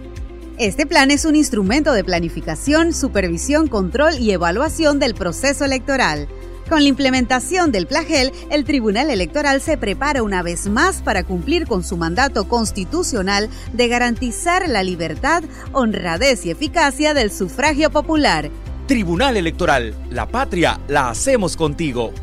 Este 0.57 0.85
plan 0.85 1.11
es 1.11 1.25
un 1.25 1.35
instrumento 1.35 1.91
de 1.91 2.03
planificación, 2.03 2.93
supervisión, 2.93 3.67
control 3.67 4.19
y 4.19 4.31
evaluación 4.31 4.99
del 4.99 5.15
proceso 5.15 5.65
electoral 5.65 6.27
con 6.71 6.83
la 6.83 6.87
implementación 6.87 7.73
del 7.73 7.85
plagel, 7.85 8.31
el 8.49 8.63
Tribunal 8.63 9.09
Electoral 9.09 9.59
se 9.59 9.75
prepara 9.75 10.23
una 10.23 10.41
vez 10.41 10.69
más 10.69 11.01
para 11.01 11.25
cumplir 11.25 11.67
con 11.67 11.83
su 11.83 11.97
mandato 11.97 12.47
constitucional 12.47 13.49
de 13.73 13.89
garantizar 13.89 14.69
la 14.69 14.81
libertad, 14.81 15.43
honradez 15.73 16.45
y 16.45 16.51
eficacia 16.51 17.13
del 17.13 17.29
sufragio 17.29 17.89
popular. 17.91 18.49
Tribunal 18.87 19.35
Electoral, 19.35 19.93
la 20.11 20.27
patria 20.27 20.79
la 20.87 21.09
hacemos 21.09 21.57
contigo. 21.57 22.13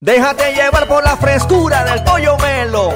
Déjate 0.00 0.52
llevar 0.52 0.88
por 0.88 1.04
la 1.04 1.16
frescura 1.16 1.84
del 1.84 2.02
pollo 2.02 2.36
melo, 2.38 2.92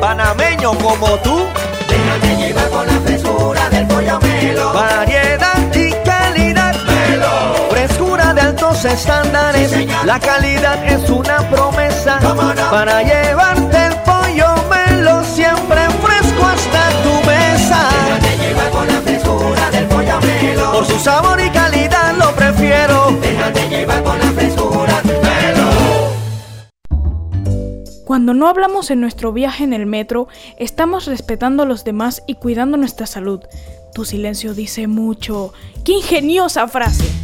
panameño 0.00 0.78
como 0.78 1.18
tú. 1.24 1.40
Déjate 1.88 2.36
llevar 2.36 2.68
por 2.68 2.86
la 2.86 3.00
frescura 3.00 3.68
del 3.68 3.86
pollo 3.88 4.20
melo. 4.20 4.72
Variedad 4.72 5.43
estándares. 8.84 9.72
la 10.04 10.20
calidad 10.20 10.84
es 10.84 11.08
una 11.08 11.38
promesa 11.48 12.18
para 12.70 13.02
llevarte 13.02 13.86
el 13.86 13.94
pollo 14.02 14.54
melo 14.68 15.24
siempre 15.24 15.80
fresco 16.02 16.44
hasta 16.44 16.90
tu 17.02 17.26
mesa. 17.26 17.88
Déjate 18.04 18.36
llevar 18.38 18.70
con 18.70 18.86
la 18.86 19.00
frescura 19.00 19.70
del 19.70 19.86
pollo 19.86 20.20
melo. 20.20 20.72
Por 20.72 20.86
su 20.86 20.98
sabor 20.98 21.40
y 21.40 21.50
calidad 21.50 22.14
lo 22.16 22.34
prefiero. 22.34 23.12
Déjate 23.20 23.68
llevar 23.68 24.02
con 24.02 24.18
la 24.18 24.32
frescura 24.32 25.02
melo. 25.04 25.70
Cuando 28.04 28.34
no 28.34 28.48
hablamos 28.48 28.90
en 28.90 29.00
nuestro 29.00 29.32
viaje 29.32 29.64
en 29.64 29.72
el 29.72 29.86
metro, 29.86 30.28
estamos 30.58 31.06
respetando 31.06 31.62
a 31.62 31.66
los 31.66 31.84
demás 31.84 32.22
y 32.26 32.34
cuidando 32.34 32.76
nuestra 32.76 33.06
salud. 33.06 33.40
Tu 33.94 34.04
silencio 34.04 34.54
dice 34.54 34.88
mucho. 34.88 35.52
¡Qué 35.84 35.92
ingeniosa 35.92 36.68
frase! 36.68 37.23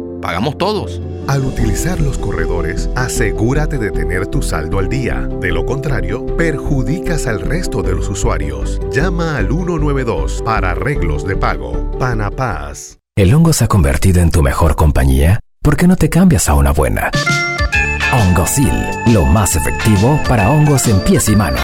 pagamos 0.21 0.57
todos. 0.57 1.01
Al 1.27 1.43
utilizar 1.43 1.99
los 1.99 2.17
corredores, 2.17 2.89
asegúrate 2.95 3.77
de 3.77 3.91
tener 3.91 4.27
tu 4.27 4.41
saldo 4.41 4.79
al 4.79 4.87
día. 4.87 5.27
De 5.41 5.51
lo 5.51 5.65
contrario, 5.65 6.25
perjudicas 6.37 7.27
al 7.27 7.41
resto 7.41 7.83
de 7.83 7.93
los 7.93 8.07
usuarios. 8.09 8.79
Llama 8.91 9.37
al 9.37 9.47
192 9.47 10.41
para 10.45 10.71
arreglos 10.71 11.25
de 11.25 11.35
pago. 11.35 11.91
Panapaz. 11.99 12.97
¿El 13.17 13.33
hongo 13.33 13.51
se 13.51 13.65
ha 13.65 13.67
convertido 13.67 14.21
en 14.21 14.31
tu 14.31 14.41
mejor 14.41 14.75
compañía? 14.75 15.41
¿Por 15.61 15.75
qué 15.75 15.87
no 15.87 15.97
te 15.97 16.09
cambias 16.09 16.47
a 16.47 16.53
una 16.53 16.71
buena? 16.71 17.11
Hongosil, 18.13 18.71
lo 19.07 19.25
más 19.25 19.55
efectivo 19.55 20.19
para 20.27 20.49
hongos 20.49 20.87
en 20.87 20.99
pies 21.01 21.29
y 21.29 21.35
manos. 21.35 21.59